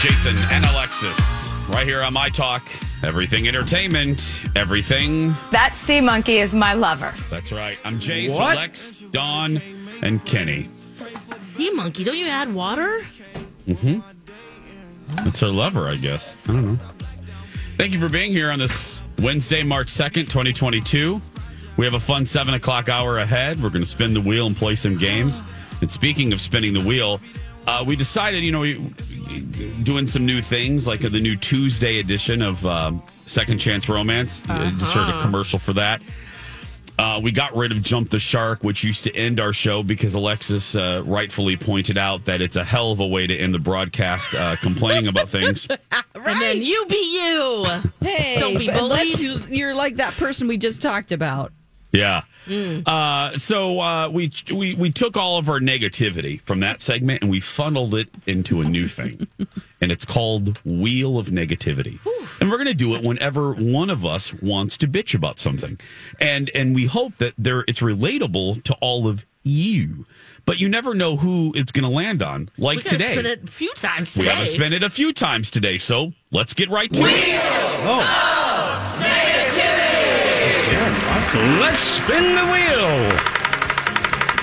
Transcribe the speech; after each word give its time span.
Jason 0.00 0.36
and 0.52 0.62
Alexis, 0.66 1.52
right 1.70 1.86
here 1.86 2.02
on 2.02 2.12
My 2.12 2.28
Talk. 2.28 2.62
Everything 3.02 3.48
entertainment, 3.48 4.42
everything. 4.54 5.34
That 5.52 5.74
sea 5.74 6.02
monkey 6.02 6.36
is 6.36 6.52
my 6.52 6.74
lover. 6.74 7.14
That's 7.30 7.50
right. 7.50 7.78
I'm 7.82 7.98
Jace, 7.98 8.36
What? 8.36 8.56
Lex, 8.56 9.00
Dawn, 9.10 9.58
and 10.02 10.22
Kenny. 10.26 10.68
Hey, 11.56 11.70
monkey, 11.70 12.04
don't 12.04 12.18
you 12.18 12.26
add 12.26 12.52
water? 12.52 13.00
Mm 13.66 13.78
hmm. 13.78 15.26
It's 15.26 15.40
her 15.40 15.48
lover, 15.48 15.88
I 15.88 15.96
guess. 15.96 16.36
I 16.46 16.52
don't 16.52 16.74
know. 16.74 16.78
Thank 17.76 17.94
you 17.94 18.00
for 18.00 18.10
being 18.10 18.32
here 18.32 18.50
on 18.50 18.58
this 18.58 19.02
Wednesday, 19.20 19.62
March 19.62 19.88
2nd, 19.88 20.28
2022. 20.28 21.20
We 21.78 21.84
have 21.86 21.94
a 21.94 22.00
fun 22.00 22.26
seven 22.26 22.52
o'clock 22.54 22.88
hour 22.90 23.18
ahead. 23.18 23.62
We're 23.62 23.70
going 23.70 23.84
to 23.84 23.90
spin 23.90 24.12
the 24.12 24.20
wheel 24.20 24.46
and 24.46 24.56
play 24.56 24.74
some 24.74 24.98
games. 24.98 25.42
And 25.80 25.90
speaking 25.90 26.32
of 26.32 26.40
spinning 26.40 26.72
the 26.72 26.80
wheel, 26.80 27.20
uh, 27.66 27.84
we 27.86 27.96
decided, 27.96 28.44
you 28.44 28.52
know, 28.52 28.60
we, 28.60 28.74
doing 29.82 30.06
some 30.06 30.24
new 30.26 30.40
things 30.42 30.86
like 30.86 31.00
the 31.00 31.10
new 31.20 31.36
Tuesday 31.36 31.98
edition 32.00 32.42
of 32.42 32.64
um, 32.66 33.02
Second 33.26 33.58
Chance 33.58 33.88
Romance. 33.88 34.42
Uh, 34.48 34.70
Just 34.78 34.92
heard 34.92 35.08
a 35.14 35.20
commercial 35.22 35.58
for 35.58 35.72
that. 35.74 36.00
Uh, 36.98 37.20
we 37.22 37.30
got 37.30 37.54
rid 37.54 37.72
of 37.72 37.82
Jump 37.82 38.08
the 38.08 38.18
Shark, 38.18 38.64
which 38.64 38.82
used 38.82 39.04
to 39.04 39.14
end 39.14 39.38
our 39.38 39.52
show 39.52 39.82
because 39.82 40.14
Alexis 40.14 40.74
uh, 40.74 41.02
rightfully 41.04 41.54
pointed 41.54 41.98
out 41.98 42.24
that 42.24 42.40
it's 42.40 42.56
a 42.56 42.64
hell 42.64 42.90
of 42.90 43.00
a 43.00 43.06
way 43.06 43.26
to 43.26 43.36
end 43.36 43.52
the 43.52 43.58
broadcast 43.58 44.34
uh, 44.34 44.56
complaining 44.56 45.08
about 45.08 45.28
things. 45.28 45.68
And 46.26 46.40
then 46.40 46.60
you 46.60 46.86
be 46.88 46.96
you. 46.96 47.66
Hey, 48.00 48.40
Don't 48.40 48.58
be 48.58 48.68
unless 48.68 49.20
bullied. 49.20 49.44
you, 49.48 49.56
you're 49.58 49.76
like 49.76 49.96
that 49.96 50.12
person 50.14 50.48
we 50.48 50.56
just 50.56 50.82
talked 50.82 51.12
about. 51.12 51.52
Yeah. 51.92 52.22
Uh, 52.86 53.36
so 53.38 53.80
uh, 53.80 54.08
we, 54.08 54.30
we 54.52 54.74
we 54.74 54.90
took 54.90 55.16
all 55.16 55.38
of 55.38 55.48
our 55.48 55.58
negativity 55.58 56.40
from 56.42 56.60
that 56.60 56.80
segment 56.80 57.22
and 57.22 57.30
we 57.30 57.40
funneled 57.40 57.94
it 57.94 58.08
into 58.26 58.60
a 58.60 58.64
new 58.64 58.86
thing, 58.86 59.26
and 59.80 59.90
it's 59.90 60.04
called 60.04 60.58
Wheel 60.64 61.18
of 61.18 61.28
Negativity. 61.28 61.98
And 62.40 62.50
we're 62.50 62.58
going 62.58 62.68
to 62.68 62.74
do 62.74 62.94
it 62.94 63.02
whenever 63.02 63.52
one 63.52 63.90
of 63.90 64.04
us 64.04 64.32
wants 64.34 64.76
to 64.78 64.86
bitch 64.88 65.14
about 65.14 65.38
something, 65.38 65.78
and 66.20 66.50
and 66.54 66.74
we 66.74 66.84
hope 66.86 67.16
that 67.16 67.34
there 67.38 67.64
it's 67.66 67.80
relatable 67.80 68.62
to 68.64 68.74
all 68.74 69.08
of 69.08 69.24
you. 69.42 70.06
But 70.44 70.60
you 70.60 70.68
never 70.68 70.94
know 70.94 71.16
who 71.16 71.52
it's 71.56 71.72
going 71.72 71.82
to 71.82 71.90
land 71.90 72.22
on. 72.22 72.50
Like 72.58 72.76
We 72.76 72.82
today, 72.84 73.14
spin 73.14 73.26
it 73.26 73.42
a 73.42 73.46
few 73.48 73.72
times 73.74 74.16
we 74.16 74.26
have 74.26 74.46
spin 74.46 74.72
it 74.72 74.84
a 74.84 74.90
few 74.90 75.12
times 75.12 75.50
today. 75.50 75.78
So 75.78 76.12
let's 76.30 76.54
get 76.54 76.68
right 76.70 76.92
to 76.92 77.02
Wheel 77.02 77.10
it. 77.10 77.36
Let's 81.34 81.80
spin 81.80 82.34
the 82.36 82.46
wheel. 82.52 83.10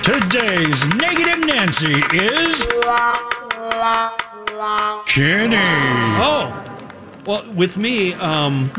Today's 0.02 0.84
negative 0.96 1.40
Nancy 1.46 2.02
is 2.12 2.62
Kenny. 5.06 5.56
Oh, 6.20 6.52
well, 7.24 7.50
with 7.52 7.78
me, 7.78 8.12
um, 8.14 8.70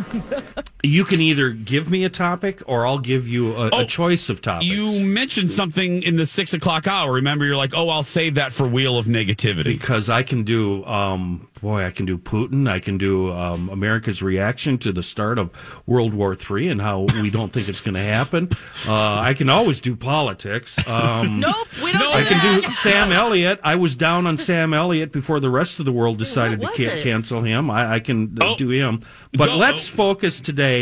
you 0.85 1.03
can 1.05 1.21
either 1.21 1.49
give 1.51 1.89
me 1.89 2.03
a 2.03 2.09
topic 2.09 2.61
or 2.67 2.85
I'll 2.85 2.99
give 2.99 3.27
you 3.27 3.53
a, 3.55 3.69
Oh, 3.71 3.79
a 3.79 3.85
choice 3.85 4.29
of 4.29 4.41
topics. 4.41 4.65
You 4.65 5.05
mentioned 5.05 5.51
something 5.51 6.03
in 6.03 6.15
the 6.17 6.25
six 6.25 6.53
o'clock 6.53 6.87
hour. 6.87 7.13
Remember, 7.13 7.45
you're 7.45 7.55
like, 7.57 7.73
oh, 7.75 7.89
I'll 7.89 8.03
save 8.03 8.35
that 8.35 8.53
for 8.53 8.67
Wheel 8.67 8.97
of 8.97 9.05
Negativity. 9.05 9.63
because 9.63 10.09
I 10.09 10.23
can 10.23 10.43
do, 10.43 10.83
um, 10.85 11.47
boy, 11.61 11.83
I 11.85 11.91
can 11.91 12.05
do 12.05 12.17
Putin. 12.17 12.69
I 12.69 12.79
can 12.79 12.97
do 12.97 13.31
um, 13.31 13.69
America's 13.69 14.21
reaction 14.21 14.77
to 14.79 14.91
the 14.91 15.03
start 15.03 15.39
of 15.39 15.49
World 15.87 16.13
War 16.13 16.35
III 16.35 16.69
and 16.69 16.81
how 16.81 17.07
we 17.21 17.29
don't 17.29 17.51
think 17.51 17.69
it's 17.69 17.81
going 17.81 17.95
to 17.95 18.01
happen. 18.01 18.49
Uh, 18.87 19.19
I 19.19 19.33
can 19.33 19.49
always 19.49 19.79
do 19.79 19.95
politics. 19.95 20.77
Um, 20.87 21.39
Nope, 21.45 21.67
we 21.83 21.91
don't 21.91 22.15
I 22.15 22.21
do 22.23 22.27
can 22.29 22.37
that. 22.55 22.63
do 22.65 22.71
Sam 22.71 23.11
Elliott. 23.11 23.59
I 23.63 23.75
was 23.75 23.95
down 23.95 24.27
on 24.27 24.37
Sam 24.37 24.73
Elliott 24.73 25.11
before 25.11 25.39
the 25.39 25.49
rest 25.49 25.79
of 25.79 25.85
the 25.85 25.91
world 25.91 26.17
decided 26.17 26.61
to 26.61 26.67
was 26.67 26.75
ca- 26.77 27.01
cancel 27.01 27.41
him. 27.41 27.69
I, 27.69 27.93
I 27.95 27.99
can 27.99 28.37
uh, 28.41 28.45
Oh. 28.45 28.55
do 28.57 28.69
him. 28.69 28.99
But 29.33 29.47
Go- 29.47 29.57
let's 29.57 29.87
focus 29.87 30.39
today 30.41 30.74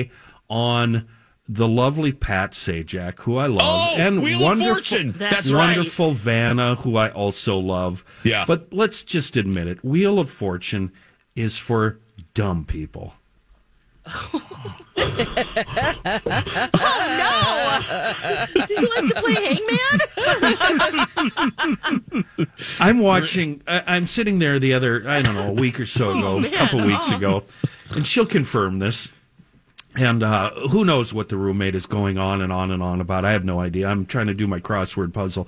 on 0.49 1.07
the 1.47 1.67
lovely 1.67 2.11
Pat 2.11 2.51
Sajak, 2.51 3.19
who 3.21 3.37
I 3.37 3.47
love, 3.47 3.61
Oh, 3.63 3.95
and 3.97 4.21
Wheel 4.21 4.35
of 4.37 4.41
wonderful, 4.41 4.73
Fortune. 4.75 5.11
That's 5.17 5.51
right. 5.51 5.75
wonderful 5.75 6.11
Vanna, 6.11 6.75
who 6.75 6.95
I 6.95 7.09
also 7.09 7.57
love. 7.57 8.03
Yeah. 8.23 8.45
But 8.47 8.71
let's 8.73 9.03
just 9.03 9.35
admit 9.35 9.67
it: 9.67 9.83
Wheel 9.83 10.19
of 10.19 10.29
Fortune 10.29 10.91
is 11.35 11.57
for 11.57 11.99
dumb 12.33 12.65
people. 12.65 13.15
Oh 14.05 14.41
no! 18.55 18.65
Do 18.65 18.73
you 18.81 18.89
like 18.95 19.07
to 19.07 19.15
play 19.21 19.55
hangman? 19.55 19.99
I'm 22.79 22.99
watching. 22.99 23.61
I, 23.67 23.83
I'm 23.87 24.07
sitting 24.07 24.39
there 24.39 24.59
the 24.59 24.73
other, 24.73 25.07
I 25.07 25.21
don't 25.21 25.35
know, 25.35 25.49
a 25.49 25.53
week 25.53 25.79
or 25.79 25.85
so 25.85 26.11
oh, 26.11 26.37
ago, 26.37 26.47
a 26.47 26.51
couple 26.51 26.81
weeks 26.85 27.11
ago, 27.11 27.43
and 27.95 28.05
she'll 28.05 28.25
confirm 28.25 28.79
this. 28.79 29.11
And 29.95 30.23
uh, 30.23 30.51
who 30.69 30.85
knows 30.85 31.13
what 31.13 31.29
the 31.29 31.37
roommate 31.37 31.75
is 31.75 31.85
going 31.85 32.17
on 32.17 32.41
and 32.41 32.51
on 32.51 32.71
and 32.71 32.81
on 32.81 32.99
about? 32.99 33.25
I 33.25 33.31
have 33.33 33.45
no 33.45 33.59
idea. 33.59 33.87
I'm 33.87 34.05
trying 34.05 34.27
to 34.27 34.33
do 34.33 34.47
my 34.47 34.59
crossword 34.59 35.13
puzzle. 35.13 35.47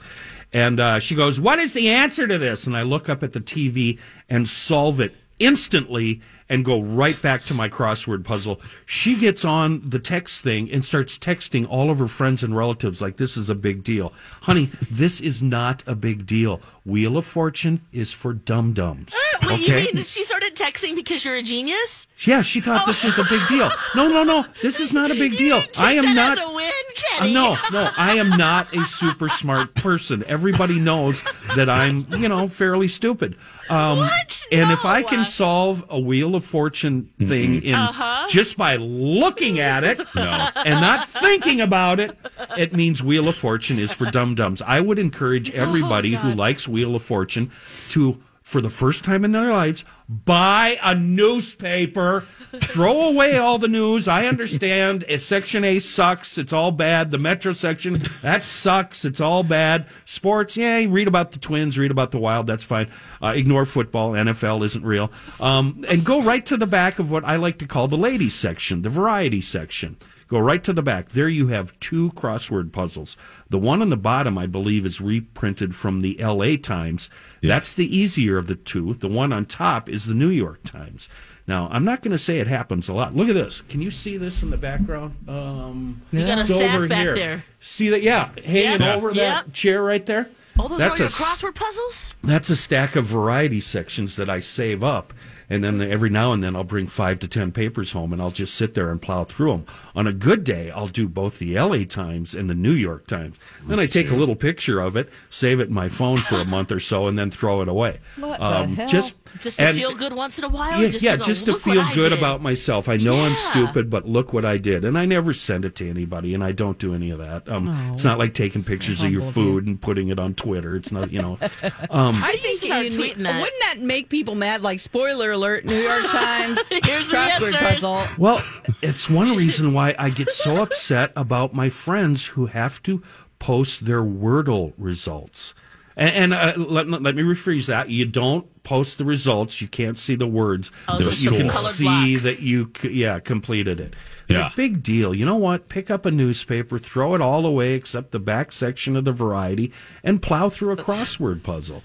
And 0.54 0.80
uh, 0.80 1.00
she 1.00 1.16
goes, 1.16 1.40
What 1.40 1.58
is 1.58 1.74
the 1.74 1.90
answer 1.90 2.28
to 2.28 2.38
this? 2.38 2.68
And 2.68 2.78
I 2.78 2.84
look 2.84 3.10
up 3.10 3.24
at 3.24 3.34
the 3.34 3.42
TV 3.42 4.00
and 4.30 4.48
solve 4.48 5.00
it 5.00 5.16
instantly 5.40 6.22
and 6.48 6.64
go 6.64 6.80
right 6.82 7.20
back 7.22 7.44
to 7.46 7.54
my 7.54 7.68
crossword 7.70 8.24
puzzle. 8.24 8.62
She 8.86 9.16
gets 9.16 9.44
on 9.44 9.82
the 9.84 10.00
text 10.00 10.44
thing 10.44 10.72
and 10.72 10.86
starts 10.86 11.18
texting 11.18 11.66
all 11.68 11.90
of 11.90 11.98
her 12.00 12.08
friends 12.08 12.44
and 12.44 12.56
relatives 12.56 13.02
like 13.02 13.18
this 13.18 13.36
is 13.36 13.50
a 13.50 13.56
big 13.56 13.84
deal. 13.84 14.14
Honey, 14.44 14.70
this 14.92 15.20
is 15.22 15.42
not 15.42 15.82
a 15.88 15.96
big 15.96 16.26
deal. 16.28 16.62
Wheel 16.86 17.18
of 17.18 17.26
Fortune 17.26 17.82
is 17.92 18.14
for 18.14 18.34
dum 18.34 18.74
dums. 18.74 19.16
Wait, 19.42 19.60
you 19.60 19.66
Okay? 19.66 19.84
mean 19.86 19.96
that 19.96 20.06
she 20.06 20.24
started 20.24 20.56
texting 20.56 20.96
because 20.96 21.26
you're 21.26 21.36
a 21.36 21.42
genius? 21.44 22.08
Yeah, 22.26 22.42
she 22.44 22.62
thought 22.62 22.86
this 22.86 23.04
was 23.04 23.18
a 23.18 23.24
big 23.24 23.46
deal. 23.48 23.70
No, 23.96 24.08
no, 24.08 24.24
no. 24.24 24.46
This 24.62 24.80
is 24.80 24.94
not 24.94 25.10
a 25.12 25.16
big 25.16 25.38
deal. 25.38 25.64
I 25.80 25.94
am 25.94 26.14
not. 26.14 26.38
a 26.38 26.48
win, 26.54 26.66
Uh, 26.68 27.20
Kenny. 27.20 27.34
no, 27.34 27.58
no, 27.72 27.90
I 27.98 28.16
am 28.18 28.30
not 28.32 28.74
a 28.76 28.86
super 28.86 29.30
smart 29.30 29.74
person. 29.76 30.24
Everybody 30.28 30.80
knows 30.80 31.24
that 31.56 31.70
I'm, 31.70 32.06
you 32.16 32.30
know, 32.30 32.48
fairly 32.48 32.88
stupid. 32.88 33.36
Um, 33.70 34.00
What? 34.00 34.44
And 34.52 34.70
if 34.72 34.86
I 34.86 35.02
can 35.04 35.24
solve 35.24 35.84
a 35.90 36.00
Wheel 36.00 36.35
of 36.36 36.46
Fortune 36.46 37.10
thing 37.20 37.64
in 37.64 37.76
Uh-huh. 37.76 38.28
just 38.30 38.58
by 38.58 38.76
looking 38.78 39.60
at 39.60 39.84
it 39.84 40.00
and 40.16 40.82
not 40.82 41.08
thinking 41.10 41.62
about 41.62 42.00
it, 42.00 42.18
it 42.58 42.74
means 42.74 43.02
Wheel 43.04 43.28
of 43.28 43.36
Fortune 43.36 43.80
is 43.80 43.92
for 43.94 44.10
dum 44.12 44.36
dums. 44.36 44.62
I 44.62 44.82
would 44.82 45.00
encourage 45.00 45.52
Oh, 45.54 45.58
everybody 45.62 46.12
who 46.16 46.34
likes 46.34 46.68
Wheel 46.68 46.96
of 46.96 47.04
Fortune 47.04 47.52
to, 47.90 48.22
for 48.42 48.62
the 48.62 48.70
first 48.70 49.04
time 49.04 49.26
in 49.26 49.32
their 49.32 49.50
lives, 49.50 49.84
buy 50.08 50.78
a 50.84 50.94
newspaper. 50.96 52.24
Throw 52.62 53.10
away 53.10 53.38
all 53.38 53.58
the 53.58 53.68
news. 53.68 54.08
I 54.08 54.26
understand. 54.26 55.06
Section 55.18 55.64
A 55.64 55.80
sucks. 55.80 56.38
It's 56.38 56.54
all 56.54 56.72
bad. 56.72 57.12
The 57.12 57.18
Metro 57.18 57.54
section, 57.54 57.94
that 58.22 58.44
sucks. 58.44 59.06
It's 59.06 59.22
all 59.22 59.44
bad. 59.44 59.88
Sports, 60.06 60.58
yeah, 60.58 60.86
read 60.88 61.08
about 61.08 61.32
the 61.32 61.40
Twins, 61.40 61.78
read 61.78 61.92
about 61.92 62.12
the 62.12 62.20
Wild. 62.20 62.48
That's 62.48 62.64
fine. 62.64 62.90
Uh, 63.22 63.34
ignore 63.36 63.66
football. 63.66 64.12
NFL 64.12 64.64
isn't 64.66 64.86
real. 64.86 65.12
Um, 65.40 65.86
and 65.88 66.06
go 66.06 66.22
right 66.22 66.46
to 66.46 66.58
the 66.58 66.68
back 66.68 67.00
of 67.00 67.12
what 67.12 67.24
I 67.26 67.38
like 67.38 67.60
to 67.60 67.68
call 67.68 67.88
the 67.88 67.98
ladies 67.98 68.34
section, 68.36 68.82
the 68.82 68.90
variety 68.90 69.42
section. 69.42 69.98
Go 70.28 70.40
right 70.40 70.64
to 70.64 70.74
the 70.74 70.82
back. 70.82 71.10
There 71.10 71.30
you 71.30 71.48
have 71.48 71.80
two 71.80 72.10
crossword 72.12 72.72
puzzles. 72.72 73.16
The 73.50 73.60
one 73.60 73.82
on 73.82 73.90
the 73.90 73.98
bottom, 73.98 74.40
I 74.40 74.48
believe, 74.48 74.84
is 74.84 75.00
reprinted 75.00 75.76
from 75.76 76.02
the 76.02 76.20
L.A. 76.20 76.58
Times. 76.58 77.12
That's 77.44 77.76
the 77.76 77.96
easier 77.96 78.38
of 78.38 78.48
the 78.48 78.56
two. 78.56 78.96
The 78.96 79.08
one 79.08 79.32
on 79.32 79.46
top 79.46 79.88
is 79.88 80.08
the 80.08 80.16
New 80.16 80.30
York 80.30 80.64
Times. 80.64 81.10
Now, 81.48 81.68
I'm 81.72 81.84
not 81.86 82.02
going 82.02 82.12
to 82.12 82.18
say 82.18 82.40
it 82.40 82.48
happens 82.48 82.90
a 82.90 82.94
lot. 82.94 83.16
Look 83.16 83.30
at 83.30 83.36
this. 83.36 83.62
Can 83.62 83.82
you 83.82 83.92
see 83.92 84.18
this 84.18 84.42
in 84.42 84.50
the 84.50 84.58
background? 84.58 85.14
Um, 85.28 86.02
You 86.12 86.26
got 86.26 86.40
a 86.40 86.42
it's 86.42 86.50
stack 86.54 86.74
over 86.76 86.88
back 86.88 87.04
here. 87.04 87.16
there. 87.16 87.44
See 87.60 87.90
that? 87.90 88.02
Yeah, 88.02 88.30
hanging 88.44 88.82
Yeah. 88.82 88.96
over 88.96 89.12
Yeah. 89.12 89.42
that 89.44 89.54
chair 89.54 89.84
right 89.84 90.04
there. 90.06 90.28
All 90.58 90.70
those 90.70 90.80
That's 90.80 90.94
are 90.94 90.96
a 90.96 91.00
your 91.00 91.06
s- 91.08 91.22
crossword 91.22 91.54
puzzles? 91.56 92.16
That's 92.24 92.50
a 92.50 92.56
stack 92.56 92.96
of 92.96 93.06
variety 93.06 93.60
sections 93.60 94.16
that 94.16 94.30
I 94.30 94.40
save 94.40 94.84
up. 94.84 95.14
And 95.48 95.64
then 95.64 95.80
every 95.80 96.10
now 96.10 96.34
and 96.34 96.42
then 96.42 96.56
I'll 96.56 96.64
bring 96.64 96.88
five 96.88 97.20
to 97.20 97.28
10 97.28 97.52
papers 97.52 97.92
home 97.92 98.12
and 98.12 98.20
I'll 98.20 98.32
just 98.32 98.56
sit 98.56 98.74
there 98.74 98.90
and 98.90 99.00
plow 99.00 99.24
through 99.26 99.52
them. 99.52 99.66
On 99.96 100.08
a 100.08 100.14
good 100.14 100.44
day, 100.44 100.72
I'll 100.72 100.88
do 100.88 101.08
both 101.08 101.38
the 101.38 101.54
LA 101.60 101.84
Times 101.86 102.34
and 102.34 102.50
the 102.50 102.56
New 102.56 102.72
York 102.72 103.06
Times. 103.06 103.36
Then 103.68 103.80
I 103.80 103.86
take 103.86 104.10
a 104.10 104.16
little 104.16 104.36
picture 104.36 104.80
of 104.80 104.96
it, 104.96 105.08
save 105.30 105.60
it 105.60 105.68
in 105.68 105.74
my 105.76 105.88
phone 105.88 106.18
for 106.18 106.38
a 106.40 106.46
month 106.46 106.72
or 106.72 106.80
so, 106.80 107.06
and 107.08 107.16
then 107.16 107.30
throw 107.30 107.62
it 107.62 107.68
away. 107.68 108.00
What 108.18 108.40
the 108.40 108.66
hell? 108.66 108.88
Just, 108.88 109.14
Just 109.42 109.60
to 109.60 109.66
and- 109.68 109.78
feel 109.78 109.94
good 109.94 110.14
once 110.14 110.38
in 110.38 110.44
a 110.46 110.50
while? 110.50 110.82
yeah, 110.82 110.88
just 110.90 111.04
yeah, 111.04 111.12
to, 111.14 111.18
go, 111.18 111.24
just 111.24 111.46
to 111.48 111.54
feel 111.56 111.84
good 111.94 112.10
did." 112.10 112.18
about 112.18 112.42
myself. 112.42 112.88
I 112.90 112.98
know 112.98 113.20
I'm 113.20 113.34
stupid, 113.36 113.90
but 113.90 114.08
look 114.08 114.34
what 114.34 114.46
I 114.46 114.58
did, 114.58 114.86
and 114.86 114.98
I 114.98 115.06
never 115.06 115.34
send 115.34 115.66
it 115.66 115.76
to 115.76 115.90
anybody, 115.90 116.34
and 116.34 116.44
I 116.44 116.52
don't 116.52 116.80
do 116.80 116.94
any 116.94 117.10
of 117.12 117.20
that. 117.20 117.48
Um, 117.50 117.70
it's 117.94 118.04
not 118.04 118.18
like 118.18 118.34
taking 118.34 118.64
pictures 118.64 119.04
of 119.04 119.12
your 119.12 119.22
humble 119.22 119.44
you. 119.44 119.52
food 119.52 119.68
and 119.68 119.82
putting 119.82 120.10
it 120.10 120.20
on 120.20 120.34
Twitter. 120.36 120.76
It's 120.76 120.92
not, 120.92 121.12
you 121.12 121.22
know. 121.22 121.38
Um, 121.90 122.16
I 122.24 122.36
think 122.38 122.64
you 122.64 122.70
tweeting 123.00 123.24
that. 123.24 123.42
wouldn't 123.42 123.62
that 123.62 123.80
make 123.80 124.10
people 124.10 124.36
mad? 124.36 124.62
Like 124.62 124.80
spoiler 124.80 125.32
alert, 125.32 125.66
New 125.66 125.76
York 125.80 126.04
Times 126.06 126.60
Here's 126.70 127.08
the 127.08 127.16
crossword 127.18 127.54
answers. 127.54 127.56
puzzle. 127.56 128.04
Well, 128.18 128.42
it's 128.82 129.10
one 129.10 129.36
reason 129.36 129.74
why 129.74 129.96
I 130.00 130.10
get 130.10 130.32
so 130.32 130.62
upset 130.62 131.12
about 131.16 131.54
my 131.54 131.70
friends 131.70 132.28
who 132.28 132.48
have 132.48 132.82
to 132.84 133.02
post 133.40 133.86
their 133.86 134.02
Wordle 134.04 134.74
results. 134.78 135.54
And, 135.98 136.34
and 136.34 136.34
uh, 136.34 136.54
let, 136.58 136.90
let 136.90 137.16
me 137.16 137.24
rephrase 137.24 137.68
that. 137.68 137.90
You 137.90 138.06
don't 138.06 138.64
post 138.64 138.98
the 138.98 139.06
results. 139.06 139.62
You 139.62 139.68
can't 139.68 139.98
see 139.98 140.16
the 140.16 140.28
words. 140.28 140.72
Oh, 140.88 140.98
but 140.98 141.04
so 141.04 141.32
you 141.32 141.38
can 141.38 141.50
see 141.50 141.84
blocks. 141.86 142.24
that 142.24 142.42
you, 142.42 142.72
yeah, 142.84 143.20
completed 143.20 143.80
it. 143.80 143.94
Yeah. 144.28 144.48
A 144.52 144.56
big 144.56 144.82
deal. 144.84 145.14
You 145.14 145.26
know 145.26 145.36
what? 145.38 145.70
Pick 145.70 145.90
up 145.92 146.06
a 146.06 146.12
newspaper, 146.12 146.80
throw 146.80 147.14
it 147.16 147.22
all 147.22 147.46
away 147.46 147.74
except 147.76 148.12
the 148.12 148.20
back 148.20 148.52
section 148.52 148.96
of 148.96 149.06
the 149.06 149.14
variety, 149.14 149.72
and 150.04 150.22
plow 150.22 150.50
through 150.50 150.72
a 150.72 150.78
crossword 150.78 151.44
puzzle. 151.44 151.84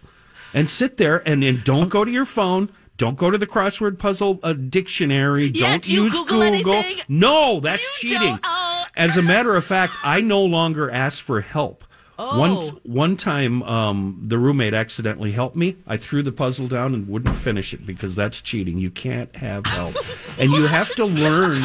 And 0.52 0.68
sit 0.68 0.96
there 0.96 1.22
and, 1.28 1.44
and 1.44 1.62
don't 1.62 1.88
go 1.90 2.04
to 2.04 2.10
your 2.10 2.24
phone. 2.24 2.70
Don't 2.96 3.16
go 3.16 3.30
to 3.30 3.38
the 3.38 3.46
crossword 3.46 3.98
puzzle 3.98 4.40
uh, 4.42 4.52
dictionary. 4.54 5.52
Yeah, 5.54 5.70
don't 5.70 5.82
do 5.84 5.92
use 5.92 6.18
Google 6.18 6.42
anything? 6.42 6.96
No, 7.08 7.60
that's 7.60 8.02
You 8.02 8.10
cheating. 8.10 8.38
oh. 8.42 8.84
As 8.96 9.16
a 9.16 9.22
matter 9.22 9.54
of 9.54 9.64
fact, 9.64 9.92
I 10.02 10.20
no 10.20 10.42
longer 10.42 10.90
ask 10.90 11.22
for 11.22 11.40
help. 11.40 11.84
One 12.20 12.50
Oh. 12.50 12.80
one 12.84 13.16
time, 13.16 13.62
um, 13.62 14.22
the 14.26 14.36
roommate 14.38 14.74
accidentally 14.74 15.32
helped 15.32 15.56
me. 15.56 15.76
I 15.86 15.96
threw 15.96 16.22
the 16.22 16.32
puzzle 16.32 16.68
down 16.68 16.92
and 16.94 17.08
wouldn't 17.08 17.34
finish 17.36 17.72
it 17.72 17.86
because 17.86 18.14
that's 18.14 18.40
cheating. 18.40 18.78
You 18.78 18.90
can't 18.90 19.34
have 19.36 19.64
help, 19.66 19.96
and 20.38 20.50
you 20.50 20.66
have 20.66 20.94
to 20.96 21.04
learn. 21.06 21.62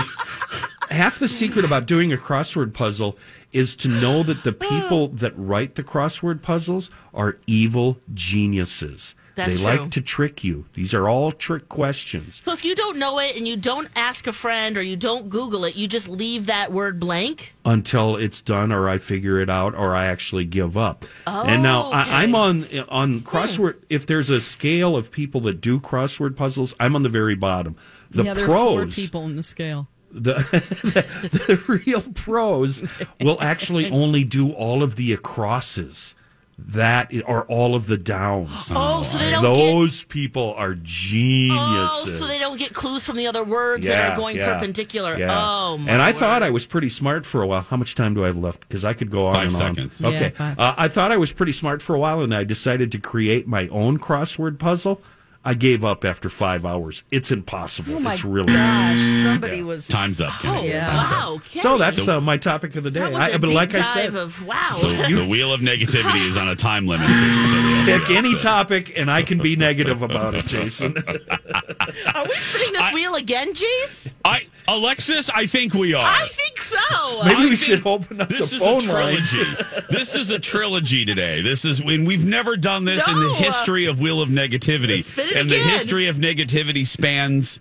Half 0.90 1.20
the 1.20 1.28
secret 1.28 1.66
about 1.66 1.88
doing 1.88 2.14
a 2.14 2.18
crossword 2.18 2.74
puzzle 2.74 3.18
is 3.52 3.76
to 3.78 3.88
know 3.90 4.22
that 4.24 4.44
the 4.44 4.54
people 4.54 5.08
that 5.10 5.34
write 5.36 5.76
the 5.76 5.84
crossword 5.84 6.42
puzzles 6.42 6.90
are 7.14 7.38
evil 7.48 7.98
geniuses. 8.14 9.16
That's 9.36 9.58
they 9.58 9.64
true. 9.64 9.82
like 9.82 9.92
to 9.92 10.02
trick 10.02 10.44
you. 10.44 10.66
These 10.74 10.94
are 10.94 11.08
all 11.08 11.32
trick 11.32 11.70
questions. 11.70 12.42
So 12.44 12.54
if 12.54 12.64
you 12.66 12.76
don't 12.76 12.98
know 12.98 13.20
it 13.20 13.36
and 13.36 13.48
you 13.48 13.58
don't 13.58 13.90
ask 13.96 14.28
a 14.28 14.34
friend 14.34 14.78
or 14.78 14.82
you 14.82 14.96
don't 14.96 15.30
Google 15.30 15.66
it, 15.66 15.76
you 15.76 15.88
just 15.88 16.08
leave 16.08 16.48
that 16.48 16.72
word 16.72 17.00
blank? 17.00 17.56
until 17.66 18.16
it's 18.16 18.42
done 18.42 18.72
or 18.72 18.88
I 18.88 19.00
figure 19.00 19.40
it 19.40 19.50
out 19.50 19.74
or 19.74 19.96
I 19.96 20.06
actually 20.06 20.46
give 20.46 20.78
up. 20.78 21.06
and 21.26 21.64
now 21.64 21.86
oh, 21.86 21.88
okay. 21.88 22.12
I, 22.12 22.24
I'm 22.24 22.36
on 22.36 22.66
on 22.90 23.20
hmm. 23.20 23.28
crossword. 23.28 23.82
If 23.90 24.06
there's 24.06 24.30
a 24.30 24.40
scale 24.40 24.96
of 24.96 25.12
people 25.12 25.42
that 25.42 25.60
do 25.60 25.80
crossword 25.80 26.36
puzzles, 26.36 26.76
I'm 26.80 26.96
on 26.96 27.04
the 27.04 27.10
very 27.10 27.36
bottom. 27.36 27.76
The 28.12 28.24
yeah, 28.24 28.34
there 28.34 28.46
are 28.46 28.48
four 28.48 28.78
pros, 28.78 28.96
people 28.96 29.26
in 29.26 29.36
the 29.36 29.44
scale. 29.44 29.88
the, 30.12 30.34
the 31.48 31.82
real 31.86 32.02
pros, 32.14 32.84
will 33.20 33.42
actually 33.42 33.90
only 33.90 34.24
do 34.24 34.52
all 34.52 34.84
of 34.84 34.96
the 34.96 35.12
acrosses. 35.12 36.16
That 36.58 37.12
are 37.28 37.44
all 37.48 37.76
of 37.76 37.86
the 37.88 37.98
downs. 37.98 38.72
Oh, 38.76 39.04
so 39.04 39.18
they 39.18 39.30
don't 39.32 39.42
get 39.44 39.50
Those 39.56 40.04
people 40.04 40.54
are 40.58 40.74
geniuses. 40.74 41.60
Oh, 41.62 42.06
so 42.20 42.28
they 42.28 42.40
don't 42.40 42.58
get 42.58 42.74
clues 42.74 43.04
from 43.06 43.18
the 43.18 43.28
other 43.28 43.44
words 43.44 43.86
that 43.86 44.12
are 44.14 44.16
going 44.16 44.38
yeah, 44.38 44.54
perpendicular. 44.54 45.18
yeah. 45.18 45.38
Oh, 45.38 45.78
my 45.78 45.92
and 45.92 46.02
I 46.02 46.12
thought. 46.14 46.44
I 46.44 46.50
was 46.50 46.66
pretty 46.66 46.90
smart 46.90 47.26
for 47.26 47.42
a 47.42 47.48
while. 47.48 47.62
How 47.62 47.76
much 47.78 47.96
time 47.96 48.14
do 48.14 48.24
I 48.24 48.28
have 48.28 48.38
left? 48.38 48.62
Because 48.62 48.86
I 48.86 48.94
could 48.94 49.12
go 49.12 49.28
on 49.28 49.36
Five 49.36 49.44
and 49.48 49.54
seconds. 49.54 50.04
on. 50.04 50.12
Yeah, 50.12 50.18
Okay, 50.18 50.30
five. 50.30 50.60
uh, 50.60 50.76
I 50.78 50.88
thought 50.88 51.12
I 51.12 51.18
was 51.18 51.32
pretty 51.34 51.52
smart 51.52 51.82
for 51.82 51.94
a 51.96 52.00
while, 52.00 52.22
and 52.22 52.34
I 52.34 52.44
decided 52.46 52.92
to 52.94 53.00
create 53.00 53.48
my 53.48 53.68
own 53.68 54.00
crossword 54.00 54.58
puzzle. 54.58 55.02
I 55.48 55.54
gave 55.54 55.86
up 55.86 56.04
after 56.04 56.28
five 56.28 56.66
hours. 56.66 57.04
It's 57.12 57.32
impossible. 57.32 57.96
Oh 57.98 58.00
my 58.00 58.14
it's 58.14 58.26
really 58.26 58.52
gosh! 58.52 58.98
Somebody 59.24 59.62
was 59.62 59.88
Time's 59.88 60.20
up, 60.20 60.32
Kenny. 60.42 60.58
Oh, 60.58 60.64
Yeah. 60.64 60.96
wow. 61.04 61.42
so. 61.46 61.78
That's 61.78 62.08
uh, 62.08 62.20
my 62.20 62.38
topic 62.38 62.76
of 62.76 62.84
the 62.84 62.90
day. 62.90 63.02
That 63.02 63.12
was 63.12 63.22
I, 63.22 63.30
a 63.30 63.40
but 63.40 63.48
deep 63.48 63.56
like 63.56 63.76
I 63.76 63.82
said, 63.84 64.16
of, 64.16 64.44
wow. 64.48 64.76
The, 64.82 65.16
the 65.24 65.28
wheel 65.28 65.54
of 65.54 65.62
negativity 65.62 66.28
is 66.28 66.36
on 66.36 66.48
a 66.50 66.56
time 66.56 66.88
limit 66.88 67.08
too. 67.10 67.16
So 67.46 67.54
we 67.54 67.74
have 67.74 67.86
pick 67.86 68.06
to- 68.08 68.16
any 68.16 68.36
topic, 68.36 68.98
and 68.98 69.12
I 69.12 69.22
can 69.22 69.38
be 69.38 69.56
negative 69.68 70.02
about 70.02 70.34
it, 70.34 70.46
Jason. 70.46 70.98
Are 72.16 72.26
we 72.26 72.34
spinning 72.36 72.74
this 72.74 72.92
wheel 72.94 73.14
again, 73.16 73.54
Jace? 73.54 74.14
I 74.26 74.48
Alexis, 74.68 75.30
I 75.30 75.46
think 75.46 75.76
we 75.76 75.94
are. 75.94 76.04
I 76.04 76.26
think 76.32 76.58
so. 76.60 77.24
Maybe 77.24 77.36
I 77.36 77.50
we 77.50 77.56
should 77.56 77.86
open 77.86 78.20
up 78.22 78.30
this 78.30 78.50
the 78.50 78.56
is 78.56 78.64
phone 78.64 78.90
a 78.90 78.94
lines. 78.94 79.32
trilogy. 79.38 79.86
this 79.92 80.16
is 80.16 80.32
a 80.32 80.40
trilogy 80.40 81.06
today. 81.06 81.42
This 81.44 81.66
is 81.66 81.84
when 81.84 82.06
we've 82.06 82.26
never 82.26 82.58
done 82.58 82.84
this 82.86 83.08
in 83.08 83.14
the 83.14 83.28
No. 83.28 83.34
history 83.36 83.86
of 83.86 84.00
Wheel 84.02 84.22
of 84.22 84.30
Negativity. 84.30 85.04
Spin 85.36 85.38
it 85.38 85.42
and 85.42 85.50
the 85.50 85.70
history 85.72 86.08
of 86.08 86.18
negativity 86.18 86.86
spans 86.86 87.60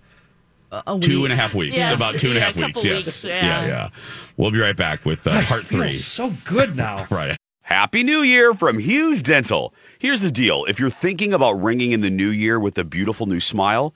a 0.71 0.95
week. 0.95 1.03
and 1.25 1.33
a 1.33 1.35
half 1.35 1.53
weeks. 1.53 1.75
Yes, 1.75 1.95
about 1.95 2.15
two 2.15 2.29
and 2.29 2.37
a 2.37 2.41
half 2.41 2.55
yeah, 2.55 2.63
a 2.63 2.67
weeks. 2.67 2.79
couple 2.79 2.91
Yes. 2.91 3.05
weeks, 3.05 3.23
yeah. 3.25 3.45
yeah. 3.45 3.67
yeah, 3.67 3.89
We'll 4.37 4.51
be 4.51 4.59
right 4.59 4.75
back 4.75 5.05
with 5.05 5.25
uh, 5.27 5.41
part 5.43 5.63
feel 5.63 5.81
three. 5.81 5.93
so 5.93 6.31
good 6.45 6.75
now. 6.75 7.05
Right. 7.11 7.35
Happy 7.61 8.03
New 8.03 8.19
Year 8.19 8.53
from 8.53 8.77
Hughes 8.77 9.23
Dental. 9.23 9.73
Here's 9.97 10.21
the 10.21 10.29
deal 10.29 10.65
if 10.65 10.79
you're 10.79 10.89
thinking 10.91 11.33
about 11.33 11.53
ringing 11.53 11.93
in 11.93 12.01
the 12.01 12.11
new 12.11 12.29
year 12.29 12.59
with 12.59 12.77
a 12.77 12.83
beautiful 12.83 13.25
new 13.25 13.39
smile, 13.39 13.95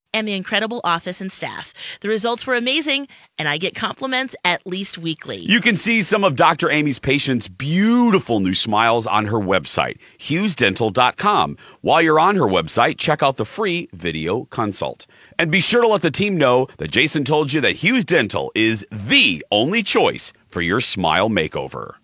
and 0.13 0.27
the 0.27 0.33
incredible 0.33 0.81
office 0.83 1.21
and 1.21 1.31
staff. 1.31 1.73
The 2.01 2.09
results 2.09 2.45
were 2.45 2.55
amazing, 2.55 3.07
and 3.37 3.47
I 3.47 3.57
get 3.57 3.75
compliments 3.75 4.35
at 4.43 4.65
least 4.65 4.97
weekly. 4.97 5.39
You 5.39 5.61
can 5.61 5.77
see 5.77 6.01
some 6.01 6.23
of 6.23 6.35
Dr. 6.35 6.69
Amy's 6.69 6.99
patients' 6.99 7.47
beautiful 7.47 8.39
new 8.39 8.53
smiles 8.53 9.07
on 9.07 9.25
her 9.27 9.39
website, 9.39 9.99
hughesdental.com. 10.19 11.57
While 11.81 12.01
you're 12.01 12.19
on 12.19 12.35
her 12.35 12.47
website, 12.47 12.97
check 12.97 13.23
out 13.23 13.37
the 13.37 13.45
free 13.45 13.89
video 13.93 14.45
consult. 14.45 15.07
And 15.37 15.51
be 15.51 15.59
sure 15.59 15.81
to 15.81 15.87
let 15.87 16.01
the 16.01 16.11
team 16.11 16.37
know 16.37 16.67
that 16.77 16.91
Jason 16.91 17.23
told 17.23 17.53
you 17.53 17.61
that 17.61 17.77
Hughes 17.77 18.05
Dental 18.05 18.51
is 18.55 18.85
the 18.91 19.45
only 19.51 19.83
choice 19.83 20.33
for 20.47 20.61
your 20.61 20.81
smile 20.81 21.29
makeover. 21.29 21.95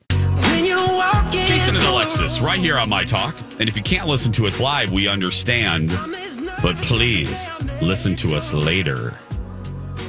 Jason 1.31 1.75
and 1.75 1.85
Alexis, 1.85 2.39
right 2.39 2.59
here 2.59 2.77
on 2.77 2.89
My 2.89 3.03
Talk. 3.03 3.35
And 3.59 3.67
if 3.67 3.75
you 3.75 3.83
can't 3.83 4.07
listen 4.07 4.31
to 4.33 4.47
us 4.47 4.59
live, 4.59 4.91
we 4.91 5.07
understand. 5.07 5.91
But 6.61 6.75
please 6.77 7.49
listen 7.81 8.15
to 8.17 8.35
us 8.35 8.53
later. 8.53 9.13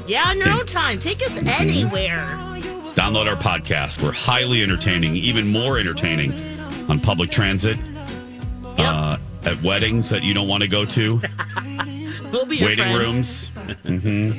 yeah, 0.07 0.25
on 0.29 0.39
your 0.39 0.51
own 0.51 0.67
time. 0.67 0.99
Take 0.99 1.19
us 1.19 1.43
anywhere. 1.45 2.27
Download 2.95 3.29
our 3.29 3.37
podcast. 3.37 4.03
We're 4.03 4.13
highly 4.13 4.63
entertaining, 4.63 5.15
even 5.17 5.47
more 5.47 5.79
entertaining 5.79 6.33
on 6.89 7.01
public 7.01 7.31
transit 7.31 7.77
uh, 8.79 9.19
at 9.45 9.63
weddings 9.63 10.09
that 10.11 10.23
you 10.23 10.33
don't 10.35 10.49
want 10.49 10.63
to 10.63 10.69
go 10.69 10.85
to, 10.85 11.21
We'll 12.33 12.45
be 12.47 12.57
your 12.57 12.69
waiting 12.69 12.95
friends. 12.97 13.51
rooms, 13.55 13.73
hmm 13.85 14.31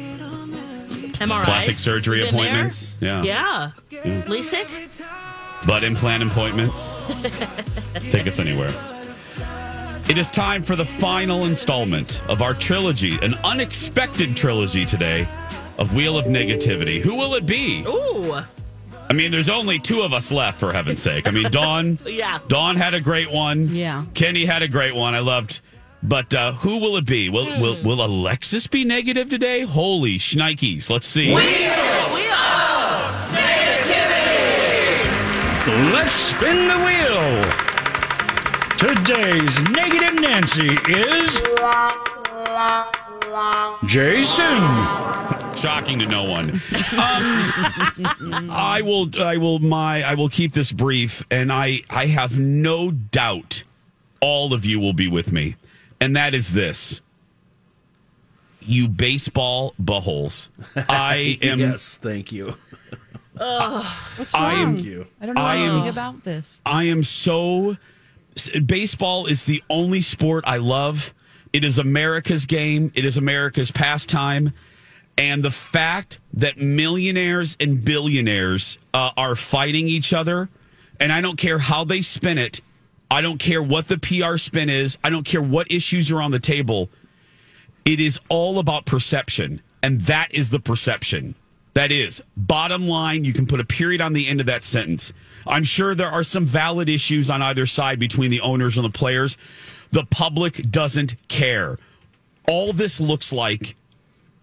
MRIs. 1.24 1.44
plastic 1.46 1.76
surgery 1.76 2.24
Been 2.24 2.34
there? 2.36 2.44
appointments. 2.46 2.96
Yeah. 3.02 3.24
Yeah. 3.24 3.72
LASIK. 3.92 5.68
butt 5.68 5.84
implant 5.84 6.24
appointments. 6.24 6.96
Take 8.12 8.26
us 8.28 8.40
anywhere. 8.40 8.72
It 10.10 10.18
is 10.18 10.32
time 10.32 10.64
for 10.64 10.76
the 10.76 10.86
final 10.86 11.46
installment 11.46 12.24
of 12.28 12.42
our 12.42 12.56
trilogy, 12.56 13.20
an 13.22 13.36
unexpected 13.44 14.36
trilogy 14.36 14.84
today 14.84 15.28
of 15.78 15.94
Wheel 15.96 16.18
of 16.18 16.26
Negativity. 16.26 17.00
Who 17.00 17.14
will 17.14 17.36
it 17.36 17.46
be? 17.46 17.84
Ooh. 17.86 18.42
I 19.08 19.14
mean, 19.14 19.30
there's 19.32 19.50
only 19.50 19.78
two 19.78 20.02
of 20.02 20.12
us 20.12 20.32
left, 20.32 20.60
for 20.60 20.74
heaven's 20.74 21.04
sake. 21.04 21.28
I 21.28 21.32
mean, 21.32 21.52
Dawn. 21.52 22.00
Yeah. 22.08 22.40
Dawn 22.48 22.76
had 22.76 22.96
a 22.96 23.00
great 23.00 23.30
one. 23.32 23.68
Yeah. 23.70 24.04
Kenny 24.16 24.46
had 24.46 24.64
a 24.64 24.68
great 24.68 24.96
one. 24.96 25.14
I 25.14 25.20
loved. 25.20 25.62
But 26.02 26.34
uh, 26.34 26.54
who 26.54 26.80
will 26.80 26.98
it 26.98 27.06
be? 27.06 27.30
Will, 27.30 27.46
will 27.62 27.84
will 27.84 28.04
Alexis 28.04 28.66
be 28.66 28.86
negative 28.86 29.30
today? 29.30 29.62
Holy 29.62 30.18
shnikes! 30.18 30.90
Let's 30.90 31.06
see. 31.06 31.28
Wheel, 31.28 31.38
wheel 31.38 32.34
of 32.34 33.30
negativity. 33.36 34.34
Let's 35.94 36.14
spin 36.14 36.68
the 36.68 36.78
wheel. 36.84 37.49
Today's 39.10 39.60
negative 39.72 40.22
Nancy 40.22 40.68
is 40.88 41.42
Jason. 43.88 44.60
Shocking 45.56 45.98
to 45.98 46.06
no 46.06 46.26
one. 46.30 46.52
Um, 46.52 48.52
I 48.52 48.84
will. 48.86 49.10
I 49.20 49.38
will. 49.38 49.58
My. 49.58 50.04
I 50.04 50.14
will 50.14 50.30
keep 50.30 50.54
this 50.54 50.72
brief, 50.72 51.26
and 51.32 51.52
I. 51.52 51.82
I 51.90 52.06
have 52.06 52.38
no 52.38 52.92
doubt 52.92 53.64
all 54.22 54.54
of 54.54 54.64
you 54.64 54.80
will 54.80 54.94
be 54.94 55.08
with 55.08 55.34
me, 55.34 55.56
and 56.00 56.16
that 56.16 56.36
is 56.36 56.54
this. 56.54 57.02
You 58.62 58.88
baseball 58.88 59.74
buttholes. 59.82 60.50
I 60.88 61.40
am. 61.42 61.58
yes, 61.60 61.98
thank 61.98 62.32
you. 62.32 62.54
What's 63.34 64.36
I 64.36 64.54
am- 64.54 64.76
wrong? 64.76 64.78
you. 64.78 65.08
I 65.20 65.26
don't 65.26 65.34
know 65.34 65.42
I 65.42 65.56
am- 65.56 65.72
anything 65.72 65.90
about 65.90 66.24
this. 66.24 66.62
I 66.64 66.84
am 66.84 67.02
so. 67.02 67.76
Baseball 68.66 69.26
is 69.26 69.46
the 69.46 69.64
only 69.70 70.02
sport 70.02 70.44
I 70.48 70.58
love. 70.58 71.14
It 71.52 71.64
is 71.64 71.80
America's 71.80 72.46
game. 72.46 72.92
It 72.96 73.06
is 73.06 73.18
America's 73.18 73.72
pastime. 73.72 74.54
And 75.18 75.44
the 75.44 75.52
fact 75.52 76.20
that 76.34 76.58
millionaires 76.58 77.58
and 77.60 77.84
billionaires 77.84 78.78
uh, 78.94 79.12
are 79.18 79.36
fighting 79.36 79.88
each 79.88 80.14
other, 80.14 80.48
and 81.00 81.12
I 81.12 81.22
don't 81.22 81.38
care 81.38 81.60
how 81.60 81.84
they 81.84 82.02
spin 82.02 82.38
it, 82.38 82.62
I 83.12 83.22
don't 83.22 83.40
care 83.40 83.62
what 83.62 83.88
the 83.88 83.98
PR 83.98 84.38
spin 84.38 84.70
is, 84.70 84.98
I 85.04 85.10
don't 85.10 85.26
care 85.26 85.42
what 85.42 85.72
issues 85.72 86.12
are 86.12 86.22
on 86.22 86.32
the 86.32 86.40
table. 86.40 86.90
It 87.84 88.00
is 88.00 88.20
all 88.30 88.60
about 88.60 88.86
perception. 88.86 89.62
And 89.82 90.02
that 90.02 90.34
is 90.34 90.50
the 90.50 90.60
perception. 90.60 91.36
That 91.74 91.92
is, 91.92 92.22
bottom 92.36 92.88
line, 92.88 93.26
you 93.26 93.34
can 93.34 93.46
put 93.46 93.60
a 93.60 93.66
period 93.66 94.02
on 94.02 94.14
the 94.14 94.28
end 94.28 94.40
of 94.40 94.48
that 94.48 94.64
sentence. 94.64 95.14
I'm 95.46 95.64
sure 95.64 95.96
there 95.96 96.10
are 96.10 96.24
some 96.24 96.46
valid 96.46 96.90
issues 96.90 97.30
on 97.30 97.42
either 97.42 97.66
side 97.66 98.00
between 98.00 98.32
the 98.32 98.42
owners 98.42 98.78
and 98.78 98.86
the 98.86 98.98
players. 98.98 99.38
The 99.92 100.04
public 100.06 100.56
doesn't 100.70 101.16
care. 101.28 101.78
All 102.48 102.74
this 102.74 103.00
looks 103.00 103.32
like 103.32 103.76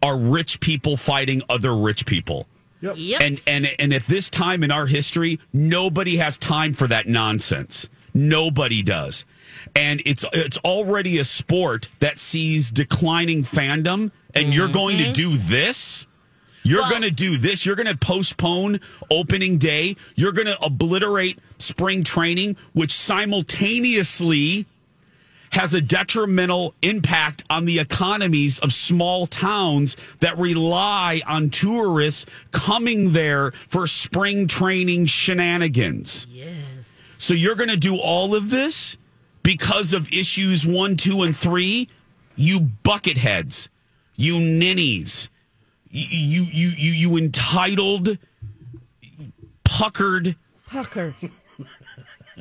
are 0.02 0.16
rich 0.16 0.60
people 0.60 0.96
fighting 0.96 1.42
other 1.48 1.76
rich 1.76 2.06
people. 2.06 2.46
Yep. 2.80 3.20
And 3.20 3.40
and 3.46 3.68
and 3.78 3.92
at 3.92 4.06
this 4.06 4.30
time 4.30 4.62
in 4.62 4.70
our 4.70 4.86
history, 4.86 5.40
nobody 5.52 6.18
has 6.18 6.38
time 6.38 6.74
for 6.74 6.86
that 6.86 7.08
nonsense. 7.08 7.88
Nobody 8.14 8.82
does. 8.82 9.24
And 9.74 10.02
it's 10.04 10.24
it's 10.32 10.58
already 10.58 11.18
a 11.18 11.24
sport 11.24 11.88
that 12.00 12.18
sees 12.18 12.70
declining 12.70 13.42
fandom 13.42 14.12
and 14.34 14.54
you're 14.54 14.68
going 14.68 14.98
to 14.98 15.04
mm-hmm. 15.04 15.12
do 15.12 15.36
this? 15.36 16.06
You're 16.66 16.80
Well- 16.82 16.90
going 16.90 17.02
to 17.02 17.10
do 17.10 17.36
this. 17.36 17.64
You're 17.64 17.76
going 17.76 17.86
to 17.86 17.96
postpone 17.96 18.80
opening 19.10 19.56
day. 19.58 19.96
You're 20.16 20.32
going 20.32 20.46
to 20.48 20.60
obliterate 20.60 21.38
spring 21.58 22.02
training, 22.02 22.56
which 22.72 22.92
simultaneously 22.92 24.66
has 25.52 25.72
a 25.74 25.80
detrimental 25.80 26.74
impact 26.82 27.44
on 27.48 27.64
the 27.64 27.78
economies 27.78 28.58
of 28.58 28.72
small 28.72 29.26
towns 29.26 29.96
that 30.20 30.36
rely 30.36 31.22
on 31.26 31.50
tourists 31.50 32.26
coming 32.50 33.12
there 33.12 33.52
for 33.68 33.86
spring 33.86 34.48
training 34.48 35.06
shenanigans. 35.06 36.26
Yes. 36.30 37.00
So 37.18 37.32
you're 37.32 37.54
going 37.54 37.70
to 37.70 37.76
do 37.76 37.96
all 37.96 38.34
of 38.34 38.50
this 38.50 38.96
because 39.42 39.92
of 39.92 40.12
issues 40.12 40.66
one, 40.66 40.96
two, 40.96 41.22
and 41.22 41.34
three? 41.34 41.88
You 42.34 42.60
bucket 42.60 43.16
heads, 43.16 43.68
you 44.16 44.38
ninnies, 44.40 45.30
you 45.96 46.42
you 46.44 46.68
you 46.76 46.90
you 46.92 47.16
entitled, 47.16 48.18
puckered, 49.64 50.36
Pucker. 50.68 51.14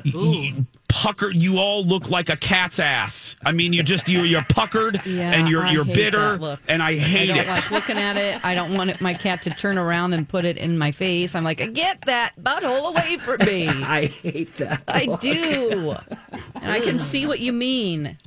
you, 0.04 0.66
puckered. 0.88 1.36
You 1.36 1.58
all 1.58 1.84
look 1.84 2.10
like 2.10 2.28
a 2.28 2.36
cat's 2.36 2.78
ass. 2.78 3.34
I 3.44 3.52
mean, 3.52 3.72
you 3.72 3.82
just 3.82 4.08
you're, 4.08 4.24
you're 4.26 4.44
puckered 4.48 5.00
Yeah, 5.06 5.32
and 5.32 5.48
you're 5.48 5.64
I 5.64 5.72
you're 5.72 5.84
bitter, 5.86 6.58
and 6.68 6.82
I 6.82 6.90
I 6.90 6.96
hate 6.96 7.26
don't 7.28 7.38
it. 7.38 7.48
like 7.48 7.70
looking 7.70 7.96
at 7.96 8.16
it. 8.16 8.44
I 8.44 8.54
don't 8.54 8.74
want 8.74 8.90
it, 8.90 9.00
my 9.00 9.14
cat 9.14 9.42
to 9.42 9.50
turn 9.50 9.78
around 9.78 10.12
and 10.12 10.28
put 10.28 10.44
it 10.44 10.58
in 10.58 10.76
my 10.76 10.92
face. 10.92 11.34
I'm 11.34 11.44
like, 11.44 11.58
get 11.72 12.02
that 12.02 12.32
butthole 12.40 12.90
away 12.90 13.16
from 13.16 13.38
me. 13.46 13.68
I 13.68 14.06
hate 14.06 14.54
that. 14.58 14.82
I 14.88 15.06
do, 15.20 15.96
and 16.56 16.70
I 16.70 16.80
can 16.80 16.98
see 16.98 17.26
what 17.26 17.40
you 17.40 17.52
mean. 17.52 18.18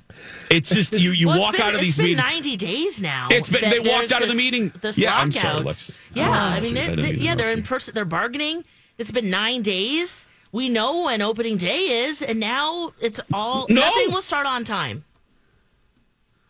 It's 0.49 0.69
just 0.73 0.93
you 0.93 1.11
you 1.11 1.27
Well, 1.27 1.39
walk 1.39 1.51
been- 1.53 1.61
out 1.61 1.69
of 1.69 1.75
it's 1.75 1.83
these 1.83 1.97
been 1.97 2.05
meetings. 2.17 2.23
90 2.23 2.57
days 2.57 3.01
now. 3.01 3.27
It's 3.31 3.49
been- 3.49 3.69
they 3.69 3.79
walked 3.79 4.11
out 4.11 4.23
of 4.23 4.29
the 4.29 4.35
meeting. 4.35 4.71
This 4.81 4.97
Yeah, 4.97 5.15
I'm 5.15 5.29
lockout. 5.29 5.41
sorry, 5.41 5.63
Lex. 5.63 5.91
Yeah, 6.13 6.29
Oh, 6.29 6.31
I 6.33 6.59
mean, 6.59 6.73
jeez, 6.73 6.77
I 6.77 6.81
they, 6.81 6.87
didn't 6.87 6.95
they- 6.97 7.09
mean 7.11 7.15
to 7.19 7.21
yeah, 7.25 7.35
they're 7.35 7.49
in 7.51 7.61
person. 7.63 7.93
They're 7.93 8.05
bargaining. 8.05 8.63
It's 8.97 9.11
been 9.11 9.29
nine 9.29 9.61
days. 9.61 10.27
We 10.51 10.67
know 10.69 11.03
when 11.05 11.21
opening 11.21 11.57
day 11.57 11.77
is, 12.07 12.21
and 12.23 12.39
now 12.39 12.93
it's 12.99 13.19
all 13.31 13.67
No! 13.69 13.81
nothing 13.81 14.11
will 14.11 14.23
start 14.23 14.47
on 14.47 14.63
time. 14.63 15.03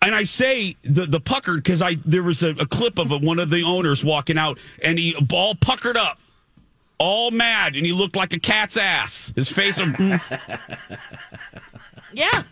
and 0.01 0.15
I 0.15 0.23
say 0.23 0.77
the 0.83 1.05
the 1.05 1.19
puckered 1.19 1.61
because 1.61 1.81
I 1.81 1.95
there 2.05 2.23
was 2.23 2.41
a, 2.41 2.51
a 2.51 2.65
clip 2.65 2.97
of 2.99 3.11
a, 3.11 3.17
one 3.17 3.37
of 3.37 3.49
the 3.49 3.63
owners 3.63 4.01
walking 4.01 4.37
out 4.37 4.57
and 4.81 4.97
he 4.97 5.13
all 5.33 5.55
puckered 5.55 5.97
up, 5.97 6.19
all 6.99 7.31
mad, 7.31 7.75
and 7.75 7.85
he 7.85 7.91
looked 7.91 8.15
like 8.15 8.31
a 8.31 8.39
cat's 8.39 8.77
ass. 8.77 9.33
His 9.35 9.49
face. 9.49 9.77
was- 9.77 9.89
Yeah, 12.13 12.43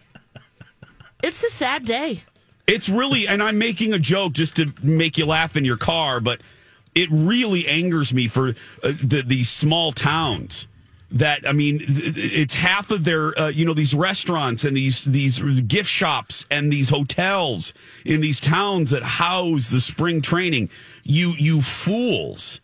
it's 1.24 1.44
a 1.44 1.50
sad 1.50 1.86
day. 1.86 2.24
it's 2.68 2.90
really, 2.90 3.28
and 3.28 3.42
I'm 3.42 3.58
making 3.58 3.94
a 3.94 4.00
joke 4.00 4.34
just 4.34 4.56
to 4.58 4.74
make 4.84 5.18
you 5.18 5.26
laugh 5.26 5.56
in 5.56 5.66
your 5.66 5.78
car, 5.78 6.20
but 6.20 6.42
it 6.94 7.10
really 7.12 7.68
angers 7.68 8.14
me 8.14 8.28
for 8.28 8.50
uh, 8.50 8.92
the, 9.02 9.24
these 9.26 9.50
small 9.50 9.92
towns. 9.92 10.68
That 11.10 11.48
I 11.48 11.54
mean, 11.54 11.80
it's 11.88 12.54
half 12.56 12.92
of 12.92 13.06
their, 13.06 13.38
uh, 13.40 13.48
you 13.48 13.64
know, 13.64 13.74
these 13.74 13.94
restaurants 13.94 14.66
and 14.66 14.76
these 14.76 15.06
these 15.06 15.40
gift 15.62 15.90
shops 15.90 16.46
and 16.52 16.70
these 16.70 16.90
hotels 16.90 17.74
in 18.04 18.20
these 18.20 18.42
towns 18.42 18.90
that 18.90 19.04
house 19.04 19.70
the 19.70 19.80
spring 19.80 20.22
training. 20.22 20.70
You 21.04 21.30
you 21.38 21.62
fools! 21.62 22.60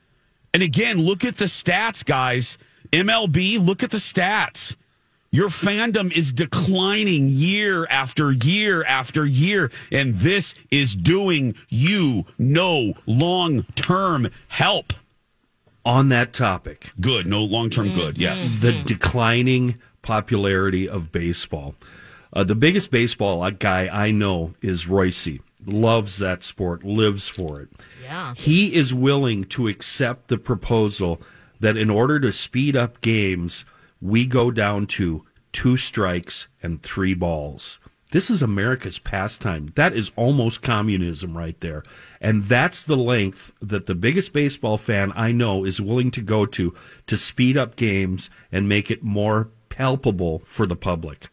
And 0.54 0.62
again, 0.62 1.00
look 1.00 1.24
at 1.24 1.38
the 1.38 1.46
stats, 1.46 2.04
guys. 2.04 2.58
MLB, 2.92 3.66
look 3.66 3.82
at 3.82 3.92
the 3.92 3.98
stats. 3.98 4.76
Your 5.34 5.50
fandom 5.50 6.16
is 6.16 6.32
declining 6.32 7.28
year 7.28 7.88
after 7.90 8.32
year 8.32 8.84
after 8.84 9.26
year, 9.26 9.72
and 9.92 10.14
this 10.14 10.54
is 10.70 10.94
doing 10.96 11.56
you 11.70 12.26
no 12.38 12.94
long 13.08 13.64
term 13.74 14.30
help. 14.48 14.94
On 15.86 16.10
that 16.10 16.34
topic, 16.34 16.92
Good, 17.02 17.26
no 17.26 17.44
long 17.44 17.72
term 17.72 17.96
good. 17.96 18.16
Yes. 18.20 18.58
the 18.60 18.74
declining 18.84 19.80
popularity 20.04 20.88
of 20.88 21.12
baseball. 21.12 21.74
Uh, 22.32 22.44
the 22.44 22.54
biggest 22.56 22.92
baseball 22.92 23.50
guy 23.50 23.88
I 23.92 24.12
know 24.12 24.54
is 24.62 24.88
Royce. 24.88 25.40
Loves 25.66 26.20
that 26.20 26.44
sport, 26.44 26.84
lives 26.84 27.28
for 27.28 27.60
it. 27.60 27.70
Yeah. 28.04 28.36
He 28.36 28.76
is 28.76 28.94
willing 28.94 29.46
to 29.46 29.68
accept 29.68 30.28
the 30.28 30.38
proposal 30.38 31.20
that 31.60 31.76
in 31.76 31.90
order 31.90 32.20
to 32.20 32.32
speed 32.32 32.76
up 32.76 33.02
games, 33.02 33.66
we 34.04 34.26
go 34.26 34.52
down 34.52 34.86
to 34.86 35.26
two 35.54 35.78
strikes 35.78 36.50
and 36.62 36.82
three 36.82 37.14
balls. 37.14 37.80
This 38.12 38.30
is 38.30 38.44
America's 38.44 39.00
pastime. 39.00 39.72
That 39.76 39.94
is 39.94 40.12
almost 40.18 40.62
communism 40.62 41.36
right 41.38 41.60
there. 41.62 41.84
And 42.22 42.44
that's 42.44 42.84
the 42.84 42.98
length 42.98 43.54
that 43.62 43.86
the 43.86 43.96
biggest 43.96 44.34
baseball 44.34 44.78
fan 44.78 45.14
I 45.16 45.32
know 45.32 45.66
is 45.66 45.80
willing 45.82 46.12
to 46.12 46.22
go 46.22 46.46
to 46.46 46.74
to 47.08 47.18
speed 47.18 47.56
up 47.58 47.78
games 47.78 48.30
and 48.52 48.70
make 48.70 48.92
it 48.92 49.04
more 49.04 49.50
palpable 49.70 50.40
for 50.40 50.66
the 50.66 50.76
public. 50.76 51.30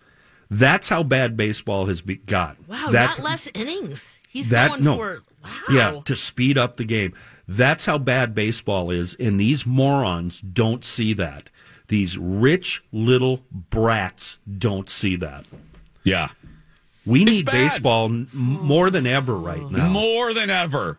That's 0.49 0.89
how 0.89 1.03
bad 1.03 1.37
baseball 1.37 1.87
has 1.87 2.03
be- 2.03 2.17
got. 2.17 2.57
Wow, 2.69 2.89
That's, 2.91 3.19
not 3.19 3.25
less 3.25 3.49
innings. 3.53 4.17
He's 4.29 4.49
that- 4.51 4.71
going 4.71 4.85
no. 4.85 4.97
for 4.97 5.23
wow. 5.43 5.51
yeah, 5.71 6.01
to 6.05 6.17
speed 6.17 6.57
up 6.57 6.77
the 6.77 6.85
game. 6.85 7.15
That's 7.47 7.85
how 7.85 7.99
bad 7.99 8.33
baseball 8.33 8.91
is, 8.91 9.17
and 9.19 9.41
these 9.41 9.67
morons 9.67 10.41
don't 10.41 10.85
see 10.85 11.13
that. 11.15 11.51
These 11.91 12.17
rich 12.17 12.85
little 12.93 13.41
brats 13.51 14.39
don't 14.59 14.89
see 14.89 15.17
that. 15.17 15.45
Yeah. 16.05 16.29
We 17.05 17.23
It's 17.23 17.31
need 17.33 17.47
bad. 17.47 17.53
baseball 17.53 18.09
more 18.33 18.91
than 18.91 19.09
ever 19.09 19.35
right 19.35 19.69
now. 19.73 19.89
More 19.89 20.33
than 20.33 20.51
ever. 20.51 20.99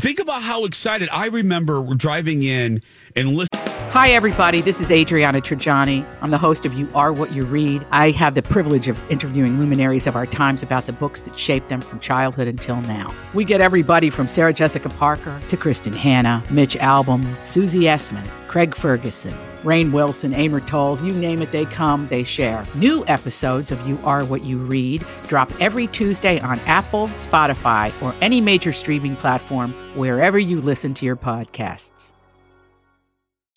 Think 0.00 0.18
about 0.18 0.42
how 0.42 0.64
excited 0.64 1.10
I 1.12 1.26
remember 1.26 1.82
driving 1.94 2.42
in 2.44 2.80
and 3.14 3.28
listening. 3.36 3.60
Hi, 3.90 4.08
everybody. 4.10 4.62
This 4.62 4.80
is 4.80 4.90
Adriana 4.90 5.42
Trigiani. 5.42 6.06
I'm 6.22 6.30
the 6.30 6.38
host 6.38 6.64
of 6.64 6.72
You 6.72 6.88
Are 6.94 7.12
What 7.12 7.32
You 7.34 7.44
Read. 7.44 7.86
I 7.90 8.10
have 8.12 8.34
the 8.34 8.42
privilege 8.42 8.88
of 8.88 8.98
interviewing 9.10 9.58
luminaries 9.58 10.06
of 10.06 10.16
our 10.16 10.26
times 10.26 10.62
about 10.62 10.86
the 10.86 10.92
books 10.94 11.22
that 11.22 11.38
shaped 11.38 11.68
them 11.68 11.82
from 11.82 12.00
childhood 12.00 12.48
until 12.48 12.80
now. 12.82 13.12
We 13.34 13.44
get 13.44 13.60
everybody 13.60 14.08
from 14.08 14.28
Sarah 14.28 14.54
Jessica 14.54 14.88
Parker 14.88 15.38
to 15.50 15.56
Kristin 15.58 15.94
Hannah, 15.94 16.42
Mitch 16.50 16.74
Albom, 16.76 17.26
Susie 17.46 17.80
Essman, 17.80 18.26
Craig 18.56 18.74
Ferguson, 18.74 19.34
Rainn 19.64 19.92
Wilson, 19.92 20.32
Amor 20.32 20.60
Towles, 20.60 21.04
you 21.04 21.12
name 21.12 21.42
it, 21.42 21.52
they 21.52 21.66
come, 21.66 22.08
they 22.08 22.24
share. 22.24 22.64
New 22.74 23.04
episodes 23.06 23.70
of 23.70 23.86
You 23.86 23.98
Are 24.02 24.24
What 24.24 24.44
You 24.44 24.56
Read 24.56 25.04
drop 25.28 25.52
every 25.60 25.88
Tuesday 25.88 26.40
on 26.40 26.58
Apple, 26.60 27.08
Spotify, 27.18 27.92
or 28.00 28.14
any 28.22 28.40
major 28.40 28.72
streaming 28.72 29.14
platform 29.14 29.74
wherever 29.94 30.38
you 30.38 30.62
listen 30.62 30.94
to 30.94 31.04
your 31.04 31.16
podcasts. 31.16 32.14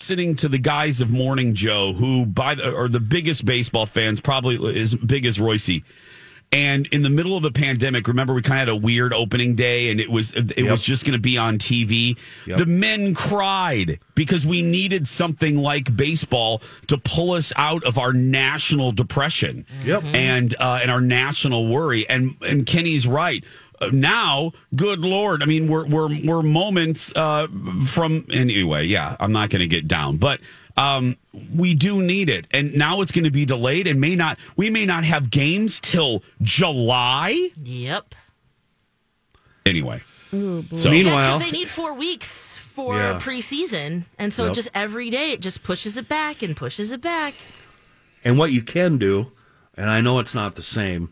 listening 0.02 0.36
to 0.36 0.50
the 0.50 0.58
guys 0.58 1.00
of 1.00 1.12
Morning 1.12 1.54
Joe, 1.54 1.94
who 1.94 2.26
by 2.26 2.56
the 2.56 2.76
are 2.76 2.90
the 2.90 3.00
biggest 3.00 3.46
baseball 3.46 3.86
fans, 3.86 4.20
probably 4.20 4.82
as 4.82 4.96
big 4.96 5.26
as 5.26 5.40
Royce. 5.40 5.80
And 6.52 6.88
in 6.88 7.04
the 7.04 7.12
middle 7.12 7.38
of 7.38 7.44
the 7.44 7.52
pandemic, 7.52 8.08
remember 8.08 8.34
we 8.34 8.42
kind 8.42 8.60
of 8.62 8.68
had 8.68 8.70
a 8.70 8.76
weird 8.76 9.14
opening 9.14 9.54
day, 9.56 9.92
and 9.92 10.02
it 10.02 10.10
was 10.10 10.32
it 10.34 10.64
was 10.70 10.82
just 10.82 11.06
going 11.06 11.14
to 11.14 11.22
be 11.22 11.38
on 11.38 11.60
TV. 11.60 12.18
The 12.48 12.66
men 12.66 13.14
cried 13.14 14.00
because 14.16 14.48
we 14.48 14.64
needed 14.64 15.08
something 15.08 15.58
like 15.58 15.96
baseball 15.96 16.64
to 16.88 16.98
pull 16.98 17.32
us 17.34 17.54
out 17.56 17.84
of 17.84 18.00
our 18.00 18.14
national 18.14 18.92
depression 18.92 19.66
Yep. 19.86 20.04
and 20.16 20.56
uh, 20.60 20.80
and 20.82 20.90
our 20.90 21.02
national 21.02 21.68
worry. 21.68 22.10
And 22.10 22.36
and 22.42 22.66
Kenny's 22.66 23.06
right. 23.06 23.44
Uh, 23.80 23.90
now, 23.94 24.52
good 24.76 25.00
lord, 25.02 25.44
I 25.44 25.46
mean, 25.46 25.68
we're 25.68 25.86
we're 25.86 26.10
we're 26.26 26.42
moments 26.42 27.16
uh, 27.16 27.48
from 27.86 28.26
anyway. 28.32 28.86
Yeah, 28.86 29.16
I'm 29.20 29.32
not 29.32 29.52
going 29.52 29.62
to 29.62 29.68
get 29.68 29.88
down, 29.88 30.18
but 30.18 30.40
um, 30.80 31.18
we 31.56 31.74
do 31.74 32.02
need 32.02 32.30
it, 32.30 32.48
and 32.52 32.74
now 32.74 33.02
it's 33.02 33.12
going 33.12 33.26
to 33.26 33.32
be 33.32 33.46
delayed, 33.46 33.86
and 33.86 34.00
may 34.00 34.16
not. 34.16 34.40
We 34.56 34.70
may 34.70 34.86
not 34.86 35.04
have 35.04 35.30
games 35.30 35.80
till 35.80 36.24
July. 36.42 37.50
Yep. 37.58 38.16
Anyway, 39.66 40.02
so 40.32 40.38
Meanwhile- 40.90 41.40
because 41.40 41.40
they 41.52 41.52
need 41.52 41.70
four 41.70 41.94
weeks 41.94 42.58
for 42.58 42.96
Yeah. 42.98 43.20
preseason, 43.22 44.06
and 44.18 44.34
so 44.34 44.46
Yep. 44.46 44.54
just 44.54 44.70
every 44.74 45.10
day 45.10 45.32
it 45.34 45.42
just 45.42 45.64
pushes 45.64 45.98
it 45.98 46.08
back 46.08 46.42
and 46.42 46.56
pushes 46.56 46.92
it 46.92 47.02
back. 47.02 47.34
And 48.24 48.38
what 48.38 48.52
you 48.52 48.62
can 48.62 48.98
do, 48.98 49.32
and 49.76 49.90
I 49.90 50.02
know 50.02 50.20
it's 50.20 50.34
not 50.34 50.56
the 50.56 50.64
same, 50.64 51.10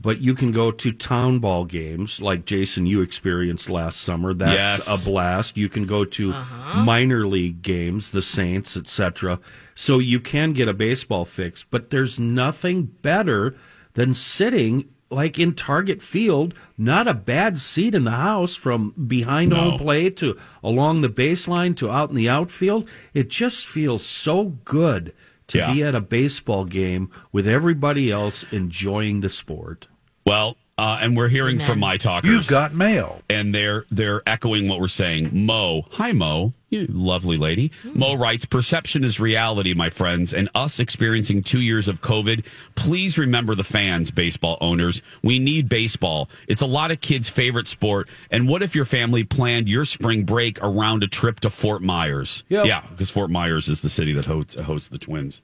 but 0.00 0.20
you 0.20 0.34
can 0.34 0.50
go 0.52 0.70
to 0.72 0.92
town 0.92 1.38
ball 1.38 1.64
games 1.64 2.20
like 2.20 2.44
Jason 2.44 2.86
you 2.86 3.00
experienced 3.02 3.70
last 3.70 4.00
summer. 4.00 4.34
That's 4.34 4.86
Yes. 4.88 5.06
a 5.06 5.10
blast. 5.10 5.56
You 5.56 5.68
can 5.68 5.86
go 5.86 6.04
to 6.04 6.32
uh-huh. 6.32 6.82
minor 6.82 7.26
league 7.26 7.62
games, 7.62 8.10
the 8.10 8.22
Saints, 8.22 8.76
etc. 8.76 9.38
So 9.74 9.98
you 9.98 10.18
can 10.20 10.52
get 10.52 10.68
a 10.68 10.74
baseball 10.74 11.24
fix, 11.24 11.64
but 11.64 11.90
there's 11.90 12.18
nothing 12.18 12.84
better 13.02 13.54
than 13.94 14.14
sitting 14.14 14.88
like 15.10 15.38
in 15.38 15.52
Target 15.52 16.00
Field, 16.00 16.54
not 16.78 17.06
a 17.06 17.12
bad 17.12 17.58
seat 17.58 17.94
in 17.94 18.04
the 18.04 18.12
house 18.12 18.54
from 18.54 18.94
behind 19.06 19.50
No. 19.50 19.56
home 19.56 19.78
plate 19.78 20.16
to 20.16 20.38
along 20.64 21.02
the 21.02 21.10
baseline 21.10 21.76
to 21.76 21.90
out 21.90 22.08
in 22.08 22.16
the 22.16 22.30
outfield. 22.30 22.88
It 23.12 23.28
just 23.28 23.66
feels 23.66 24.04
so 24.06 24.54
good 24.64 25.12
to 25.52 25.58
Yeah. 25.58 25.72
be 25.72 25.82
at 25.82 25.94
a 25.94 26.00
baseball 26.00 26.64
game 26.64 27.10
with 27.32 27.46
everybody 27.48 28.10
else 28.10 28.44
enjoying 28.52 29.20
the 29.20 29.28
sport. 29.30 29.88
well, 30.26 30.56
uh, 30.78 30.98
and 31.02 31.14
we're 31.16 31.28
hearing 31.28 31.60
from 31.60 31.78
my 31.78 31.96
talkers. 31.98 32.30
You've 32.30 32.46
got 32.48 32.74
mail. 32.74 33.20
and 33.28 33.54
they're 33.54 33.84
they're 33.90 34.22
echoing 34.26 34.68
what 34.68 34.80
we're 34.80 34.88
saying. 34.88 35.28
Mo, 35.46 35.84
hi 35.92 36.12
Mo, 36.12 36.54
you 36.70 36.86
lovely 36.90 37.36
lady. 37.36 37.70
Mo 37.92 38.14
writes, 38.14 38.46
"Perception 38.46 39.04
is 39.04 39.20
reality, 39.20 39.74
my 39.74 39.90
friends, 39.90 40.32
and 40.32 40.48
us 40.54 40.80
experiencing 40.80 41.42
two 41.42 41.60
years 41.60 41.88
of 41.88 42.00
COVID. 42.00 42.44
Please 42.74 43.18
remember 43.18 43.54
the 43.54 43.62
fans, 43.64 44.10
baseball 44.10 44.56
owners. 44.62 45.02
We 45.22 45.38
need 45.38 45.68
baseball. 45.68 46.30
It's 46.48 46.62
a 46.62 46.66
lot 46.66 46.90
of 46.90 47.00
kids' 47.02 47.28
favorite 47.28 47.68
sport. 47.68 48.08
And 48.30 48.48
what 48.48 48.62
if 48.62 48.74
your 48.74 48.86
family 48.86 49.24
planned 49.24 49.68
your 49.68 49.84
spring 49.84 50.24
break 50.24 50.58
around 50.62 51.04
a 51.04 51.06
trip 51.08 51.38
to 51.40 51.50
Fort 51.50 51.82
Myers? 51.82 52.44
Yep. 52.48 52.66
Yeah, 52.66 52.80
because 52.90 53.10
Fort 53.10 53.30
Myers 53.30 53.68
is 53.68 53.82
the 53.82 53.90
city 53.90 54.12
that 54.14 54.24
hosts 54.24 54.54
hosts 54.54 54.88
the 54.88 54.98
Twins. 54.98 55.42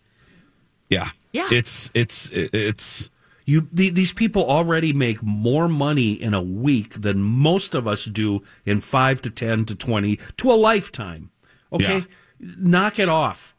Yeah, 0.88 1.10
Yeah. 1.32 1.48
It's 1.50 1.90
it's 1.94 2.30
it's." 2.32 3.10
You 3.44 3.66
the, 3.72 3.88
these 3.88 4.12
people 4.12 4.44
already 4.44 4.92
make 4.92 5.22
more 5.22 5.68
money 5.68 6.12
in 6.12 6.34
a 6.34 6.42
week 6.42 7.00
than 7.00 7.22
most 7.22 7.74
of 7.74 7.88
us 7.88 8.04
do 8.04 8.42
in 8.66 8.82
5 8.82 9.22
to 9.22 9.30
10 9.30 9.64
to 9.64 9.74
20 9.74 10.18
to 10.36 10.50
a 10.50 10.52
lifetime. 10.52 11.30
Okay? 11.72 12.04
Knock 12.38 12.98
it 12.98 13.08
off. 13.08 13.56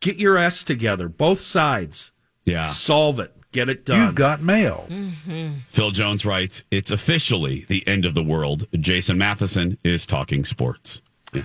Get 0.00 0.16
your 0.16 0.38
S 0.38 0.64
together, 0.64 1.10
both 1.10 1.42
sides. 1.42 2.12
Yeah. 2.46 2.64
Solve 2.64 3.20
it. 3.20 3.36
Get 3.52 3.68
it 3.68 3.84
done. 3.84 4.06
You've 4.06 4.14
got 4.14 4.42
mail. 4.42 4.86
Mm-hmm. 4.88 5.48
Phil 5.68 5.90
Jones 5.90 6.24
writes, 6.24 6.62
It's 6.70 6.90
officially 6.90 7.66
the 7.68 7.86
end 7.86 8.06
of 8.06 8.14
the 8.14 8.22
world. 8.22 8.66
Jason 8.72 9.18
Matheson 9.18 9.76
is 9.84 10.06
talking 10.06 10.44
sports. 10.46 11.02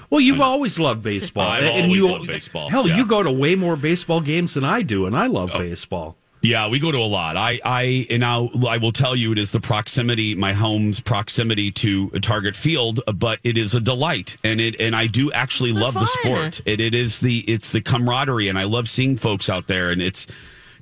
Well, 0.09 0.21
you've 0.21 0.41
always 0.41 0.79
loved 0.79 1.03
baseball, 1.03 1.43
I've 1.43 1.63
and 1.63 1.83
always 1.85 1.91
you 1.91 2.11
loved 2.11 2.27
baseball, 2.27 2.69
Hell, 2.69 2.87
yeah. 2.87 2.93
Oh. 2.93 2.97
you 2.97 3.07
go 3.07 3.23
to 3.23 3.31
way 3.31 3.55
more 3.55 3.75
baseball 3.75 4.21
games 4.21 4.53
than 4.53 4.63
I 4.63 4.81
do, 4.83 5.05
and 5.05 5.15
I 5.15 5.27
love 5.27 5.51
oh. 5.53 5.59
baseball. 5.59 6.15
Yeah, 6.43 6.69
we 6.69 6.79
go 6.79 6.91
to 6.91 6.97
a 6.97 7.05
lot. 7.05 7.37
I, 7.37 7.59
I, 7.63 8.07
and 8.09 8.21
now 8.21 8.49
I 8.67 8.77
will 8.77 8.91
tell 8.91 9.15
you, 9.15 9.31
it 9.31 9.37
is 9.37 9.51
the 9.51 9.59
proximity, 9.59 10.33
my 10.33 10.53
home's 10.53 10.99
proximity 10.99 11.71
to 11.73 12.09
a 12.15 12.19
Target 12.19 12.55
Field, 12.55 12.99
but 13.15 13.39
it 13.43 13.57
is 13.57 13.75
a 13.75 13.79
delight, 13.79 14.37
and 14.43 14.59
it, 14.59 14.75
and 14.79 14.95
I 14.95 15.05
do 15.05 15.31
actually 15.31 15.71
love 15.71 15.93
the 15.93 16.07
sport. 16.07 16.61
It, 16.65 16.81
it 16.81 16.95
is 16.95 17.19
the, 17.19 17.39
it's 17.39 17.71
the 17.71 17.81
camaraderie, 17.81 18.47
and 18.47 18.57
I 18.57 18.63
love 18.63 18.89
seeing 18.89 19.17
folks 19.17 19.49
out 19.49 19.67
there, 19.67 19.91
and 19.91 20.01
it's, 20.01 20.25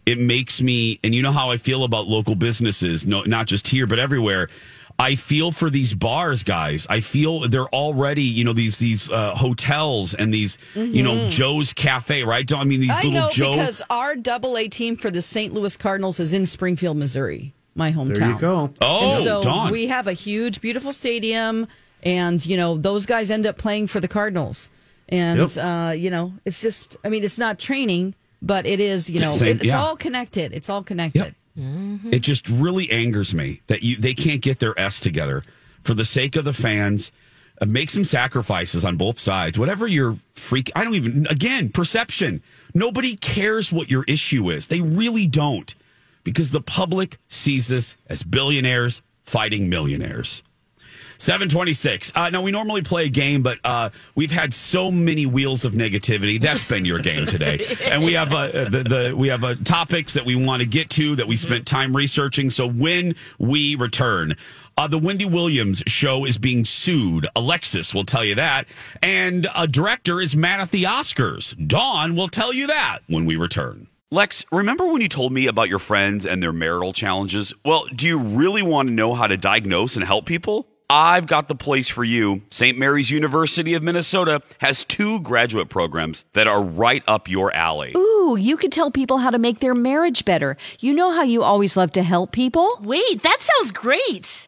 it 0.05 0.17
makes 0.17 0.61
me, 0.61 0.99
and 1.03 1.13
you 1.13 1.21
know 1.21 1.33
how 1.33 1.51
I 1.51 1.57
feel 1.57 1.83
about 1.83 2.07
local 2.07 2.35
businesses, 2.35 3.05
no, 3.05 3.23
not 3.23 3.45
just 3.47 3.67
here 3.67 3.85
but 3.85 3.99
everywhere. 3.99 4.47
I 5.01 5.15
feel 5.15 5.51
for 5.53 5.69
these 5.69 5.93
bars, 5.93 6.43
guys. 6.43 6.85
I 6.89 6.99
feel 6.99 7.47
they're 7.47 7.69
already, 7.69 8.23
you 8.23 8.43
know, 8.43 8.51
these 8.53 8.77
these 8.79 9.09
uh, 9.09 9.33
hotels 9.33 10.13
and 10.13 10.33
these, 10.33 10.57
you 10.75 11.01
know, 11.03 11.29
Joe's 11.29 11.71
Cafe, 11.71 12.23
right? 12.23 12.45
Don't 12.45 12.59
I 12.59 12.63
mean 12.65 12.81
these 12.81 12.89
I 12.91 13.03
little 13.03 13.11
know 13.13 13.29
Joe? 13.29 13.51
because 13.53 13.81
our 13.89 14.15
double 14.15 14.57
A 14.57 14.67
team 14.67 14.97
for 14.97 15.09
the 15.09 15.21
St. 15.21 15.53
Louis 15.53 15.77
Cardinals 15.77 16.19
is 16.19 16.33
in 16.33 16.45
Springfield, 16.45 16.97
Missouri, 16.97 17.53
my 17.75 17.91
hometown. 17.93 18.15
There 18.15 18.29
you 18.31 18.39
go. 18.39 18.73
oh, 18.81 19.05
and 19.05 19.13
so 19.23 19.41
Dawn. 19.41 19.71
we 19.71 19.87
have 19.87 20.07
a 20.07 20.13
huge, 20.13 20.59
beautiful 20.59 20.91
stadium, 20.91 21.67
and 22.03 22.45
you 22.45 22.57
know 22.57 22.77
those 22.77 23.05
guys 23.05 23.31
end 23.31 23.45
up 23.47 23.57
playing 23.57 23.87
for 23.87 24.01
the 24.01 24.07
Cardinals, 24.09 24.69
and 25.07 25.39
Yep. 25.39 25.57
uh, 25.63 25.91
you 25.93 26.09
know 26.09 26.33
it's 26.43 26.61
just, 26.61 26.97
I 27.05 27.09
mean, 27.09 27.23
it's 27.23 27.39
not 27.39 27.57
training, 27.57 28.15
but 28.41 28.65
it 28.65 28.81
is, 28.81 29.09
you 29.09 29.21
know, 29.21 29.31
Same- 29.31 29.55
it's 29.57 29.67
yeah. 29.67 29.79
all 29.81 29.95
connected. 29.95 30.51
It's 30.53 30.69
all 30.69 30.83
connected. 30.83 31.35
It 32.11 32.19
just 32.19 32.47
really 32.47 32.89
angers 32.91 33.33
me 33.33 33.61
that 33.67 33.83
you 33.83 33.95
they 33.97 34.13
can't 34.13 34.41
get 34.41 34.59
their 34.59 34.77
s 34.79 34.99
together 34.99 35.43
for 35.83 35.93
the 35.93 36.05
sake 36.05 36.35
of 36.35 36.45
the 36.45 36.53
fans. 36.53 37.11
Uh, 37.61 37.65
make 37.65 37.89
some 37.89 38.05
sacrifices 38.05 38.85
on 38.85 38.95
both 38.95 39.19
sides. 39.19 39.59
Whatever 39.59 39.85
your 39.85 40.15
freak, 40.33 40.71
I 40.75 40.83
don't 40.83 40.95
even. 40.95 41.27
Again, 41.27 41.69
perception. 41.69 42.41
Nobody 42.73 43.15
cares 43.17 43.71
what 43.71 43.89
your 43.91 44.05
issue 44.05 44.49
is. 44.49 44.67
They 44.67 44.81
really 44.81 45.27
don't, 45.27 45.73
because 46.23 46.51
the 46.51 46.61
public 46.61 47.17
sees 47.27 47.67
this 47.67 47.97
as 48.07 48.23
billionaires 48.23 49.01
fighting 49.25 49.69
millionaires. 49.69 50.41
726. 51.19 52.13
Uh, 52.15 52.29
now, 52.29 52.41
we 52.41 52.51
normally 52.51 52.81
play 52.81 53.05
a 53.05 53.09
game, 53.09 53.43
but 53.43 53.59
uh, 53.63 53.89
we've 54.15 54.31
had 54.31 54.53
so 54.53 54.89
many 54.91 55.25
wheels 55.25 55.65
of 55.65 55.73
negativity. 55.73 56.41
That's 56.41 56.63
been 56.63 56.85
your 56.85 56.99
game 56.99 57.25
today. 57.25 57.65
and 57.85 58.03
we 58.03 58.13
have, 58.13 58.33
uh, 58.33 58.47
the, 58.69 58.83
the, 58.83 59.13
we 59.15 59.27
have 59.27 59.43
uh, 59.43 59.55
topics 59.65 60.13
that 60.13 60.25
we 60.25 60.35
want 60.35 60.61
to 60.61 60.67
get 60.67 60.89
to 60.91 61.17
that 61.17 61.27
we 61.27 61.37
spent 61.37 61.67
time 61.67 61.95
researching. 61.95 62.49
So 62.49 62.67
when 62.67 63.15
we 63.37 63.75
return, 63.75 64.35
uh, 64.77 64.87
the 64.87 64.97
Wendy 64.97 65.25
Williams 65.25 65.83
show 65.87 66.23
is 66.23 66.37
being 66.37 66.63
sued. 66.63 67.27
Alexis 67.35 67.93
will 67.93 68.05
tell 68.05 68.23
you 68.23 68.35
that. 68.35 68.65
And 69.03 69.45
a 69.53 69.67
director 69.67 70.21
is 70.21 70.37
mad 70.37 70.61
at 70.61 70.71
the 70.71 70.83
Oscars. 70.83 71.53
Dawn 71.67 72.15
will 72.15 72.29
tell 72.29 72.53
you 72.53 72.67
that 72.67 72.99
when 73.07 73.25
we 73.25 73.35
return. 73.35 73.87
Lex, 74.09 74.45
remember 74.53 74.87
when 74.87 75.01
you 75.01 75.09
told 75.09 75.33
me 75.33 75.47
about 75.47 75.67
your 75.67 75.77
friends 75.77 76.25
and 76.25 76.41
their 76.41 76.53
marital 76.53 76.93
challenges? 76.93 77.53
Well, 77.65 77.85
do 77.93 78.07
you 78.07 78.17
really 78.17 78.61
want 78.61 78.87
to 78.87 78.95
know 78.95 79.13
how 79.13 79.27
to 79.27 79.35
diagnose 79.35 79.97
and 79.97 80.05
help 80.05 80.25
people? 80.25 80.68
I've 80.91 81.27
got 81.27 81.47
the 81.47 81.55
place 81.55 81.87
for 81.87 82.03
you. 82.03 82.41
St. 82.49 82.75
Mary's 82.75 83.11
University 83.11 83.75
of 83.75 83.83
Minnesota 83.83 84.41
has 84.57 84.83
two 84.83 85.19
graduate 85.19 85.69
programs 85.69 86.25
that 86.33 86.47
are 86.47 86.63
right 86.63 87.03
up 87.07 87.29
your 87.29 87.53
alley. 87.53 87.93
Ooh, 87.95 88.35
you 88.39 88.57
could 88.57 88.71
tell 88.71 88.89
people 88.89 89.19
how 89.19 89.29
to 89.29 89.37
make 89.37 89.59
their 89.59 89.75
marriage 89.75 90.25
better. 90.25 90.57
You 90.79 90.93
know 90.93 91.11
how 91.11 91.21
you 91.21 91.43
always 91.43 91.77
love 91.77 91.91
to 91.91 92.01
help 92.01 92.31
people. 92.31 92.67
Wait, 92.81 93.21
that 93.21 93.37
sounds 93.39 93.69
great. 93.69 94.47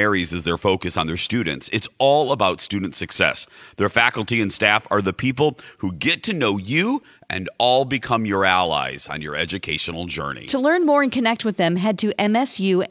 Mary's 0.00 0.32
is 0.32 0.44
their 0.44 0.56
focus 0.56 0.96
on 0.96 1.06
their 1.06 1.18
students. 1.18 1.68
It's 1.74 1.86
all 1.98 2.32
about 2.32 2.58
student 2.58 2.94
success. 2.94 3.46
Their 3.76 3.90
faculty 3.90 4.40
and 4.40 4.50
staff 4.50 4.86
are 4.90 5.02
the 5.02 5.12
people 5.12 5.58
who 5.76 5.92
get 5.92 6.22
to 6.22 6.32
know 6.32 6.56
you 6.56 7.02
and 7.28 7.50
all 7.58 7.84
become 7.84 8.24
your 8.24 8.46
allies 8.46 9.08
on 9.08 9.20
your 9.20 9.36
educational 9.36 10.06
journey. 10.06 10.46
To 10.46 10.58
learn 10.58 10.86
more 10.86 11.02
and 11.02 11.12
connect 11.12 11.44
with 11.44 11.58
them, 11.58 11.76
head 11.76 11.98
to 11.98 12.14
msumn.edu 12.14 12.82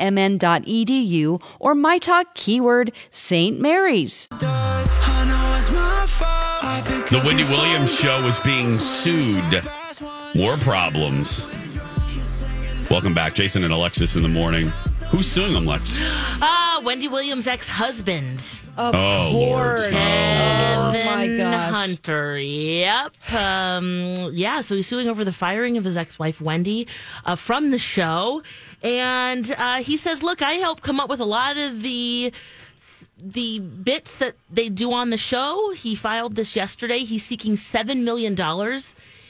or 1.59 1.73
my 1.73 1.97
talk 1.97 2.35
keyword 2.35 2.91
St. 3.09 3.59
Mary's. 3.59 4.27
The 7.07 7.23
Wendy 7.25 7.45
Williams 7.45 7.91
show 7.99 8.17
is 8.27 8.37
being 8.41 8.77
sued. 8.77 9.63
More 10.35 10.57
problems. 10.57 11.47
Welcome 12.91 13.15
back, 13.15 13.33
Jason 13.33 13.63
and 13.63 13.73
Alexis 13.73 14.15
in 14.15 14.21
the 14.21 14.29
morning. 14.29 14.71
Who's 15.11 15.27
suing 15.27 15.53
them, 15.53 15.65
Lex? 15.65 15.97
Ah, 15.99 16.81
Wendy 16.83 17.07
Williams' 17.07 17.47
ex-husband. 17.47 18.45
Of 18.77 18.93
Oh, 18.95 19.31
Lord. 19.33 19.79
course. 19.79 19.93
Oh, 19.93 19.95
Oh, 19.95 20.91
my 20.93 20.99
Kevin 21.01 21.37
gosh. 21.39 21.73
Hunter. 21.73 22.37
Yep. 22.39 23.33
Um, 23.33 24.29
yeah. 24.33 24.61
So 24.61 24.75
he's 24.75 24.87
suing 24.87 25.09
over 25.09 25.25
the 25.25 25.33
firing 25.33 25.77
of 25.77 25.83
his 25.83 25.97
ex-wife 25.97 26.39
Wendy 26.39 26.87
uh, 27.25 27.35
from 27.35 27.71
the 27.71 27.77
show, 27.79 28.41
and 28.83 29.51
uh, 29.57 29.77
he 29.83 29.97
says, 29.97 30.23
"Look, 30.23 30.41
I 30.41 30.53
helped 30.53 30.83
come 30.83 30.99
up 30.99 31.09
with 31.09 31.19
a 31.19 31.25
lot 31.25 31.57
of 31.57 31.81
the." 31.81 32.31
The 33.21 33.59
bits 33.59 34.15
that 34.19 34.35
they 34.49 34.69
do 34.69 34.93
on 34.93 35.09
the 35.09 35.17
show, 35.17 35.73
he 35.75 35.93
filed 35.93 36.37
this 36.37 36.55
yesterday. 36.55 36.99
He's 36.99 37.25
seeking 37.25 37.55
$7 37.55 38.01
million 38.03 38.33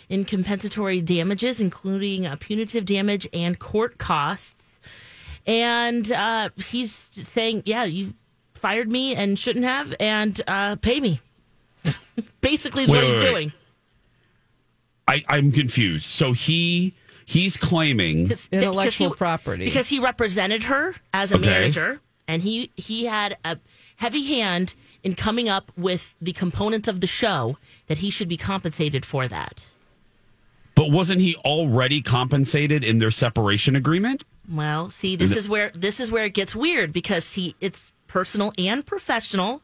in 0.10 0.26
compensatory 0.26 1.02
damages, 1.02 1.60
including 1.60 2.28
uh, 2.28 2.36
punitive 2.40 2.86
damage 2.86 3.28
and 3.34 3.58
court 3.58 3.98
costs. 3.98 4.80
And 5.48 6.12
uh, 6.12 6.50
he's 6.58 6.92
saying, 7.14 7.64
yeah, 7.66 7.84
you 7.86 8.14
fired 8.54 8.92
me 8.92 9.16
and 9.16 9.38
shouldn't 9.40 9.66
have, 9.66 9.96
and 10.00 10.40
uh, 10.48 10.76
pay 10.76 11.00
me. 11.00 11.22
Basically, 12.42 12.84
is 12.84 12.90
Wait, 12.90 12.98
what 12.98 13.04
wait, 13.06 13.14
he's 13.14 13.24
wait. 13.24 13.30
doing. 13.30 13.54
I, 15.08 15.24
I'm 15.28 15.52
confused. 15.52 16.06
So 16.06 16.34
he 16.34 16.94
he's 17.26 17.58
claiming 17.58 18.32
Intellectual 18.52 19.10
he- 19.10 19.16
property. 19.16 19.66
Because 19.66 19.88
he 19.88 20.00
represented 20.00 20.64
her 20.64 20.94
as 21.14 21.32
a 21.32 21.36
Okay. 21.38 21.46
manager, 21.46 22.00
and 22.28 22.42
he 22.44 22.70
he 22.76 23.06
had 23.06 23.38
a 23.44 23.58
heavy 23.96 24.24
hand 24.26 24.76
in 25.04 25.16
coming 25.16 25.50
up 25.50 25.72
with 25.78 26.14
the 26.22 26.32
components 26.34 26.88
of 26.88 27.02
the 27.02 27.08
show 27.08 27.58
that 27.88 28.00
he 28.00 28.10
should 28.10 28.28
be 28.28 28.38
compensated 28.38 29.06
for 29.06 29.28
that. 29.28 29.72
But 30.76 30.92
wasn't 30.92 31.22
he 31.22 31.36
already 31.38 32.02
compensated 32.02 32.84
in 32.84 33.00
their 33.00 33.12
separation 33.12 33.76
agreement? 33.76 34.24
Well, 34.50 34.90
see, 34.90 35.16
this 35.16 35.36
Is 35.36 35.48
where 35.48 35.70
this 35.76 36.00
is 36.00 36.12
where 36.12 36.26
it 36.26 36.34
gets 36.34 36.56
weird 36.56 36.92
because 36.92 37.34
he 37.34 37.56
it's 37.62 37.92
personal 38.08 38.52
and 38.58 38.86
professional, 38.86 39.62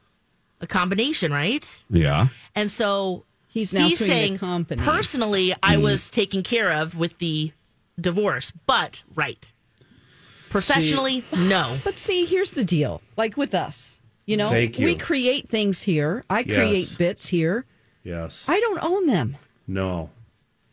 a 0.61 0.67
combination, 0.67 1.31
right? 1.33 1.83
Yeah. 1.89 2.27
And 2.53 2.69
so 2.69 3.25
He's 3.47 3.73
now 3.73 3.87
he's 3.87 3.99
saying 3.99 4.37
company. 4.39 4.81
personally, 4.83 5.49
Mm. 5.51 5.57
I 5.63 5.77
was 5.77 6.11
taken 6.11 6.43
care 6.43 6.71
of 6.71 6.95
with 6.95 7.17
the 7.19 7.51
divorce, 7.99 8.51
but 8.65 9.01
right, 9.15 9.51
professionally, 10.49 11.23
no. 11.35 11.77
But 11.83 11.97
see, 11.97 12.25
here's 12.25 12.51
the 12.51 12.63
deal. 12.65 13.01
Like 13.17 13.37
with 13.37 13.53
us, 13.55 13.99
you 14.25 14.37
know, 14.37 14.49
Thank 14.49 14.77
you. 14.79 14.85
we 14.85 14.95
create 14.95 15.47
things 15.49 15.81
here. 15.81 16.23
I 16.29 16.43
create 16.43 16.95
bits 16.97 17.27
here. 17.27 17.65
Yes. 18.03 18.45
I 18.47 18.59
don't 18.59 18.83
own 18.83 19.07
them. 19.07 19.37
no. 19.67 20.09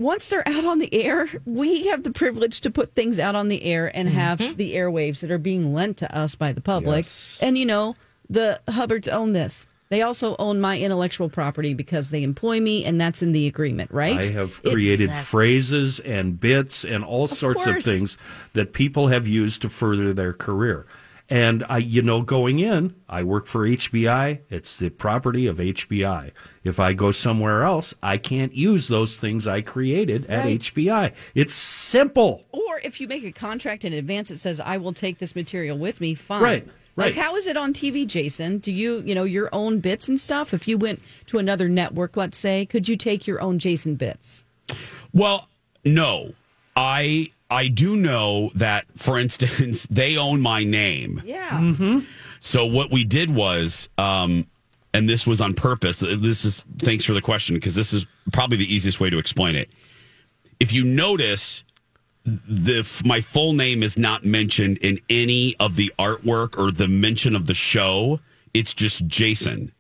Once 0.03 0.29
they're 0.29 0.47
out 0.49 0.65
on 0.65 0.79
the 0.79 0.93
air, 0.93 1.29
we 1.45 1.87
have 1.87 2.03
the 2.03 2.11
privilege 2.11 2.61
to 2.61 2.71
put 2.71 2.95
things 2.95 3.19
out 3.19 3.35
on 3.35 3.49
the 3.49 3.63
air 3.65 3.95
and 3.97 4.09
mm-hmm. 4.09 4.19
have 4.19 4.57
the 4.57 4.75
airwaves 4.75 5.21
that 5.21 5.31
are 5.31 5.39
being 5.39 5.73
lent 5.73 5.97
to 5.97 6.17
us 6.17 6.35
by 6.35 6.53
the 6.53 6.61
public. 6.61 7.05
Yes. 7.05 7.39
And 7.43 7.57
you 7.57 7.65
know, 7.65 7.97
the 8.29 8.61
Hubbards 8.69 9.09
own 9.09 9.33
this. 9.33 9.69
They 9.91 10.01
also 10.01 10.37
own 10.39 10.59
my 10.59 10.79
intellectual 10.79 11.29
property 11.29 11.75
because 11.75 12.09
they 12.09 12.23
employ 12.23 12.61
me, 12.61 12.83
and 12.83 12.99
that's 12.99 13.21
in 13.23 13.33
the 13.33 13.47
agreement, 13.47 13.91
right? 13.91 14.21
I 14.21 14.33
have 14.33 14.63
created 14.63 15.11
Exactly. 15.11 15.25
phrases 15.27 16.01
and 16.01 16.41
bits 16.41 16.83
and 16.83 17.05
all 17.05 17.27
sorts 17.27 17.67
of 17.67 17.83
things 17.83 18.17
that 18.55 18.73
people 18.73 19.09
have 19.09 19.29
used 19.29 19.61
to 19.63 19.69
further 19.69 20.15
their 20.15 20.33
career. 20.33 20.87
And 21.33 21.65
I, 21.67 21.79
you 21.79 22.03
know, 22.03 22.21
going 22.21 22.59
in, 22.59 22.95
I 23.09 23.23
work 23.23 23.47
for 23.47 23.67
HBI. 23.67 24.41
It's 24.51 24.77
the 24.77 24.91
property 24.91 25.47
of 25.47 25.57
HBI. 25.57 26.31
If 26.63 26.79
I 26.79 26.93
go 26.93 27.11
somewhere 27.11 27.63
else, 27.63 27.95
I 28.03 28.19
can't 28.19 28.53
use 28.53 28.89
those 28.89 29.17
things 29.17 29.49
I 29.49 29.63
created 29.63 30.27
at 30.27 30.45
Right. 30.45 30.61
HBI. 30.61 31.13
It's 31.35 31.55
simple. 31.55 32.45
Or 32.53 32.81
if 32.85 33.01
you 33.01 33.09
make 33.09 33.25
a 33.25 33.33
contract 33.33 33.83
in 33.87 33.95
advance 33.95 34.29
that 34.29 34.41
says 34.41 34.61
I 34.61 34.77
will 34.77 34.93
take 34.93 35.21
this 35.21 35.35
material 35.35 35.79
with 35.79 36.03
me, 36.03 36.15
fine. 36.15 36.43
Right, 36.43 36.67
Like 36.97 37.07
right. 37.07 37.17
how 37.17 37.35
is 37.37 37.47
it 37.47 37.57
on 37.57 37.73
TV, 37.73 38.07
Jason? 38.07 38.59
Do 38.59 38.71
you, 38.71 39.01
you 39.01 39.15
know, 39.15 39.25
your 39.25 39.49
own 39.55 39.81
bits 39.81 40.09
and 40.11 40.21
stuff? 40.21 40.53
If 40.53 40.69
you 40.69 40.77
went 40.77 41.01
to 41.29 41.39
another 41.39 41.67
network, 41.67 42.15
let's 42.15 42.37
say, 42.37 42.67
could 42.67 42.89
you 42.89 42.97
take 42.97 43.27
your 43.27 43.41
own 43.41 43.59
Jason 43.59 43.95
bits? 43.95 44.45
Well, 45.15 45.49
no. 45.83 46.35
I 46.77 47.31
I 47.53 47.69
do 47.69 47.97
know 47.97 48.51
that, 48.55 48.87
for 48.97 49.19
instance, 49.19 49.87
they 49.91 50.17
own 50.17 50.41
my 50.41 50.65
name. 50.65 51.23
Yeah. 51.25 52.01
So 52.41 52.65
what 52.65 52.91
we 52.91 53.05
did 53.05 53.33
was, 53.33 53.89
um, 53.99 54.47
and 54.95 55.09
this 55.09 55.27
was 55.27 55.41
on 55.41 55.55
purpose. 55.55 56.01
This 56.01 56.45
is 56.45 56.65
thanks 56.79 57.05
for 57.05 57.13
the 57.13 57.21
question 57.21 57.55
because 57.55 57.75
this 57.75 57.93
is 57.93 58.07
probably 58.33 58.57
the 58.57 58.75
easiest 58.75 59.01
way 59.01 59.11
to 59.11 59.19
explain 59.19 59.55
it. 59.55 59.71
If 60.61 60.73
you 60.73 60.85
notice, 60.85 61.65
the 62.25 62.89
my 63.05 63.21
full 63.21 63.53
name 63.53 63.83
is 63.83 63.99
not 63.99 64.25
mentioned 64.25 64.79
in 64.79 64.99
any 65.11 65.55
of 65.61 65.77
the 65.77 65.93
artwork 65.99 66.59
or 66.59 66.73
the 66.73 66.89
mention 66.89 67.37
of 67.37 67.47
the 67.47 67.55
show. 67.55 68.21
It's 68.55 68.75
just 68.75 69.07
Jason. 69.07 69.73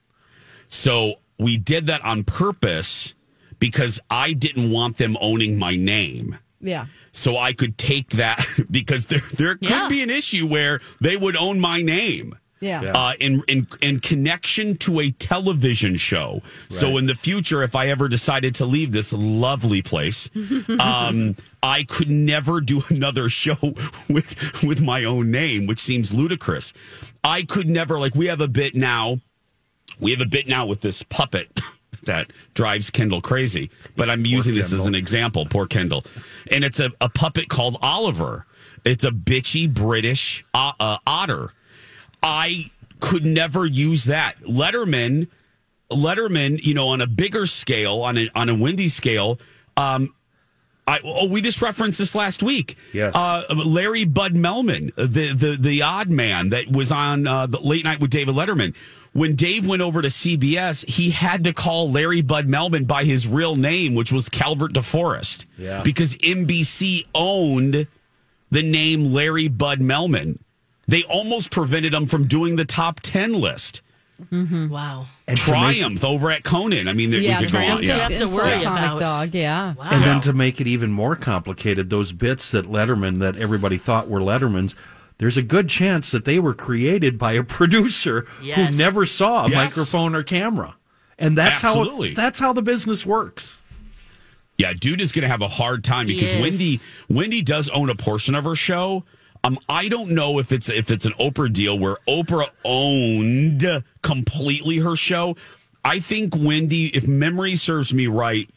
So 0.69 1.17
we 1.39 1.57
did 1.57 1.87
that 1.87 2.05
on 2.05 2.25
purpose 2.25 3.15
because 3.59 4.01
I 4.11 4.33
didn't 4.33 4.71
want 4.71 4.97
them 4.97 5.17
owning 5.21 5.59
my 5.59 5.77
name 5.77 6.39
Yeah. 6.63 6.87
so 7.11 7.37
I 7.37 7.53
could 7.53 7.77
take 7.77 8.11
that 8.11 8.45
because 8.71 9.07
there 9.07 9.21
there 9.37 9.57
could 9.57 9.69
Yeah. 9.69 9.89
be 9.89 10.03
an 10.03 10.11
issue 10.11 10.47
where 10.47 10.81
they 11.01 11.17
would 11.17 11.37
own 11.37 11.61
my 11.61 11.83
name. 11.83 12.39
Yeah. 12.61 12.93
Uh, 12.95 13.15
in, 13.19 13.43
in 13.49 13.67
in 13.81 13.99
connection 13.99 14.77
to 14.77 15.01
a 15.01 15.11
television 15.11 15.97
show. 15.97 16.43
So 16.69 16.97
in 16.97 17.07
the 17.07 17.17
future, 17.17 17.65
if 17.65 17.75
I 17.75 17.89
ever 17.89 18.07
decided 18.09 18.55
to 18.57 18.65
leave 18.67 18.93
this 18.93 19.13
lovely 19.13 19.83
place, 19.83 20.31
um, 20.79 21.35
I 21.61 21.83
could 21.83 22.09
never 22.09 22.61
do 22.61 22.81
another 22.89 23.29
show 23.29 23.57
with 24.09 24.63
with 24.63 24.81
my 24.81 25.03
own 25.03 25.33
name, 25.33 25.67
which 25.67 25.81
seems 25.81 26.15
ludicrous. 26.15 26.73
I 27.25 27.43
could 27.43 27.69
never 27.69 27.99
like 27.99 28.15
we 28.15 28.27
have 28.27 28.41
a 28.41 28.47
bit 28.49 28.77
now. 28.77 29.19
We 29.99 30.13
have 30.13 30.21
a 30.21 30.27
bit 30.27 30.47
now 30.47 30.65
with 30.65 30.83
this 30.83 31.03
puppet 31.03 31.61
that 32.05 32.33
drives 32.55 32.91
Kendall 32.91 33.21
crazy. 33.21 33.71
But 33.97 34.11
I'm 34.11 34.25
using 34.25 34.55
this 34.55 34.73
as 34.73 34.87
an 34.87 34.95
example. 34.95 35.47
Poor 35.47 35.67
Kendall, 35.67 36.05
and 36.51 36.65
it's 36.65 36.81
a, 36.81 36.91
a 37.01 37.09
puppet 37.09 37.49
called 37.49 37.77
Oliver. 37.83 38.47
It's 38.85 39.05
a 39.05 39.11
bitchy 39.11 39.73
British 39.73 40.45
uh, 40.55 40.73
uh, 40.81 40.99
otter. 41.07 41.53
I 42.23 42.71
could 43.01 43.25
never 43.25 43.67
use 43.67 44.05
that. 44.05 44.41
Letterman, 44.41 45.29
Letterman, 45.91 46.63
you 46.63 46.75
know, 46.75 46.89
on 46.89 47.01
a 47.01 47.07
bigger 47.07 47.47
scale, 47.47 48.01
on 48.03 48.19
a 48.19 48.29
on 48.35 48.49
a 48.49 48.55
windy 48.55 48.89
scale. 48.89 49.39
Um, 49.77 50.15
I 50.87 51.01
oh, 51.05 51.29
we 51.29 51.41
just 51.41 51.63
referenced 51.63 51.99
this 51.99 52.15
last 52.15 52.43
week. 52.43 52.77
Yes. 52.93 53.15
uh, 53.15 53.45
Larry 53.65 54.05
Bud 54.05 54.35
Melman, 54.35 54.95
the 54.97 55.33
the 55.35 55.57
the 55.59 55.83
odd 55.83 56.11
man 56.11 56.51
that 56.51 56.71
was 56.71 56.91
on 56.91 57.27
uh, 57.27 57.47
the 57.47 57.61
late 57.61 57.85
night 57.85 58.01
with 58.01 58.11
David 58.11 58.35
Letterman. 58.35 58.75
When 59.13 59.35
Dave 59.35 59.67
went 59.67 59.83
over 59.83 60.01
to 60.01 60.09
CBS, 60.09 60.89
he 60.89 61.11
had 61.11 61.45
to 61.45 61.53
call 61.53 61.91
Larry 61.91 62.23
Bud 62.23 62.47
Melman 62.49 62.87
by 62.87 63.05
his 63.05 63.29
real 63.29 63.57
name, 63.57 63.95
which 63.95 64.11
was 64.11 64.29
Calvert 64.31 64.73
DeForest, 64.73 65.45
Yeah. 65.59 65.83
because 65.83 66.15
NBC 66.17 67.07
owned 67.15 67.87
the 68.51 68.63
name 68.63 69.13
Larry 69.13 69.49
Bud 69.49 69.81
Melman. 69.81 70.39
They 70.89 71.03
almost 71.05 71.51
prevented 71.51 71.93
him 71.93 72.07
from 72.07 72.27
doing 72.27 72.57
the 72.57 72.65
top 72.65 73.01
10 73.01 73.35
list. 73.35 73.83
Mm-hmm. 74.31 74.69
Wow. 74.69 75.07
And 75.27 75.37
to 75.37 75.43
make- 75.53 75.61
Triumph 75.77 76.05
over 76.05 76.31
at 76.31 76.43
Conan. 76.45 76.89
I 76.89 76.93
mean, 76.93 77.11
there- 77.11 77.21
yeah, 77.21 77.41
we 77.41 77.45
could 77.47 77.53
go 77.53 77.59
on. 77.59 77.65
Triumph 77.65 77.85
Yeah. 77.85 78.09
have 78.09 78.19
to 78.31 78.35
worry 78.37 78.63
comic 78.63 78.83
about. 78.83 79.01
dog. 79.01 79.35
Yeah. 79.35 79.75
Wow. 79.75 79.89
And 79.91 80.05
then 80.05 80.21
to 80.23 80.33
make 80.33 80.61
it 80.61 80.67
even 80.67 80.91
more 80.93 81.17
complicated, 81.17 81.91
those 81.91 82.13
bits 82.13 82.51
that 82.53 82.67
Letterman, 82.67 83.19
that 83.19 83.37
everybody 83.37 83.79
thought 83.79 84.09
were 84.09 84.21
Letterman's, 84.21 84.75
there's 85.23 85.37
a 85.37 85.43
good 85.43 85.69
chance 85.69 86.11
that 86.11 86.25
they 86.25 86.41
were 86.41 86.53
created 86.53 87.17
by 87.17 87.33
a 87.35 87.45
producer 87.59 88.27
Yes. 88.43 88.73
who 88.75 88.79
never 88.83 89.07
saw 89.07 89.45
a 89.47 89.49
Yes. 89.49 89.55
microphone 89.55 90.17
or 90.17 90.25
camera. 90.25 90.75
And 91.17 91.39
that's 91.39 91.63
Absolutely. 91.63 92.09
how 92.09 92.15
that's 92.17 92.41
how 92.41 92.53
the 92.53 92.61
business 92.63 93.07
works. 93.07 93.61
Yeah, 94.59 94.73
dude 94.73 95.01
is 95.01 95.13
going 95.13 95.23
to 95.23 95.29
have 95.29 95.41
a 95.41 95.47
hard 95.49 95.85
time 95.85 96.09
because. 96.09 96.35
Wendy 96.41 96.81
Wendy 97.09 97.41
does 97.41 97.69
own 97.69 97.89
a 97.89 97.95
portion 97.95 98.35
of 98.35 98.43
her 98.45 98.57
show. 98.57 99.05
Um, 99.45 99.59
I 99.69 99.87
don't 99.89 100.11
know 100.11 100.41
if 100.41 100.51
it's 100.51 100.69
if 100.69 100.91
it's 100.91 101.07
an 101.07 101.13
Oprah 101.21 101.53
deal 101.53 101.79
where 101.79 101.99
Oprah 102.09 102.49
owned 102.65 103.65
completely 104.03 104.79
her 104.79 104.97
show. 104.97 105.37
I 105.85 106.01
think 106.01 106.35
Wendy, 106.37 106.87
if 106.87 107.07
memory 107.07 107.55
serves 107.55 107.95
me 107.95 108.09
right, 108.09 108.49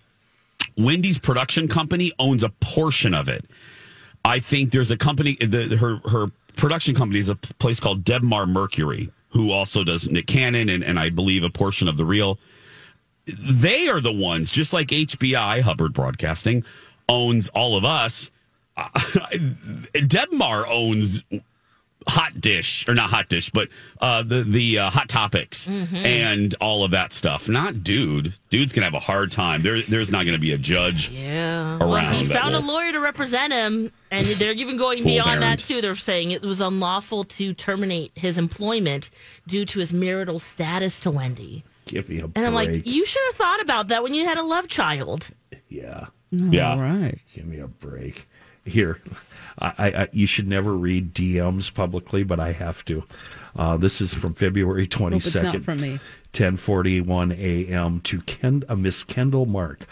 Wendy's 0.78 1.20
production 1.20 1.68
company 1.68 2.12
owns 2.18 2.42
a 2.44 2.50
portion 2.50 3.14
of 3.14 3.30
it. 3.30 3.46
I 4.24 4.40
think 4.40 4.72
there's 4.72 4.90
a 4.90 4.98
company, 4.98 5.36
the, 5.36 5.78
her 5.78 5.98
her 6.10 6.28
production 6.56 6.96
company 6.96 7.20
is 7.20 7.30
a 7.30 7.36
place 7.36 7.80
called 7.80 8.04
Debmar 8.04 8.48
Mercury, 8.48 9.12
who 9.30 9.52
also 9.52 9.84
does 9.84 10.08
Nick 10.08 10.28
Cannon 10.28 10.70
and, 10.70 10.84
and 10.84 11.00
I 11.00 11.10
believe 11.10 11.44
a 11.44 11.50
portion 11.50 11.88
of 11.88 11.98
the 11.98 12.06
real. 12.06 12.40
They 13.26 13.88
are 13.88 14.00
the 14.00 14.12
ones, 14.12 14.52
just 14.52 14.74
like 14.74 14.88
HBI, 14.90 15.62
Hubbard 15.62 15.94
Broadcasting, 15.94 16.64
owns 17.10 17.50
all 17.50 17.76
of 17.78 17.84
us. 17.86 18.30
Debmar 18.78 20.66
owns 20.70 21.22
Hot 22.08 22.40
Dish, 22.40 22.88
or 22.88 22.94
not 22.94 23.10
Hot 23.10 23.30
Dish, 23.30 23.50
but 23.50 23.70
uh, 24.00 24.22
the 24.24 24.44
the 24.44 24.80
uh, 24.80 24.90
Hot 24.92 25.10
Topics 25.10 25.68
and 25.68 26.54
all 26.62 26.84
of 26.84 26.92
that 26.92 27.14
stuff. 27.14 27.50
Not 27.50 27.84
Dude. 27.84 28.34
Dude's 28.50 28.74
gonna 28.74 28.86
have 28.86 28.94
a 28.94 29.00
hard 29.00 29.32
time. 29.32 29.62
There, 29.64 29.82
there's 29.82 30.12
not 30.12 30.26
gonna 30.26 30.38
be 30.38 30.54
a 30.54 30.58
judge. 30.58 31.10
Yeah. 31.10 31.78
around 31.78 31.90
Well, 31.90 32.14
he 32.14 32.26
that 32.26 32.42
found 32.42 32.56
a 32.56 32.60
lawyer 32.60 32.92
to 32.92 33.00
represent 33.00 33.52
him, 33.54 33.92
and 34.12 34.26
they're 34.28 34.52
even 34.54 34.78
going 34.78 34.98
Fool's 35.00 35.14
beyond 35.14 35.28
errand. 35.44 35.44
that 35.44 35.60
too. 35.60 35.82
They're 35.82 35.96
saying 35.96 36.32
it 36.32 36.42
was 36.44 36.62
unlawful 36.62 37.24
to 37.26 37.54
terminate 37.54 38.12
his 38.16 38.38
employment 38.38 39.10
due 39.48 39.66
to 39.66 39.80
his 39.80 39.92
marital 39.94 40.40
status 40.40 41.00
to 41.02 41.12
Wendy. 41.12 41.64
Give 41.86 42.08
me 42.10 42.20
a 42.20 42.24
And 42.26 42.34
break. 42.34 42.46
I'm 42.48 42.54
like, 42.54 42.88
you 42.88 43.06
should 43.06 43.22
have 43.28 43.36
thought 43.36 43.62
about 43.62 43.88
that 43.90 44.04
when 44.04 44.14
you 44.14 44.26
had 44.26 44.38
a 44.38 44.44
love 44.46 44.68
child. 44.68 45.30
yeah. 45.70 46.06
Yeah. 46.32 46.72
All 46.72 46.80
right. 46.80 47.18
Give 47.34 47.46
me 47.46 47.60
a 47.60 47.68
break. 47.68 48.28
Here, 48.66 49.00
I, 49.60 49.74
I, 49.78 49.88
I 50.02 50.08
you 50.12 50.28
should 50.28 50.48
never 50.48 50.74
read 50.74 51.14
DMs 51.14 51.74
publicly, 51.74 52.24
but 52.24 52.40
I 52.40 52.52
have 52.52 52.84
to. 52.86 53.04
Uh, 53.56 53.78
this 53.78 54.02
is 54.02 54.14
from 54.14 54.34
February 54.34 54.88
twenty 54.88 55.16
Hope 55.16 55.26
it's 55.26 55.36
not 55.36 55.46
second, 55.46 55.62
from 55.62 55.80
me. 55.80 56.00
ten 56.34 56.58
forty 56.58 57.02
one 57.02 57.32
a.m. 57.32 58.02
to 58.02 58.22
Ken, 58.22 58.64
uh, 58.68 58.76
Miss 58.76 59.04
Kendall 59.04 59.46
Mark. 59.46 59.86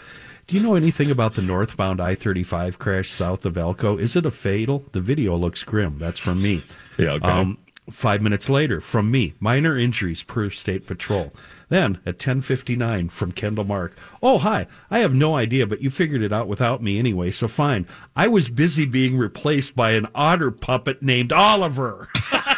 Do 0.46 0.56
you 0.56 0.62
know 0.62 0.74
anything 0.74 1.10
about 1.10 1.34
the 1.34 1.42
northbound 1.42 2.00
I 2.00 2.14
thirty 2.14 2.42
five 2.42 2.78
crash 2.78 3.08
south 3.08 3.46
of 3.46 3.56
Elko? 3.56 3.96
Is 3.96 4.16
it 4.16 4.26
a 4.26 4.30
fatal? 4.30 4.84
The 4.92 5.00
video 5.00 5.36
looks 5.36 5.62
grim. 5.62 5.98
That's 5.98 6.20
from 6.20 6.42
me. 6.42 6.62
Yeah, 6.98 7.12
okay. 7.12 7.56
Five 7.90 8.22
minutes 8.22 8.48
later, 8.48 8.80
from 8.80 9.10
me, 9.10 9.34
minor 9.40 9.76
injuries 9.76 10.22
per 10.22 10.50
state 10.50 10.86
patrol. 10.86 11.32
Then 11.68 11.98
at 12.06 12.18
ten 12.18 12.40
fifty 12.40 12.76
nine, 12.76 13.08
from 13.08 13.32
Kendall 13.32 13.64
Mark. 13.64 13.96
Oh 14.22 14.38
hi, 14.38 14.66
I 14.90 15.00
have 15.00 15.14
no 15.14 15.34
idea, 15.36 15.66
but 15.66 15.80
you 15.80 15.90
figured 15.90 16.22
it 16.22 16.32
out 16.32 16.48
without 16.48 16.82
me 16.82 16.98
anyway, 16.98 17.30
so 17.30 17.48
fine. 17.48 17.86
I 18.14 18.28
was 18.28 18.48
busy 18.48 18.86
being 18.86 19.16
replaced 19.16 19.74
by 19.74 19.92
an 19.92 20.08
otter 20.14 20.50
puppet 20.50 21.02
named 21.02 21.32
Oliver. 21.32 22.08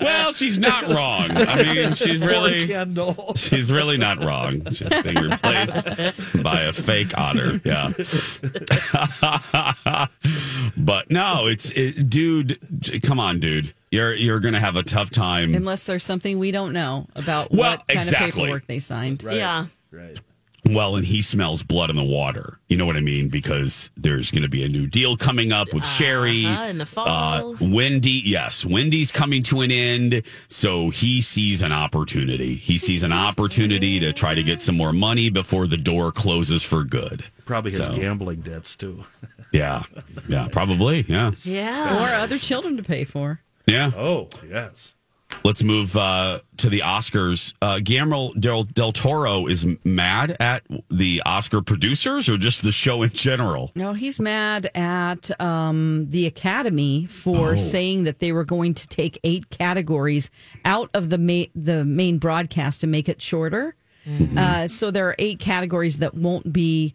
Well, 0.00 0.32
she's 0.32 0.58
not 0.58 0.88
wrong. 0.88 1.30
I 1.36 1.62
mean, 1.62 1.94
she's 1.94 2.20
really 2.20 2.66
Kendall. 2.66 3.34
she's 3.36 3.72
really 3.72 3.96
not 3.96 4.24
wrong. 4.24 4.62
She's 4.70 4.88
being 5.02 5.16
replaced 5.16 5.86
by 6.42 6.62
a 6.62 6.72
fake 6.72 7.16
otter. 7.18 7.60
Yeah. 7.64 7.92
but 10.76 11.10
no, 11.10 11.46
it's 11.46 11.70
it, 11.74 12.08
dude. 12.10 12.58
Come 13.02 13.20
on, 13.20 13.40
dude. 13.40 13.72
You're 13.90 14.14
you're 14.14 14.40
gonna 14.40 14.60
have 14.60 14.76
a 14.76 14.82
tough 14.82 15.10
time. 15.10 15.54
Unless 15.54 15.86
there's 15.86 16.04
something 16.04 16.38
we 16.38 16.50
don't 16.50 16.72
know 16.72 17.06
about 17.16 17.50
Well, 17.52 17.72
what 17.72 17.86
kind 17.88 18.00
exactly. 18.00 18.28
of 18.28 18.34
paperwork 18.34 18.66
they 18.66 18.78
signed. 18.80 19.22
Yeah. 19.22 19.66
Right. 19.90 20.18
Well, 20.66 20.96
and 20.96 21.04
he 21.04 21.20
smells 21.20 21.62
blood 21.62 21.90
in 21.90 21.96
the 21.96 22.02
water. 22.04 22.58
You 22.68 22.76
know 22.78 22.86
what 22.86 22.96
I 22.96 23.00
mean? 23.00 23.28
Because 23.28 23.90
there's 23.96 24.30
going 24.30 24.44
to 24.44 24.48
be 24.48 24.64
a 24.64 24.68
new 24.68 24.86
deal 24.86 25.16
coming 25.16 25.52
up 25.52 25.72
with 25.74 25.84
Sherri. 25.84 26.46
Uh-huh, 26.46 26.62
in 26.64 26.78
the 26.78 26.86
fall. 26.86 27.06
Uh, 27.06 27.54
Wendy, 27.60 28.22
yes, 28.24 28.64
Wendy's 28.64 29.12
coming 29.12 29.42
to 29.44 29.60
an 29.60 29.70
end. 29.70 30.22
So 30.48 30.88
he 30.90 31.20
sees 31.20 31.60
an 31.60 31.72
opportunity. 31.72 32.54
He 32.54 32.78
sees 32.78 33.02
an 33.02 33.12
opportunity 33.12 34.00
to 34.00 34.12
try 34.14 34.34
to 34.34 34.42
get 34.42 34.62
some 34.62 34.76
more 34.76 34.92
money 34.94 35.28
before 35.28 35.66
the 35.66 35.76
door 35.76 36.10
closes 36.12 36.62
for 36.62 36.82
good. 36.82 37.24
Probably 37.44 37.70
his 37.72 37.84
So- 37.84 37.94
gambling 37.94 38.40
debts 38.40 38.74
too. 38.76 39.04
Yeah. 39.52 39.84
Yeah, 40.28 40.48
probably. 40.50 41.04
Yeah. 41.06 41.30
Yeah. 41.44 42.02
Or 42.02 42.12
other 42.22 42.38
children 42.38 42.76
to 42.76 42.82
pay 42.82 43.04
for. 43.04 43.40
Yeah. 43.66 43.92
Oh 43.96 44.28
yes. 44.50 44.96
Let's 45.42 45.62
move 45.62 45.96
uh, 45.96 46.40
to 46.58 46.68
the 46.70 46.80
Oscars. 46.80 47.52
Uh, 47.60 47.78
Guillermo 47.82 48.32
del, 48.34 48.64
del 48.64 48.92
Toro 48.92 49.46
is 49.46 49.66
mad 49.84 50.36
at 50.40 50.62
the 50.90 51.22
Oscar 51.26 51.60
producers 51.60 52.28
or 52.28 52.36
just 52.38 52.62
the 52.62 52.72
show 52.72 53.02
in 53.02 53.10
general? 53.10 53.70
No, 53.74 53.92
he's 53.92 54.18
mad 54.18 54.70
at 54.74 55.38
um, 55.40 56.06
the 56.10 56.26
Academy 56.26 57.04
for 57.06 57.52
Oh. 57.52 57.56
saying 57.56 58.04
that 58.04 58.20
they 58.20 58.32
were 58.32 58.44
going 58.44 58.72
to 58.74 58.88
take 58.88 59.18
eight 59.24 59.50
categories 59.50 60.30
out 60.64 60.88
of 60.94 61.10
the 61.10 61.18
ma- 61.18 61.50
the 61.54 61.84
main 61.84 62.18
broadcast 62.18 62.80
to 62.80 62.86
make 62.86 63.08
it 63.08 63.20
shorter. 63.20 63.74
Uh, 64.36 64.68
so 64.68 64.90
there 64.90 65.08
are 65.08 65.14
eight 65.18 65.38
categories 65.38 65.98
that 65.98 66.14
won't 66.14 66.52
be. 66.52 66.92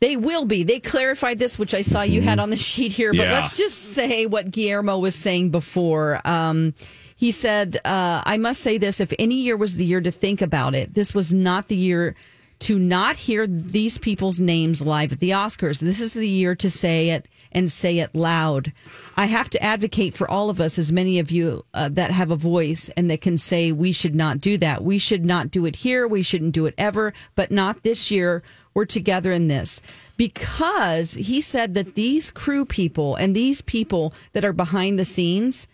They 0.00 0.16
will 0.16 0.44
be. 0.44 0.62
They 0.64 0.78
clarified 0.80 1.38
this, 1.40 1.58
which 1.58 1.74
I 1.74 1.82
saw 1.82 2.02
you 2.02 2.22
had 2.22 2.38
on 2.38 2.50
the 2.50 2.56
sheet 2.56 2.92
here. 2.92 3.12
But 3.12 3.26
Yeah. 3.26 3.32
let's 3.32 3.56
just 3.56 3.78
say 3.94 4.26
what 4.26 4.50
Guillermo 4.50 4.98
was 4.98 5.14
saying 5.16 5.50
before. 5.50 6.20
Um, 6.24 6.74
he 7.18 7.32
said, 7.32 7.78
uh, 7.84 8.22
I 8.24 8.36
must 8.36 8.60
say 8.60 8.78
this 8.78 9.00
if 9.00 9.12
any 9.18 9.34
year 9.34 9.56
was 9.56 9.76
the 9.76 9.84
year 9.84 10.00
to 10.00 10.10
think 10.12 10.40
about 10.40 10.76
it, 10.76 10.94
this 10.94 11.12
was 11.12 11.34
not 11.34 11.66
the 11.66 11.76
year 11.76 12.14
to 12.60 12.78
not 12.78 13.16
hear 13.16 13.44
these 13.44 13.98
people's 13.98 14.38
names 14.38 14.80
live 14.80 15.10
at 15.10 15.18
the 15.18 15.30
Oscars. 15.30 15.80
This 15.80 16.00
is 16.00 16.14
the 16.14 16.28
year 16.28 16.54
to 16.54 16.70
say 16.70 17.10
it 17.10 17.26
and 17.50 17.72
say 17.72 17.98
it 17.98 18.14
loud. 18.14 18.72
I 19.16 19.26
have 19.26 19.50
to 19.50 19.60
advocate 19.60 20.14
for 20.14 20.30
all 20.30 20.48
of 20.48 20.60
us, 20.60 20.78
as 20.78 20.92
many 20.92 21.18
of 21.18 21.32
you 21.32 21.64
uh, 21.74 21.88
that 21.90 22.12
have 22.12 22.30
a 22.30 22.36
voice 22.36 22.88
and 22.96 23.10
that 23.10 23.20
can 23.20 23.36
say 23.36 23.72
we 23.72 23.90
should 23.90 24.14
not 24.14 24.38
do 24.38 24.56
that. 24.56 24.84
We 24.84 24.98
should 24.98 25.24
not 25.24 25.50
do 25.50 25.66
it 25.66 25.74
here. 25.74 26.06
We 26.06 26.22
shouldn't 26.22 26.54
do 26.54 26.66
it 26.66 26.74
ever, 26.78 27.12
but 27.34 27.50
not 27.50 27.82
this 27.82 28.12
year. 28.12 28.44
We're 28.74 28.84
together 28.84 29.32
in 29.32 29.48
this 29.48 29.82
because 30.16 31.14
he 31.14 31.40
said 31.40 31.74
that 31.74 31.96
these 31.96 32.30
crew 32.30 32.64
people 32.64 33.16
and 33.16 33.34
these 33.34 33.60
people 33.60 34.14
that 34.34 34.44
are 34.44 34.52
behind 34.52 35.00
the 35.00 35.04
scenes 35.04 35.66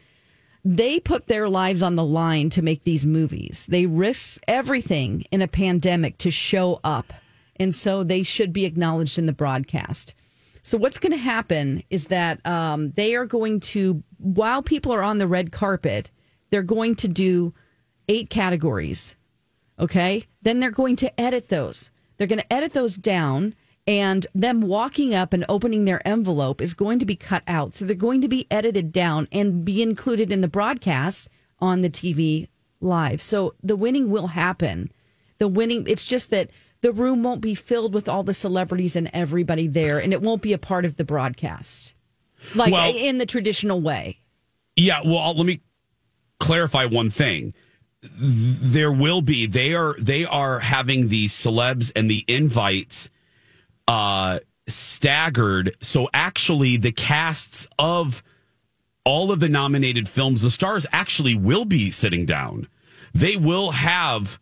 they 0.65 0.99
put 0.99 1.27
their 1.27 1.49
lives 1.49 1.83
on 1.83 1.95
the 1.95 2.05
line 2.05 2.49
to 2.51 2.63
make 2.63 2.85
these 2.85 3.05
movies. 3.05 3.67
They 3.69 3.87
risk 3.87 4.41
everything 4.49 5.25
in 5.31 5.43
a 5.43 5.49
pandemic 5.49 6.17
to 6.19 6.31
show 6.31 6.81
up. 6.83 7.13
And 7.57 7.75
so 7.75 8.03
they 8.03 8.23
should 8.23 8.53
be 8.53 8.65
acknowledged 8.65 9.19
in 9.19 9.27
the 9.27 9.33
broadcast. 9.33 10.15
So 10.63 10.79
what's 10.79 10.99
going 10.99 11.13
to 11.13 11.19
happen 11.19 11.83
is 11.91 12.07
that 12.07 12.45
um, 12.47 12.93
they 12.93 13.15
are 13.15 13.27
going 13.27 13.61
to, 13.61 14.03
while 14.17 14.63
people 14.63 14.93
are 14.93 15.03
on 15.03 15.19
the 15.19 15.27
red 15.27 15.53
carpet, 15.53 16.11
they're 16.49 16.63
going 16.63 16.95
to 16.97 17.09
do 17.09 17.53
eight 18.09 18.31
categories. 18.31 19.15
Okay. 19.79 20.25
Then 20.41 20.61
they're 20.61 20.71
going 20.71 20.97
to 20.97 21.21
edit 21.21 21.51
those. 21.51 21.91
They're 22.17 22.27
going 22.27 22.41
to 22.41 22.53
edit 22.53 22.73
those 22.73 22.97
down 22.97 23.55
and 23.87 24.27
them 24.35 24.63
walking 24.63 25.15
up 25.15 25.33
and 25.33 25.45
opening 25.49 25.85
their 25.85 26.07
envelope 26.07 26.61
is 26.61 26.75
going 26.75 26.99
to 26.99 27.07
be 27.07 27.17
cut 27.17 27.43
out. 27.47 27.75
So 27.75 27.85
they're 27.85 27.95
going 27.95 28.23
to 28.23 28.29
be 28.29 28.47
edited 28.51 28.93
down 28.93 29.29
and 29.31 29.65
be 29.65 29.83
included 29.83 30.33
in 30.33 30.41
the 30.41 30.49
broadcast 30.49 31.29
on 31.61 31.83
the 31.83 31.91
TV 31.91 32.49
live. 32.81 33.21
So 33.21 33.55
the 33.63 33.77
winning 33.77 34.11
will 34.11 34.29
happen. 34.29 34.91
The 35.39 35.49
winning, 35.49 35.85
it's 35.87 36.05
just 36.05 36.31
that 36.31 36.51
the 36.81 36.93
room 36.93 37.23
won't 37.23 37.41
be 37.41 37.55
filled 37.55 37.95
with 37.95 38.09
all 38.09 38.23
the 38.23 38.35
celebrities 38.35 38.95
and 38.97 39.11
everybody 39.13 39.67
there, 39.67 39.99
and 39.99 40.13
it 40.13 40.23
won't 40.23 40.43
be 40.43 40.53
a 40.53 40.59
part 40.59 40.85
of 40.85 40.97
the 40.97 41.05
broadcast 41.05 41.95
like 42.55 42.73
Well- 42.73 42.95
in 42.95 43.19
the 43.19 43.27
traditional 43.27 43.81
way. 43.81 44.19
Yeah, 44.77 45.01
well, 45.05 45.19
I'll- 45.19 45.35
let 45.35 45.47
me 45.47 45.61
clarify 46.41 46.85
one 46.85 47.11
thing. 47.11 47.55
There 48.03 48.93
will 48.93 49.23
be 49.23 49.47
they 49.47 49.73
are 49.73 49.97
they 49.99 50.27
are 50.27 50.59
having 50.61 51.09
the 51.09 51.27
celebs 51.27 51.91
and 51.97 52.11
the 52.11 52.23
invites 52.29 53.09
uh 53.89 54.39
staggered. 54.67 55.77
So 55.83 56.09
actually 56.15 56.77
the 56.77 56.93
casts 56.93 57.67
of 57.79 58.23
all 59.05 59.31
of 59.31 59.41
the 59.41 59.49
nominated 59.51 60.09
films, 60.09 60.41
the 60.43 60.51
stars 60.51 60.87
actually 60.93 61.35
will 61.37 61.67
be 61.67 61.91
sitting 61.91 62.25
down. 62.25 62.69
They 63.13 63.37
will 63.37 63.73
have 63.73 64.41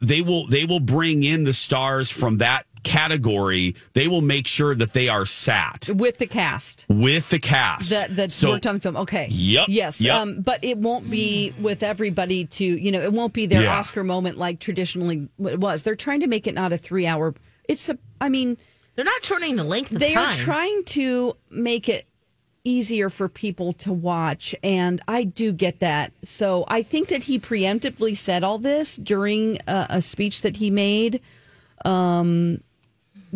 they 0.00 0.20
will 0.22 0.46
they 0.46 0.64
will 0.64 0.80
bring 0.80 1.22
in 1.22 1.44
the 1.44 1.52
stars 1.54 2.10
from 2.10 2.38
that 2.38 2.66
category. 2.82 3.76
They 3.92 4.08
will 4.08 4.22
make 4.22 4.46
sure 4.46 4.74
that 4.74 4.92
they 4.94 5.08
are 5.08 5.26
sat 5.26 5.88
with 5.94 6.18
the 6.18 6.26
cast 6.26 6.86
with 6.88 7.28
the 7.28 7.38
cast 7.38 7.90
that 7.90 8.16
that 8.16 8.32
So- 8.32 8.50
worked 8.50 8.66
on 8.66 8.74
the 8.76 8.80
film. 8.80 8.96
Okay. 8.96 9.28
Yep, 9.30 9.66
Yes. 9.68 10.00
yep. 10.00 10.16
Um, 10.16 10.40
but 10.40 10.64
it 10.64 10.78
won't 10.78 11.08
be 11.10 11.52
with 11.60 11.82
everybody 11.82 12.46
to 12.46 12.64
you 12.64 12.90
know 12.90 13.00
it 13.02 13.12
won't 13.12 13.34
be 13.34 13.46
their 13.46 13.62
Yeah. 13.62 13.78
Oscar 13.78 14.02
moment 14.02 14.36
like 14.38 14.58
traditionally 14.58 15.28
it 15.44 15.60
was. 15.60 15.82
They're 15.82 15.94
trying 15.94 16.20
to 16.20 16.26
make 16.26 16.46
it 16.48 16.54
not 16.54 16.72
a 16.72 16.78
three 16.78 17.06
hour. 17.06 17.34
It's 17.68 17.88
a. 17.88 17.96
I 18.20 18.28
mean. 18.28 18.56
They're 19.00 19.04
not 19.14 19.24
shortening 19.24 19.56
the 19.56 19.64
length 19.64 19.92
of 19.92 19.98
they 19.98 20.12
time. 20.12 20.28
are 20.28 20.34
trying 20.34 20.84
to 20.84 21.34
make 21.50 21.88
it 21.88 22.06
easier 22.64 23.08
for 23.08 23.26
people 23.26 23.72
to 23.72 23.90
watch 23.90 24.54
and 24.62 25.00
i 25.08 25.24
do 25.24 25.50
get 25.50 25.80
that. 25.80 26.12
So 26.22 26.66
i 26.68 26.82
think 26.82 27.08
that 27.08 27.22
he 27.22 27.38
preemptively 27.38 28.14
said 28.14 28.44
all 28.44 28.58
this 28.58 28.96
during 28.96 29.56
a, 29.66 29.86
a 29.88 30.02
speech 30.02 30.42
that 30.42 30.58
he 30.58 30.68
made 30.70 31.22
um 31.86 32.60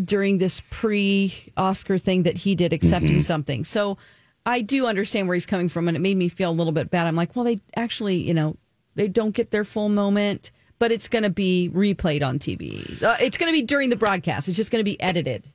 during 0.02 0.36
this 0.36 0.60
pre-oscar 0.68 1.96
thing 1.96 2.24
that 2.24 2.36
he 2.38 2.54
did 2.54 2.72
accepting 2.74 3.16
Mhm. 3.18 3.22
something. 3.22 3.64
So 3.64 3.96
i 4.44 4.60
do 4.60 4.86
understand 4.86 5.26
where 5.26 5.34
he's 5.34 5.46
coming 5.46 5.70
from 5.70 5.88
and 5.88 5.96
it 5.96 6.00
made 6.00 6.18
me 6.18 6.28
feel 6.28 6.50
a 6.50 6.52
little 6.52 6.72
bit 6.74 6.90
bad. 6.90 7.06
I'm 7.06 7.16
like 7.16 7.34
well 7.34 7.46
they 7.46 7.58
actually 7.76 8.16
you 8.16 8.34
know 8.34 8.56
they 8.94 9.08
don't 9.08 9.34
get 9.34 9.50
their 9.52 9.64
full 9.64 9.88
moment 9.88 10.50
but 10.78 10.92
it's 10.92 11.08
going 11.08 11.22
to 11.22 11.30
be 11.30 11.70
replayed 11.72 12.22
on 12.22 12.38
tv 12.38 13.02
uh, 13.02 13.16
it's 13.20 13.38
going 13.38 13.50
to 13.50 13.58
be 13.58 13.62
during 13.66 13.88
the 13.88 13.96
broadcast. 13.96 14.48
It's 14.48 14.56
just 14.58 14.70
going 14.70 14.80
to 14.80 14.84
be 14.84 15.00
edited 15.00 15.50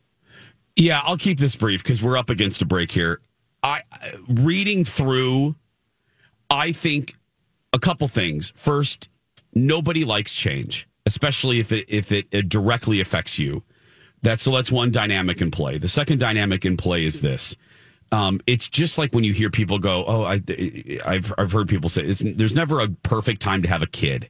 Yeah, 0.79 1.01
I'll 1.03 1.17
keep 1.17 1.39
this 1.39 1.57
brief 1.57 1.83
because 1.83 2.01
we're 2.01 2.17
up 2.17 2.29
against 2.29 2.61
a 2.61 2.65
break 2.65 2.89
here. 2.91 3.19
I 3.63 3.81
reading 4.29 4.85
through, 4.85 5.55
I 6.49 6.71
think 6.71 7.15
a 7.73 7.79
couple 7.79 8.07
things. 8.07 8.53
First, 8.55 9.09
nobody 9.53 10.05
likes 10.05 10.33
change, 10.33 10.87
especially 11.05 11.59
if 11.59 11.73
it 11.73 11.85
if 11.89 12.13
it, 12.13 12.27
it 12.31 12.47
directly 12.47 13.01
affects 13.01 13.37
you. 13.37 13.61
That's 14.21 14.43
so 14.43 14.51
that's 14.51 14.71
one 14.71 14.89
dynamic 14.91 15.41
in 15.41 15.51
play. 15.51 15.77
The 15.77 15.89
second 15.89 16.19
dynamic 16.21 16.63
in 16.63 16.77
play 16.77 17.03
is 17.03 17.19
this. 17.19 17.57
Um, 18.13 18.39
it's 18.47 18.69
just 18.69 18.97
like 18.97 19.13
when 19.13 19.25
you 19.25 19.33
hear 19.33 19.49
people 19.49 19.79
go, 19.79 20.05
"Oh, 20.07 20.23
I, 20.23 20.39
I've 21.05 21.33
I've 21.37 21.51
heard 21.51 21.67
people 21.67 21.89
say 21.89 22.03
it's 22.03 22.23
there's 22.25 22.55
never 22.55 22.79
a 22.79 22.87
perfect 23.03 23.41
time 23.41 23.61
to 23.63 23.67
have 23.67 23.81
a 23.81 23.87
kid." 23.87 24.29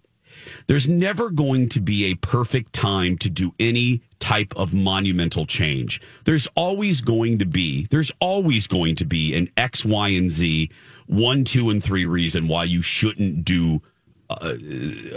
There's 0.68 0.88
never 0.88 1.30
going 1.30 1.70
to 1.70 1.82
be 1.82 2.06
a 2.12 2.16
perfect 2.16 2.74
time 2.74 3.18
to 3.20 3.30
do 3.30 3.52
any 3.60 4.02
type 4.20 4.54
of 4.56 4.74
monumental 4.74 5.46
change. 5.46 6.02
There's 6.26 6.48
always 6.56 7.02
going 7.02 7.40
to 7.40 7.46
be, 7.46 7.88
there's 7.90 8.12
always 8.20 8.68
going 8.68 8.96
to 8.98 9.06
be 9.06 9.36
an 9.36 9.50
X, 9.58 9.86
Y, 9.86 10.10
and 10.10 10.30
Z, 10.32 10.70
one, 11.08 11.44
two, 11.44 11.70
and 11.70 11.84
three 11.84 12.06
reason 12.06 12.48
why 12.48 12.66
you 12.66 12.82
shouldn't 12.82 13.46
do 13.46 13.82
a, 14.30 14.58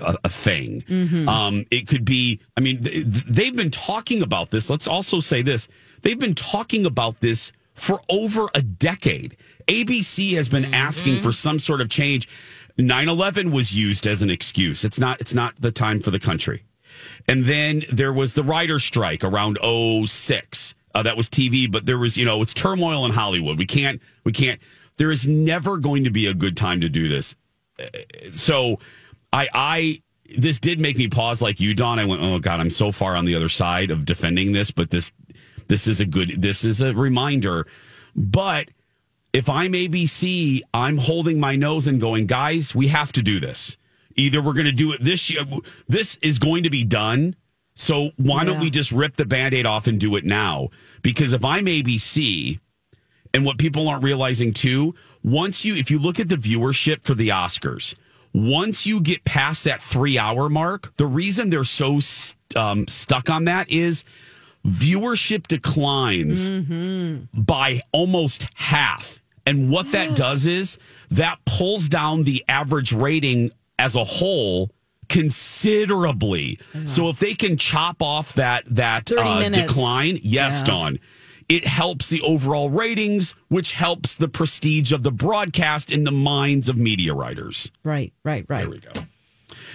a, 0.02 0.16
a 0.24 0.28
thing. 0.28 0.82
Mhm. 0.88 1.28
Um, 1.28 1.64
it 1.70 1.86
could 1.86 2.04
be, 2.04 2.40
I 2.56 2.60
mean, 2.60 2.82
th- 2.82 2.94
th- 3.12 3.24
they've 3.26 3.54
been 3.56 3.70
talking 3.70 4.22
about 4.22 4.50
this. 4.50 4.70
Let's 4.70 4.88
also 4.88 5.20
say 5.20 5.42
this 5.42 5.68
they've 6.02 6.18
been 6.18 6.34
talking 6.34 6.86
about 6.86 7.20
this 7.20 7.52
for 7.74 8.00
over 8.08 8.48
a 8.54 8.62
decade. 8.62 9.36
ABC 9.68 10.32
has 10.34 10.48
been 10.48 10.74
asking 10.74 11.20
for 11.20 11.30
some 11.30 11.58
sort 11.58 11.80
of 11.80 11.88
change. 11.88 12.28
9-11 12.78 13.52
was 13.52 13.74
used 13.74 14.06
as 14.06 14.22
an 14.22 14.30
excuse. 14.30 14.85
It's 14.85 14.98
not 14.98 15.20
it's 15.20 15.35
not 15.35 15.54
the 15.61 15.70
time 15.70 16.00
for 16.00 16.11
the 16.11 16.18
country. 16.18 16.64
And 17.28 17.44
then 17.44 17.85
there 17.92 18.12
was 18.12 18.35
the 18.35 18.44
writer's 18.44 18.85
strike 18.85 19.24
around 19.24 19.58
06. 20.06 20.74
Uh, 20.94 21.02
that 21.02 21.16
was 21.16 21.28
TV, 21.28 21.70
but 21.70 21.87
there 21.87 21.98
was, 21.98 22.16
you 22.16 22.24
know, 22.24 22.42
it's 22.42 22.52
turmoil 22.52 23.06
in 23.06 23.12
Hollywood. 23.12 23.58
We 23.58 23.64
can't, 23.64 24.00
we 24.24 24.32
can't, 24.32 24.61
there 24.98 25.11
is 25.11 25.26
never 25.26 25.78
going 25.78 26.04
to 26.04 26.11
be 26.11 26.26
a 26.26 26.35
good 26.35 26.56
time 26.56 26.82
to 26.82 26.88
do 26.88 27.08
this. 27.08 27.35
Uh, 27.78 27.87
So 28.30 28.78
I, 29.32 29.48
I, 29.54 30.02
this 30.37 30.61
did 30.61 30.78
make 30.78 30.98
me 30.98 31.08
pause 31.08 31.40
like 31.40 31.61
you, 31.61 31.74
Dawn. 31.74 31.98
I 31.98 32.04
went, 32.04 32.22
oh 32.22 32.38
God, 32.38 32.61
I'm 32.61 32.70
so 32.70 32.92
far 32.92 33.16
on 33.16 33.24
the 33.24 33.35
other 33.35 33.48
side 33.48 33.90
of 33.90 34.04
defending 34.04 34.52
this, 34.52 34.70
but 34.70 34.90
this, 34.90 35.12
this 35.68 35.87
is 35.87 36.00
a 36.00 36.06
good, 36.06 36.42
this 36.42 36.64
is 36.64 36.82
a 36.82 36.94
reminder. 36.94 37.66
But 38.14 38.68
if 39.32 39.48
I'm 39.48 39.72
ABC, 39.72 40.60
I'm 40.74 40.98
holding 40.98 41.40
my 41.40 41.56
nose 41.56 41.86
and 41.86 42.00
going, 42.00 42.26
guys, 42.26 42.74
we 42.74 42.88
have 42.88 43.12
to 43.12 43.22
do 43.22 43.40
this. 43.40 43.76
Either 44.14 44.42
we're 44.42 44.52
going 44.52 44.66
to 44.66 44.72
do 44.72 44.92
it 44.92 45.02
this 45.02 45.30
year. 45.30 45.42
This 45.88 46.16
is 46.16 46.38
going 46.38 46.64
to 46.64 46.70
be 46.70 46.84
done. 46.84 47.34
So 47.74 48.10
why 48.18 48.44
don't 48.44 48.60
we 48.60 48.68
just 48.68 48.92
rip 48.92 49.16
the 49.16 49.24
band 49.24 49.54
aid 49.54 49.64
off 49.64 49.86
and 49.86 49.98
do 49.98 50.16
it 50.16 50.24
now? 50.24 50.68
Because 51.00 51.32
if 51.32 51.42
I'm 51.42 51.64
ABC, 51.64 52.58
and 53.34 53.46
what 53.46 53.56
people 53.58 53.88
aren't 53.88 54.04
realizing 54.04 54.52
too, 54.52 54.94
once 55.24 55.64
you, 55.64 55.74
if 55.76 55.90
you 55.90 55.98
look 55.98 56.20
at 56.20 56.28
the 56.28 56.36
viewership 56.36 57.02
for 57.02 57.14
the 57.14 57.30
Oscars, 57.30 57.94
once 58.34 58.86
you 58.86 59.00
get 59.00 59.24
past 59.24 59.64
that 59.64 59.80
three 59.80 60.18
hour 60.18 60.48
mark, 60.50 60.92
the 60.96 61.06
reason 61.06 61.48
they're 61.50 61.64
so 61.64 62.00
um, 62.56 62.86
stuck 62.88 63.30
on 63.30 63.44
that 63.46 63.70
is 63.70 64.04
viewership 64.66 65.46
declines 65.46 66.50
by 67.32 67.80
almost 67.92 68.46
half. 68.54 69.21
And 69.46 69.70
what 69.70 69.90
that 69.92 70.14
does 70.16 70.46
is 70.46 70.78
that 71.11 71.38
pulls 71.44 71.88
down 71.88 72.24
the 72.24 72.44
average 72.48 72.92
rating 72.92 73.50
as 73.78 73.96
a 73.96 74.05
whole 74.05 74.70
considerably. 75.09 76.59
So 76.87 77.09
if 77.09 77.18
they 77.18 77.35
can 77.35 77.57
chop 77.57 78.02
off 78.02 78.35
that 78.35 78.64
that 78.66 79.11
uh, 79.12 79.48
decline, 79.50 80.18
yes, 80.22 80.61
Yeah. 80.61 80.64
Dawn, 80.64 80.98
it 81.48 81.66
helps 81.66 82.09
the 82.09 82.20
overall 82.22 82.70
ratings, 82.70 83.35
which 83.48 83.72
helps 83.72 84.14
the 84.14 84.28
prestige 84.28 84.92
of 84.92 85.02
the 85.02 85.12
broadcast 85.12 85.90
in 85.90 86.05
the 86.05 86.12
minds 86.12 86.68
of 86.68 86.76
media 86.78 87.12
writers. 87.12 87.70
Right, 87.85 88.12
right, 88.24 88.46
right. 88.48 88.61
There 88.61 88.70
we 88.70 88.78
go. 88.78 88.92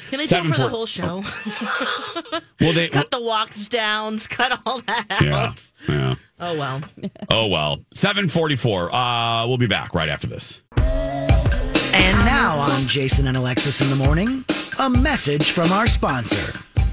Can 0.09 0.17
they 0.17 0.17
do 0.17 0.23
it 0.23 0.27
Seven 0.27 0.51
for 0.53 0.61
the 0.61 0.69
whole 0.69 0.85
show? 0.85 1.23
Well, 2.59 2.73
they 2.73 2.87
cut 2.89 3.11
the 3.11 3.21
walks 3.21 3.67
downs, 3.69 4.25
cut 4.25 4.59
all 4.65 4.79
that 4.81 5.05
out. 5.09 5.21
yeah, 5.21 5.53
yeah. 5.87 6.15
Oh 6.39 6.57
well. 6.57 6.81
Oh 7.29 7.47
well. 7.47 7.79
Seven 7.93 8.29
forty 8.29 8.55
four. 8.55 8.93
Uh, 8.93 9.45
we'll 9.47 9.57
be 9.59 9.67
back 9.67 9.93
right 9.93 10.09
after 10.09 10.25
this. 10.27 10.61
And 10.75 12.17
now 12.25 12.57
on 12.57 12.87
Jason 12.87 13.27
and 13.27 13.37
Alexis 13.37 13.81
in 13.81 13.89
the 13.89 13.95
morning, 14.03 14.43
a 14.79 14.89
message 14.89 15.51
from 15.51 15.71
our 15.71 15.87
sponsor 15.87 16.51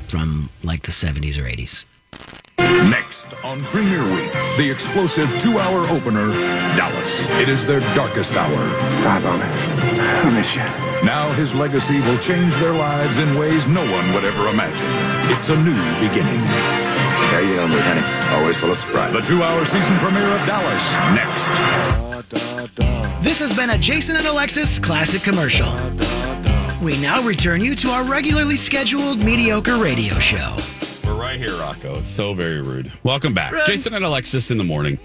from 0.08 0.48
like 0.62 0.82
the 0.82 0.90
70s 0.92 1.38
or 1.38 1.42
80s. 1.44 1.84
Next 2.58 3.13
on 3.42 3.62
Premier 3.64 4.02
Week, 4.02 4.30
the 4.56 4.70
explosive 4.70 5.28
two-hour 5.42 5.88
opener, 5.88 6.30
Dallas. 6.76 7.40
It 7.40 7.48
is 7.48 7.66
their 7.66 7.80
darkest 7.94 8.30
hour. 8.32 8.54
God, 9.02 9.24
I 9.24 10.30
miss 10.30 10.48
you. 10.54 10.62
Now 11.06 11.32
his 11.32 11.52
legacy 11.54 12.00
will 12.00 12.18
change 12.18 12.52
their 12.54 12.74
lives 12.74 13.16
in 13.18 13.38
ways 13.38 13.66
no 13.66 13.80
one 13.90 14.12
would 14.14 14.24
ever 14.24 14.48
imagine. 14.48 15.32
It's 15.32 15.48
a 15.48 15.56
new 15.56 15.74
beginning. 16.06 16.40
Yeah, 16.44 17.40
you 17.40 17.56
know 17.56 17.68
me, 17.68 17.80
honey. 17.80 18.02
Always 18.36 18.56
full 18.58 18.72
of 18.72 18.78
surprise. 18.78 19.12
The 19.12 19.22
two-hour 19.22 19.64
season 19.66 19.98
premiere 19.98 20.36
of 20.36 20.46
Dallas. 20.46 20.82
Next. 21.14 21.44
This 23.22 23.40
has 23.40 23.56
been 23.56 23.70
a 23.70 23.78
Jason 23.78 24.16
and 24.16 24.26
Alexis 24.26 24.78
classic 24.78 25.22
commercial. 25.22 25.72
We 26.84 27.00
now 27.00 27.22
return 27.22 27.60
you 27.60 27.74
to 27.76 27.88
our 27.88 28.04
regularly 28.04 28.56
scheduled 28.56 29.24
mediocre 29.24 29.76
radio 29.76 30.14
show. 30.18 30.56
We're 31.24 31.30
right 31.30 31.38
here, 31.40 31.56
Rocco. 31.58 31.98
It's 32.00 32.10
so 32.10 32.34
very 32.34 32.60
rude. 32.60 32.92
Welcome 33.02 33.32
back, 33.32 33.50
Rude. 33.52 33.64
Jason 33.64 33.94
and 33.94 34.04
Alexis 34.04 34.50
in 34.50 34.58
the 34.58 34.64
morning, 34.64 34.98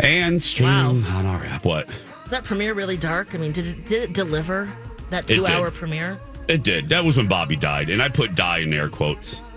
and 0.00 0.42
streaming 0.42 1.04
on 1.04 1.24
our 1.24 1.44
app. 1.44 1.64
What 1.64 1.86
Was 2.22 2.32
that 2.32 2.42
premiere 2.42 2.74
really 2.74 2.96
dark? 2.96 3.32
I 3.36 3.38
mean, 3.38 3.52
did 3.52 3.64
it 3.68 3.86
did 3.86 4.02
it 4.02 4.12
deliver 4.12 4.68
that 5.10 5.30
It 5.30 5.36
two 5.36 5.42
did. 5.46 5.50
hour 5.52 5.70
premiere? 5.70 6.18
it 6.48 6.64
did. 6.64 6.88
That 6.88 7.04
was 7.04 7.16
when 7.16 7.28
Bobby 7.28 7.54
died, 7.54 7.90
and 7.90 8.02
I 8.02 8.08
put 8.08 8.34
"die" 8.34 8.58
in 8.58 8.72
air 8.72 8.88
quotes. 8.88 9.40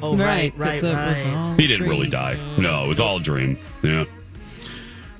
Oh 0.00 0.16
right, 0.16 0.54
right, 0.56 0.56
Right, 0.56 0.70
'cause 0.80 0.82
it 0.82 0.94
was 0.94 1.24
right. 1.24 1.60
He 1.60 1.66
didn't 1.66 1.86
dream. 1.86 1.90
really 1.90 2.08
die. 2.08 2.38
No, 2.56 2.84
it 2.86 2.88
was 2.88 3.00
all 3.00 3.18
a 3.18 3.20
dream. 3.20 3.58
Yeah. 3.82 4.04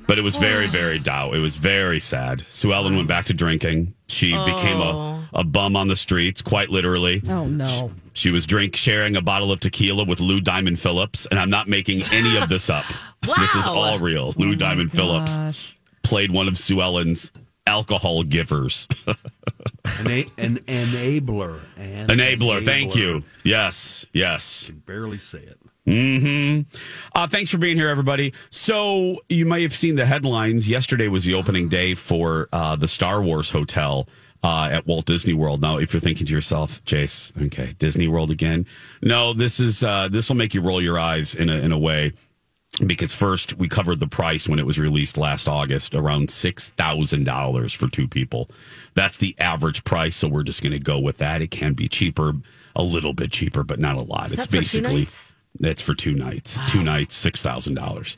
But 0.09 0.19
it 0.19 0.23
was 0.23 0.37
very, 0.37 0.65
oh. 0.65 0.69
very 0.69 0.99
dow. 0.99 1.33
It 1.33 1.39
was 1.39 1.57
very 1.57 2.01
sad. 2.01 2.43
Sue 2.49 2.73
Ellen 2.73 2.97
went 2.97 3.09
back 3.09 3.27
to 3.27 3.35
drinking. 3.35 3.95
She 4.09 4.31
became 4.31 4.81
a, 4.81 4.91
oh. 4.91 5.21
a 5.35 5.45
bum 5.45 5.77
on 5.77 5.87
the 5.89 5.97
streets, 5.97 6.41
quite 6.41 6.71
literally. 6.71 7.23
Oh 7.29 7.47
no. 7.47 7.93
She 8.15 8.31
was 8.31 8.47
drink 8.47 8.75
sharing 8.75 9.17
a 9.17 9.21
bottle 9.21 9.53
of 9.53 9.61
tequila 9.61 10.05
with 10.05 10.19
Lou 10.21 10.41
Diamond 10.41 10.81
Phillips, 10.81 11.27
and 11.27 11.39
I'm 11.39 11.51
not 11.51 11.69
making 11.69 12.03
any 12.11 12.37
of 12.39 12.49
this 12.49 12.69
up. 12.69 12.87
This 13.39 13.55
is 13.57 13.67
all 13.67 13.99
real. 13.99 14.33
Lou 14.39 14.53
oh 14.53 14.55
Diamond 14.55 14.93
Phillips 14.93 15.37
Gosh. 15.37 15.77
played 16.03 16.31
one 16.31 16.47
of 16.49 16.57
Sue 16.57 16.81
Ellen's 16.81 17.33
alcohol 17.67 18.23
givers. 18.23 18.89
An, 19.99 20.07
a, 20.07 20.27
an 20.39 20.57
enabler. 20.67 21.61
An 21.77 22.09
Enabler. 22.09 22.65
Thank 22.65 22.95
you. 22.95 23.25
Yes. 23.43 24.07
Yes. 24.13 24.67
Can 24.67 24.79
barely 24.79 25.19
say 25.19 25.41
it. 25.41 25.59
Hmm 25.89 26.61
Uh, 27.15 27.27
thanks 27.27 27.51
for 27.51 27.59
being 27.59 27.77
here, 27.77 27.89
everybody. 27.89 28.33
So 28.51 29.23
you 29.29 29.47
may 29.47 29.63
have 29.63 29.73
seen 29.73 29.97
the 29.97 30.07
headlines. 30.07 30.69
Yesterday 30.69 31.09
was 31.09 31.25
the 31.25 31.35
opening 31.35 31.69
day 31.69 31.95
for 31.95 32.49
uh, 32.53 32.77
the 32.77 32.89
Star 32.89 33.23
Wars 33.23 33.51
Hotel 33.51 34.07
uh, 34.45 34.69
at 34.71 34.87
Walt 34.87 35.07
Disney 35.07 35.33
World. 35.35 35.61
Now, 35.63 35.79
if 35.79 35.93
you're 35.93 36.01
thinking 36.01 36.27
to 36.27 36.33
yourself, 36.33 36.85
Jace, 36.85 37.33
okay, 37.47 37.75
Disney 37.79 38.07
World 38.09 38.31
again? 38.31 38.67
No, 39.03 39.33
this 39.33 39.59
is 39.61 39.83
uh, 39.83 40.09
this 40.09 40.29
will 40.29 40.37
make 40.37 40.55
you 40.55 40.61
roll 40.61 40.81
your 40.81 40.99
eyes 40.99 41.35
in 41.35 41.49
a 41.49 41.55
in 41.55 41.73
a 41.73 41.79
way. 41.79 42.13
Because 42.87 43.13
first 43.13 43.59
we 43.59 43.67
covered 43.67 43.99
the 43.99 44.07
price 44.07 44.49
when 44.49 44.61
it 44.61 44.67
was 44.67 44.79
released 44.79 45.17
last 45.17 45.49
August, 45.49 45.97
around 45.97 46.31
six 46.31 46.69
thousand 46.69 47.25
dollars 47.25 47.73
for 47.73 47.89
two 47.89 48.07
people. 48.07 48.49
That's 48.95 49.19
the 49.19 49.35
average 49.39 49.83
price, 49.83 50.15
so 50.17 50.29
we're 50.29 50.45
just 50.45 50.63
going 50.63 50.75
to 50.75 50.79
go 50.79 51.01
with 51.01 51.17
that. 51.19 51.43
It 51.43 51.51
can 51.51 51.73
be 51.73 51.89
cheaper, 51.89 52.35
a 52.77 52.83
little 52.83 53.15
bit 53.15 53.33
cheaper, 53.33 53.65
but 53.65 53.81
not 53.81 53.97
a 53.97 54.03
lot. 54.03 54.27
Is 54.27 54.35
it's 54.35 54.43
that 54.43 54.47
for 54.49 54.53
two 54.53 54.83
basically? 54.83 55.07
That's 55.61 55.83
for 55.83 55.95
two 55.95 56.15
nights. 56.15 56.59
Two 56.69 56.83
nights, 56.83 57.15
six 57.15 57.43
thousand 57.43 57.75
dollars. 57.75 58.17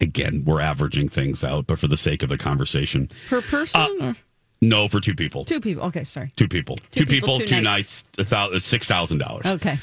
Again, 0.00 0.42
we're 0.44 0.60
averaging 0.60 1.08
things 1.08 1.44
out, 1.44 1.66
but 1.66 1.78
for 1.78 1.86
the 1.86 1.96
sake 1.96 2.22
of 2.22 2.28
the 2.28 2.36
conversation, 2.38 3.08
Per 3.28 3.40
person 3.40 3.80
Uh, 3.80 4.04
or 4.06 4.16
no, 4.60 4.88
for 4.88 5.00
two 5.00 5.14
people. 5.14 5.44
two 5.44 5.60
people? 5.60 5.84
Okay, 5.84 6.04
sorry. 6.04 6.32
Two 6.36 6.48
people. 6.48 6.76
Two 6.90 7.04
Two, 7.04 7.06
people, 7.06 7.28
people, 7.36 7.38
two 7.38 7.56
two 7.56 7.60
nights. 7.60 8.04
nights, 8.18 8.64
six 8.66 8.88
thousand 8.88 9.18
dollars. 9.18 9.46
Okay. 9.46 9.78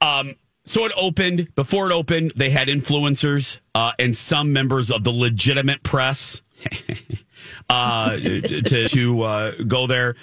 Um, 0.00 0.34
So 0.64 0.84
it 0.84 0.92
opened. 0.96 1.54
Before 1.54 1.88
it 1.90 1.94
opened, 1.94 2.32
they 2.34 2.50
had 2.50 2.66
influencers 2.68 3.58
uh, 3.74 3.92
and 4.00 4.16
some 4.16 4.52
members 4.52 4.90
of 4.90 5.04
the 5.04 5.12
legitimate 5.12 5.82
press 5.84 6.42
uh, 7.70 8.16
to 8.16 8.88
to 8.88 9.22
uh, 9.22 9.52
go 9.66 9.86
there. 9.86 10.16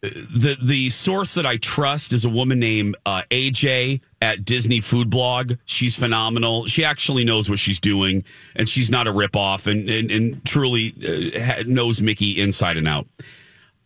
The 0.00 0.56
the 0.62 0.90
source 0.90 1.34
that 1.34 1.44
I 1.44 1.56
trust 1.56 2.12
is 2.12 2.24
a 2.24 2.28
woman 2.28 2.60
named 2.60 2.96
uh, 3.04 3.22
AJ 3.30 4.00
at 4.22 4.44
Disney 4.44 4.80
Food 4.80 5.10
Blog. 5.10 5.54
She's 5.64 5.96
phenomenal. 5.96 6.66
She 6.66 6.84
actually 6.84 7.24
knows 7.24 7.50
what 7.50 7.58
she's 7.58 7.80
doing, 7.80 8.22
and 8.54 8.68
she's 8.68 8.90
not 8.90 9.08
a 9.08 9.12
ripoff, 9.12 9.66
and 9.66 9.90
and, 9.90 10.10
and 10.10 10.44
truly 10.44 10.94
uh, 11.36 11.64
knows 11.66 12.00
Mickey 12.00 12.40
inside 12.40 12.76
and 12.76 12.86
out. 12.86 13.08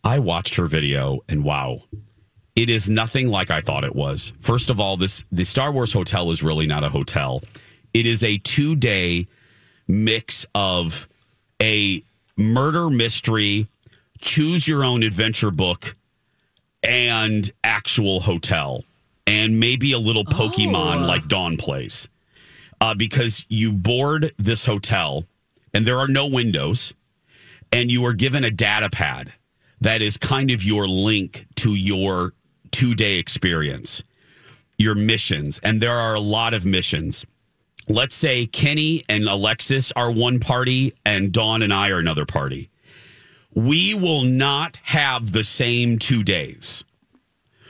I 0.03 0.19
watched 0.19 0.55
her 0.57 0.67
video, 0.67 1.21
and 1.27 1.43
wow, 1.43 1.81
it 2.55 2.69
is 2.69 2.87
nothing 2.87 3.29
like 3.29 3.49
I 3.49 3.61
thought 3.61 3.83
it 3.83 3.95
was. 3.95 4.33
First 4.39 4.69
of 4.69 4.79
all, 4.79 4.97
this 4.97 5.23
the 5.31 5.45
Star 5.45 5.71
Wars 5.71 5.93
hotel 5.93 6.29
is 6.29 6.43
really 6.43 6.67
not 6.67 6.83
a 6.83 6.89
hotel. 6.89 7.41
It 7.93 8.05
is 8.05 8.23
a 8.23 8.37
two 8.37 8.75
day 8.75 9.25
mix 9.87 10.45
of 10.53 11.07
a 11.59 12.03
murder 12.37 12.91
mystery, 12.91 13.67
choose 14.19 14.67
your 14.67 14.83
own 14.83 15.01
adventure 15.01 15.51
book, 15.51 15.95
and 16.83 17.51
actual 17.63 18.19
hotel, 18.21 18.83
and 19.25 19.59
maybe 19.59 19.91
a 19.93 19.99
little 19.99 20.25
Pokemon 20.25 21.03
Oh. 21.03 21.07
like 21.07 21.27
Dawn 21.27 21.57
plays. 21.57 22.07
Uh, 22.81 22.93
because 22.93 23.45
you 23.47 23.71
board 23.71 24.33
this 24.37 24.65
hotel 24.65 25.25
and 25.73 25.87
there 25.87 25.99
are 25.99 26.07
no 26.07 26.27
windows, 26.27 26.93
and 27.71 27.89
you 27.91 28.05
are 28.05 28.13
given 28.13 28.43
a 28.43 28.51
data 28.51 28.89
pad 28.89 29.33
that 29.81 30.01
is 30.01 30.17
kind 30.17 30.51
of 30.51 30.63
your 30.63 30.87
link 30.87 31.47
to 31.55 31.75
your 31.75 32.33
two 32.71 32.93
day 32.93 33.17
experience, 33.17 34.03
your 34.77 34.95
missions. 34.95 35.59
And 35.63 35.81
there 35.81 35.97
are 35.97 36.13
a 36.13 36.19
lot 36.19 36.53
of 36.53 36.65
missions. 36.65 37.25
Let's 37.89 38.15
say 38.15 38.45
Kenny 38.45 39.03
and 39.09 39.25
Alexis 39.27 39.91
are 39.93 40.11
one 40.11 40.39
party 40.39 40.93
and 41.05 41.31
Dawn 41.31 41.61
and 41.61 41.73
I 41.73 41.89
are 41.89 41.99
another 41.99 42.25
party. 42.25 42.69
We 43.55 43.93
will 43.93 44.23
not 44.23 44.79
have 44.83 45.31
the 45.31 45.43
same 45.43 45.99
two 45.99 46.23
days. 46.23 46.83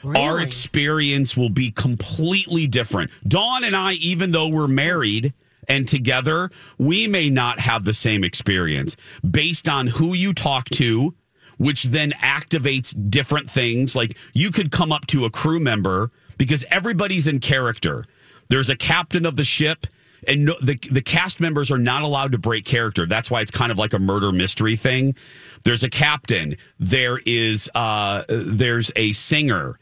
Our 0.03 0.41
experience 0.41 1.37
will 1.37 1.49
be 1.49 1.71
completely 1.71 2.67
different. 2.67 3.11
Dawn 3.25 3.63
and 3.63 3.75
I, 3.75 3.93
even 3.93 4.31
though 4.31 4.49
we're 4.49 4.67
married 4.67 5.33
and 5.69 5.87
together, 5.87 6.51
we 6.77 7.07
may 7.07 7.29
not 7.29 7.59
have 7.59 7.85
the 7.85 7.93
same 7.93 8.23
experience 8.23 8.97
based 9.29 9.69
on 9.69 9.87
who 9.87 10.13
you 10.13 10.33
talk 10.33 10.69
to, 10.71 11.13
which 11.57 11.83
then 11.83 12.11
activates 12.11 12.93
different 13.09 13.49
things. 13.49 13.95
Like 13.95 14.17
you 14.33 14.51
could 14.51 14.71
come 14.71 14.91
up 14.91 15.07
to 15.07 15.23
a 15.25 15.29
crew 15.29 15.59
member 15.59 16.11
because 16.37 16.65
everybody's 16.69 17.27
in 17.27 17.39
character. 17.39 18.03
There's 18.49 18.69
a 18.69 18.75
captain 18.75 19.25
of 19.25 19.37
the 19.37 19.45
ship. 19.45 19.87
And 20.27 20.45
no, 20.45 20.55
the 20.61 20.77
the 20.91 21.01
cast 21.01 21.39
members 21.39 21.71
are 21.71 21.77
not 21.77 22.03
allowed 22.03 22.31
to 22.33 22.37
break 22.37 22.65
character. 22.65 23.05
That's 23.05 23.29
why 23.31 23.41
it's 23.41 23.51
kind 23.51 23.71
of 23.71 23.77
like 23.77 23.93
a 23.93 23.99
murder 23.99 24.31
mystery 24.31 24.75
thing. 24.75 25.15
There's 25.63 25.83
a 25.83 25.89
captain. 25.89 26.57
There 26.79 27.19
is 27.25 27.69
uh, 27.75 28.23
there's 28.27 28.91
a 28.95 29.13
singer 29.13 29.79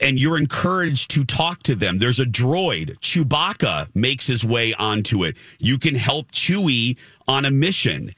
and 0.00 0.20
you're 0.20 0.38
encouraged 0.38 1.10
to 1.10 1.24
talk 1.24 1.62
to 1.64 1.74
them. 1.74 1.98
There's 1.98 2.20
a 2.20 2.24
droid. 2.24 2.98
Chewbacca 3.00 3.94
makes 3.94 4.26
his 4.26 4.44
way 4.44 4.74
onto 4.74 5.24
it. 5.24 5.36
You 5.58 5.78
can 5.78 5.94
help 5.94 6.30
Chewie 6.32 6.96
on 7.26 7.44
a 7.44 7.50
mission. 7.50 8.14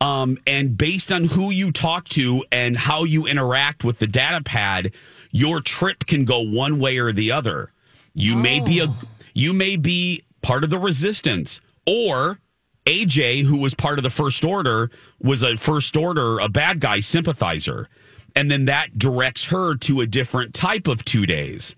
Um, 0.00 0.36
and 0.46 0.76
based 0.76 1.12
on 1.12 1.24
who 1.24 1.50
you 1.50 1.70
talk 1.70 2.08
to 2.10 2.44
and 2.50 2.76
how 2.76 3.04
you 3.04 3.26
interact 3.26 3.84
with 3.84 3.98
the 3.98 4.06
data 4.06 4.42
pad, 4.42 4.92
your 5.30 5.60
trip 5.60 6.06
can 6.06 6.24
go 6.24 6.40
one 6.40 6.80
way 6.80 6.98
or 6.98 7.12
the 7.12 7.32
other. 7.32 7.70
You 8.14 8.36
may 8.36 8.60
be 8.60 8.80
a 8.80 8.94
you 9.32 9.54
may 9.54 9.76
be 9.76 10.22
part 10.42 10.64
of 10.64 10.70
the 10.70 10.78
resistance 10.78 11.60
or 11.86 12.38
AJ, 12.86 13.44
who 13.44 13.58
was 13.58 13.74
part 13.74 13.98
of 13.98 14.02
the 14.02 14.10
first 14.10 14.44
order, 14.44 14.90
was 15.20 15.42
a 15.42 15.56
first 15.56 15.96
order, 15.96 16.38
a 16.38 16.48
bad 16.48 16.80
guy 16.80 17.00
sympathizer. 17.00 17.88
And 18.34 18.50
then 18.50 18.64
that 18.64 18.98
directs 18.98 19.44
her 19.46 19.76
to 19.76 20.00
a 20.00 20.06
different 20.06 20.54
type 20.54 20.88
of 20.88 21.04
two 21.04 21.26
days. 21.26 21.74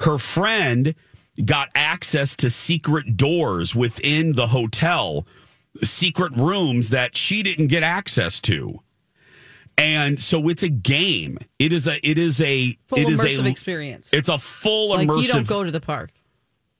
Her 0.00 0.18
friend 0.18 0.94
got 1.44 1.68
access 1.74 2.36
to 2.36 2.50
secret 2.50 3.16
doors 3.16 3.74
within 3.74 4.34
the 4.34 4.46
hotel, 4.46 5.26
secret 5.82 6.32
rooms 6.36 6.90
that 6.90 7.16
she 7.16 7.42
didn't 7.42 7.66
get 7.66 7.82
access 7.82 8.40
to. 8.42 8.80
And 9.78 10.18
so 10.18 10.48
it's 10.48 10.62
a 10.62 10.70
game. 10.70 11.38
It 11.58 11.72
is 11.72 11.86
a 11.86 11.98
it 12.08 12.16
is 12.16 12.40
a 12.40 12.78
Full 12.86 12.98
it 12.98 13.10
is 13.10 13.20
immersive 13.20 13.44
a 13.44 13.48
experience. 13.48 14.12
It's 14.14 14.30
a 14.30 14.38
full 14.38 14.90
like 14.90 15.06
immersive 15.06 15.22
you 15.22 15.28
don't 15.28 15.46
go 15.46 15.64
to 15.64 15.70
the 15.70 15.80
park. 15.80 16.12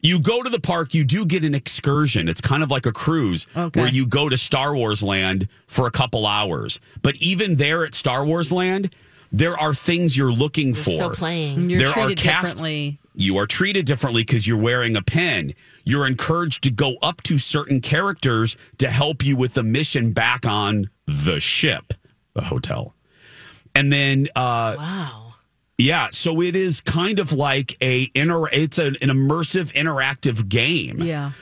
You 0.01 0.21
go 0.21 0.43
to 0.43 0.51
the 0.51 0.61
park, 0.61 0.95
you 0.95 1.05
do 1.05 1.25
get 1.27 1.45
an 1.45 1.55
excursion. 1.55 2.29
It's 2.29 2.41
kind 2.41 2.63
of 2.63 2.71
like 2.71 2.87
a 2.87 2.93
cruise 2.93 3.47
Okay. 3.57 3.81
where 3.81 3.89
you 3.91 4.07
go 4.07 4.29
to 4.29 4.37
Star 4.37 4.75
Wars 4.77 5.03
Land 5.03 5.49
for 5.67 5.87
a 5.87 5.91
couple 5.91 6.27
hours. 6.27 6.79
But 7.03 7.17
even 7.17 7.57
there 7.57 7.85
at 7.85 7.95
Star 7.95 8.25
Wars 8.25 8.53
Land, 8.53 8.95
there 9.33 9.59
are 9.59 9.75
things 9.75 10.17
you're 10.17 10.33
looking 10.33 10.75
for. 10.75 10.91
still 10.91 11.11
playing. 11.11 11.69
You're 11.71 11.81
there 11.81 11.93
treated 11.93 12.21
are 12.21 12.23
cast- 12.23 12.47
differently. 12.53 12.99
You 13.19 13.39
are 13.39 13.47
treated 13.47 13.87
differently 13.87 14.23
because 14.23 14.47
you're 14.47 14.59
wearing 14.61 14.95
a 14.95 15.03
pin. 15.03 15.55
You're 15.85 16.07
encouraged 16.07 16.63
to 16.65 16.71
go 16.71 16.97
up 17.03 17.23
to 17.23 17.39
certain 17.39 17.81
characters 17.81 18.57
to 18.79 18.91
help 18.91 19.25
you 19.25 19.37
with 19.37 19.55
the 19.55 19.63
mission 19.63 20.13
back 20.13 20.45
on 20.47 20.91
the 21.07 21.41
ship, 21.41 21.95
the 22.35 22.43
hotel. 22.43 22.95
And 23.75 23.91
then 23.91 24.29
uh 24.37 24.75
Wow. 24.77 25.26
Yeah, 25.79 26.09
so 26.13 26.41
it 26.41 26.57
is 26.57 26.81
kind 26.81 27.19
of 27.19 27.33
like 27.33 27.77
a 27.83 28.11
inter 28.15 28.49
it's 28.49 28.79
an, 28.79 28.97
an 29.03 29.09
immersive 29.09 29.73
interactive 29.73 30.49
game. 30.49 30.99
Yeah. 31.01 31.33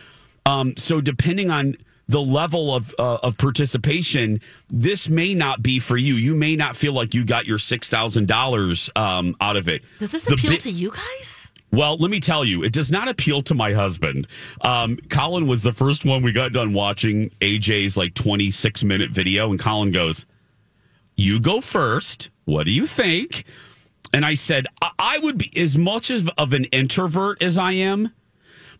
Um, 0.47 0.76
so 0.76 1.01
depending 1.01 1.51
on 1.51 1.76
the 2.09 2.20
level 2.20 2.74
of 2.74 2.95
uh, 2.99 3.18
of 3.22 3.39
participation, 3.39 4.41
this 4.68 5.09
may 5.09 5.32
not 5.35 5.62
be 5.62 5.78
for 5.78 5.97
you. 5.97 6.14
You 6.14 6.35
may 6.35 6.55
not 6.57 6.76
feel 6.76 6.93
like 6.93 7.14
you 7.14 7.24
got 7.24 7.47
your 7.47 7.59
six 7.59 7.89
thousand 7.89 8.28
dollars 8.28 8.91
um, 8.97 9.37
out 9.41 9.57
of 9.57 9.68
it. 9.68 9.82
Does 10.01 10.12
this 10.12 10.24
The 10.26 10.35
appeal 10.35 10.51
bi- 10.51 10.57
to 10.59 10.70
you 10.70 10.91
guys? 10.91 11.49
well, 11.72 11.97
let 11.97 12.11
me 12.11 12.20
tell 12.20 12.45
you, 12.45 12.62
it 12.62 12.72
does 12.72 12.91
not 12.93 13.09
appeal 13.09 13.41
to 13.43 13.55
my 13.55 13.72
husband. 13.72 14.26
Um, 14.61 14.97
Colin 15.09 15.47
was 15.49 15.62
the 15.62 15.72
first 15.72 16.05
one 16.05 16.22
we 16.22 16.30
got 16.30 16.53
done 16.53 16.72
watching 16.72 17.30
AJ's 17.41 17.97
like 17.97 18.14
26 18.14 18.85
minute 18.85 19.11
video, 19.11 19.51
and 19.51 19.59
Colin 19.59 19.91
goes, 19.91 20.26
You 21.16 21.41
go 21.41 21.61
first. 21.61 22.30
What 22.45 22.66
do 22.66 22.72
you 22.72 22.87
think? 22.87 23.45
And 24.15 24.25
I 24.25 24.35
said, 24.35 24.67
I, 24.81 24.91
I 24.99 25.19
would 25.19 25.37
be 25.37 25.51
as 25.57 25.77
much 25.77 26.09
of, 26.09 26.31
of 26.39 26.53
an 26.55 26.65
introvert 26.67 27.43
as 27.43 27.59
I 27.59 27.73
am. 27.73 28.12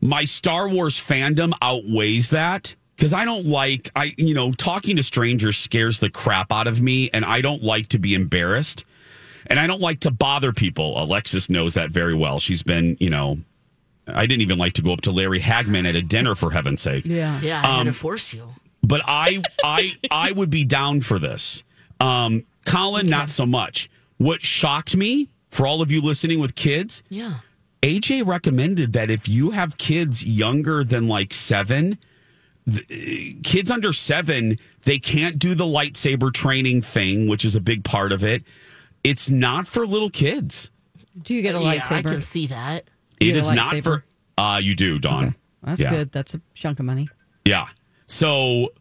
My 0.01 0.24
Star 0.24 0.68
Wars 0.68 0.97
fandom 0.97 1.53
outweighs 1.61 2.30
that 2.30 2.74
because 2.97 3.12
I 3.12 3.24
don't 3.24 3.47
like 3.47 3.91
I 3.97 4.14
you 4.16 4.35
know 4.35 4.53
talking 4.53 4.97
to 4.97 5.03
strangers 5.03 5.57
scares 5.59 5.99
the 6.01 6.09
crap 6.11 6.53
out 6.53 6.66
of 6.68 6.80
me, 6.80 7.11
and 7.12 7.24
I 7.24 7.41
don't 7.41 7.62
like 7.62 7.89
to 7.89 7.99
be 7.99 8.14
embarrassed, 8.14 8.85
and 9.49 9.59
I 9.59 9.66
don't 9.66 9.80
like 9.80 10.01
to 10.01 10.11
bother 10.11 10.53
people. 10.53 11.03
Alexis 11.03 11.51
knows 11.51 11.74
that 11.74 11.91
very 11.91 12.14
well. 12.14 12.39
She's 12.39 12.62
been 12.62 12.97
you 13.01 13.11
know. 13.11 13.39
I 14.07 14.26
didn't 14.26 14.43
even 14.43 14.59
like 14.59 14.74
to 14.74 14.82
go 14.82 14.93
up 14.93 15.01
to 15.03 15.11
Larry 15.12 15.41
Hagman 15.41 15.89
at 15.89 15.97
a 15.97 16.03
dinner 16.03 16.35
for 16.35 16.51
heaven's 16.51 16.82
sake 16.82 17.07
Yeah. 17.07 17.41
Yeah, 17.41 17.62
I 17.64 17.66
had 17.66 17.80
Um, 17.80 17.87
to 17.87 17.93
force 17.95 18.35
you. 18.35 18.47
but 18.82 19.01
I 19.07 19.43
I 19.64 19.93
I 20.11 20.30
would 20.32 20.51
be 20.51 20.64
down 20.64 21.01
for 21.01 21.18
this. 21.18 21.62
Um, 22.01 22.45
Colin, 22.66 23.07
not 23.09 23.30
so 23.30 23.47
much. 23.47 23.89
What 24.18 24.42
shocked 24.42 24.96
me 24.96 25.28
for 25.50 25.66
all 25.66 25.82
of 25.82 25.90
you 25.90 26.00
listening 26.00 26.38
with 26.40 26.54
kids, 26.54 27.02
Yeah. 27.08 27.38
AJ 27.82 28.22
recommended 28.26 28.92
that 28.94 29.10
if 29.10 29.28
you 29.28 29.50
have 29.50 29.76
kids 29.76 30.24
younger 30.24 30.82
than 30.84 31.06
like 31.06 31.34
seven, 31.34 31.98
th- 32.66 33.42
kids 33.42 33.70
under 33.70 33.92
seven, 33.92 34.58
they 34.84 34.98
can't 34.98 35.38
do 35.38 35.54
the 35.54 35.64
lightsaber 35.66 36.32
training 36.32 36.80
thing, 36.82 37.28
which 37.28 37.44
is 37.44 37.54
a 37.54 37.60
big 37.60 37.84
part 37.84 38.10
of 38.12 38.24
it. 38.24 38.42
It's 39.02 39.28
not 39.28 39.66
for 39.66 39.86
little 39.86 40.08
kids. 40.10 40.70
Do 41.22 41.34
you 41.34 41.42
get 41.42 41.54
a 41.54 41.60
Yeah, 41.60 41.82
I 41.90 42.02
can 42.02 42.22
see 42.22 42.46
that. 42.46 42.84
You 43.20 43.30
It 43.30 43.32
get 43.34 43.36
a 43.36 43.46
is 43.46 43.52
not 43.52 43.76
for. 43.84 44.04
Uh, 44.38 44.60
you 44.62 44.74
do, 44.74 44.98
Dawn. 44.98 45.34
That's 45.62 45.80
Yeah. 45.82 45.90
good. 45.90 46.12
That's 46.12 46.34
a 46.34 46.40
chunk 46.54 46.80
of 46.80 46.86
money. 46.86 47.08
Yeah. 47.44 47.68
So 48.06 48.72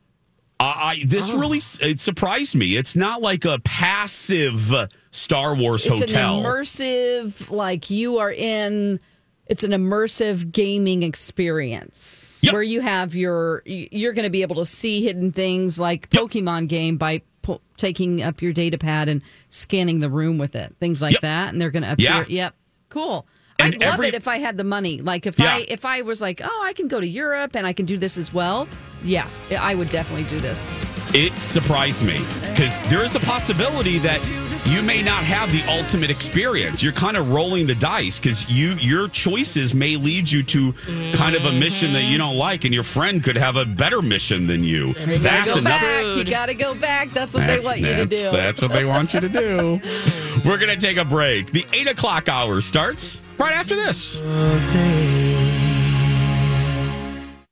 I, 0.59 0.65
I 0.65 1.03
this 1.05 1.29
Oh. 1.29 1.38
really 1.38 1.59
it 1.81 1.99
surprised 1.99 2.55
me. 2.55 2.77
It's 2.77 2.95
not 2.95 3.21
like 3.21 3.43
a 3.45 3.59
passive 3.59 4.71
Star 5.14 5.55
Wars 5.55 5.86
It's 5.86 5.99
hotel. 5.99 6.39
It's 6.59 6.80
an 6.80 6.86
immersive, 6.86 7.51
like 7.51 7.89
you 7.89 8.18
are 8.20 8.32
in. 8.32 8.99
It's 9.45 9.64
an 9.64 9.72
immersive 9.72 10.51
gaming 10.51 11.03
experience 11.03 12.41
where 12.51 12.64
you 12.64 12.82
have 12.82 13.14
your. 13.16 13.61
You're 13.66 14.14
going 14.14 14.24
to 14.24 14.30
be 14.30 14.41
able 14.41 14.55
to 14.57 14.66
see 14.66 15.03
hidden 15.03 15.32
things 15.32 15.78
like 15.80 16.09
Pokemon 16.09 16.70
game 16.70 16.97
by 16.97 17.22
po- 17.41 17.61
taking 17.78 18.24
up 18.24 18.41
your 18.41 18.53
data 18.53 18.78
pad 18.78 19.09
and 19.09 19.22
scanning 19.49 19.99
the 19.99 20.09
room 20.09 20.38
with 20.38 20.55
it, 20.55 20.76
things 20.80 21.01
like 21.01 21.20
that, 21.22 21.51
and 21.51 21.61
they're 21.61 21.72
going 21.72 21.84
to 21.84 21.91
appear. 21.91 22.09
Yeah. 22.09 22.26
Yep, 22.28 22.55
cool. 22.89 23.28
And 23.59 23.76
I'd 23.76 23.82
love 23.82 23.93
every- 23.95 24.07
it 24.07 24.16
if 24.16 24.28
I 24.28 24.38
had 24.38 24.57
the 24.57 24.64
money. 24.64 24.99
Like 25.01 25.26
if 25.26 25.38
Yeah. 25.38 25.55
I 25.55 25.66
if 25.68 25.84
I 25.86 26.01
was 26.01 26.22
like, 26.22 26.41
oh, 26.43 26.64
I 26.66 26.74
can 26.74 26.88
go 26.88 26.99
to 27.01 27.07
Europe 27.07 27.55
and 27.55 27.68
I 27.68 27.74
can 27.74 27.86
do 27.86 27.97
this 27.97 28.18
as 28.18 28.34
well. 28.34 28.68
Yeah, 29.03 29.28
I 29.59 29.76
would 29.76 29.89
definitely 29.89 30.24
do 30.26 30.39
this. 30.39 30.74
it 31.14 31.34
surprised 31.41 32.03
me 32.05 32.18
because 32.49 32.80
there 32.89 33.03
is 33.03 33.16
a 33.16 33.20
possibility 33.20 33.99
that 33.99 34.20
you 34.66 34.82
may 34.82 35.01
not 35.01 35.24
have 35.24 35.51
the 35.51 35.61
ultimate 35.70 36.09
experience. 36.09 36.82
You're 36.82 36.93
kind 36.93 37.18
of 37.18 37.32
rolling 37.32 37.68
the 37.68 37.76
dice 37.76 38.20
because 38.20 38.49
you 38.49 38.74
your 38.76 39.07
choices 39.09 39.74
may 39.74 39.95
lead 39.95 40.32
you 40.32 40.43
to 40.43 40.74
kind 41.14 41.36
of 41.36 41.45
a 41.45 41.51
mission 41.51 41.93
that 41.93 42.03
you 42.03 42.11
mm-hmm. 42.11 42.18
don't 42.20 42.38
like, 42.38 42.64
and 42.64 42.74
your 42.74 42.84
friend 42.84 43.24
could 43.24 43.38
have 43.38 43.55
a 43.55 43.66
better 43.66 44.01
mission 44.01 44.47
than 44.47 44.64
you. 44.64 44.88
You 44.88 44.93
gotta 44.93 45.18
That's 45.20 45.47
go 45.47 45.59
another. 45.59 46.14
back. 46.14 46.18
You 46.18 46.24
gotta 46.24 46.53
go 46.53 46.76
back. 46.76 47.09
That's 47.11 47.34
what 47.34 47.47
they 47.47 47.59
want 47.59 47.80
you 47.80 47.95
to 47.95 48.05
do. 48.05 48.32
That's 48.32 48.61
what 48.61 48.72
they 48.72 48.86
want 48.86 49.14
you 49.14 49.20
to 49.20 49.30
do. 49.30 49.82
We're 50.45 50.57
going 50.57 50.78
to 50.78 50.78
take 50.78 50.97
a 50.97 51.05
break. 51.05 51.51
The 51.51 51.66
eight 51.72 51.88
o'clock 51.88 52.28
hour 52.28 52.59
starts 52.59 53.32
right 53.38 53.53
after 53.53 53.76
this. 53.76 54.18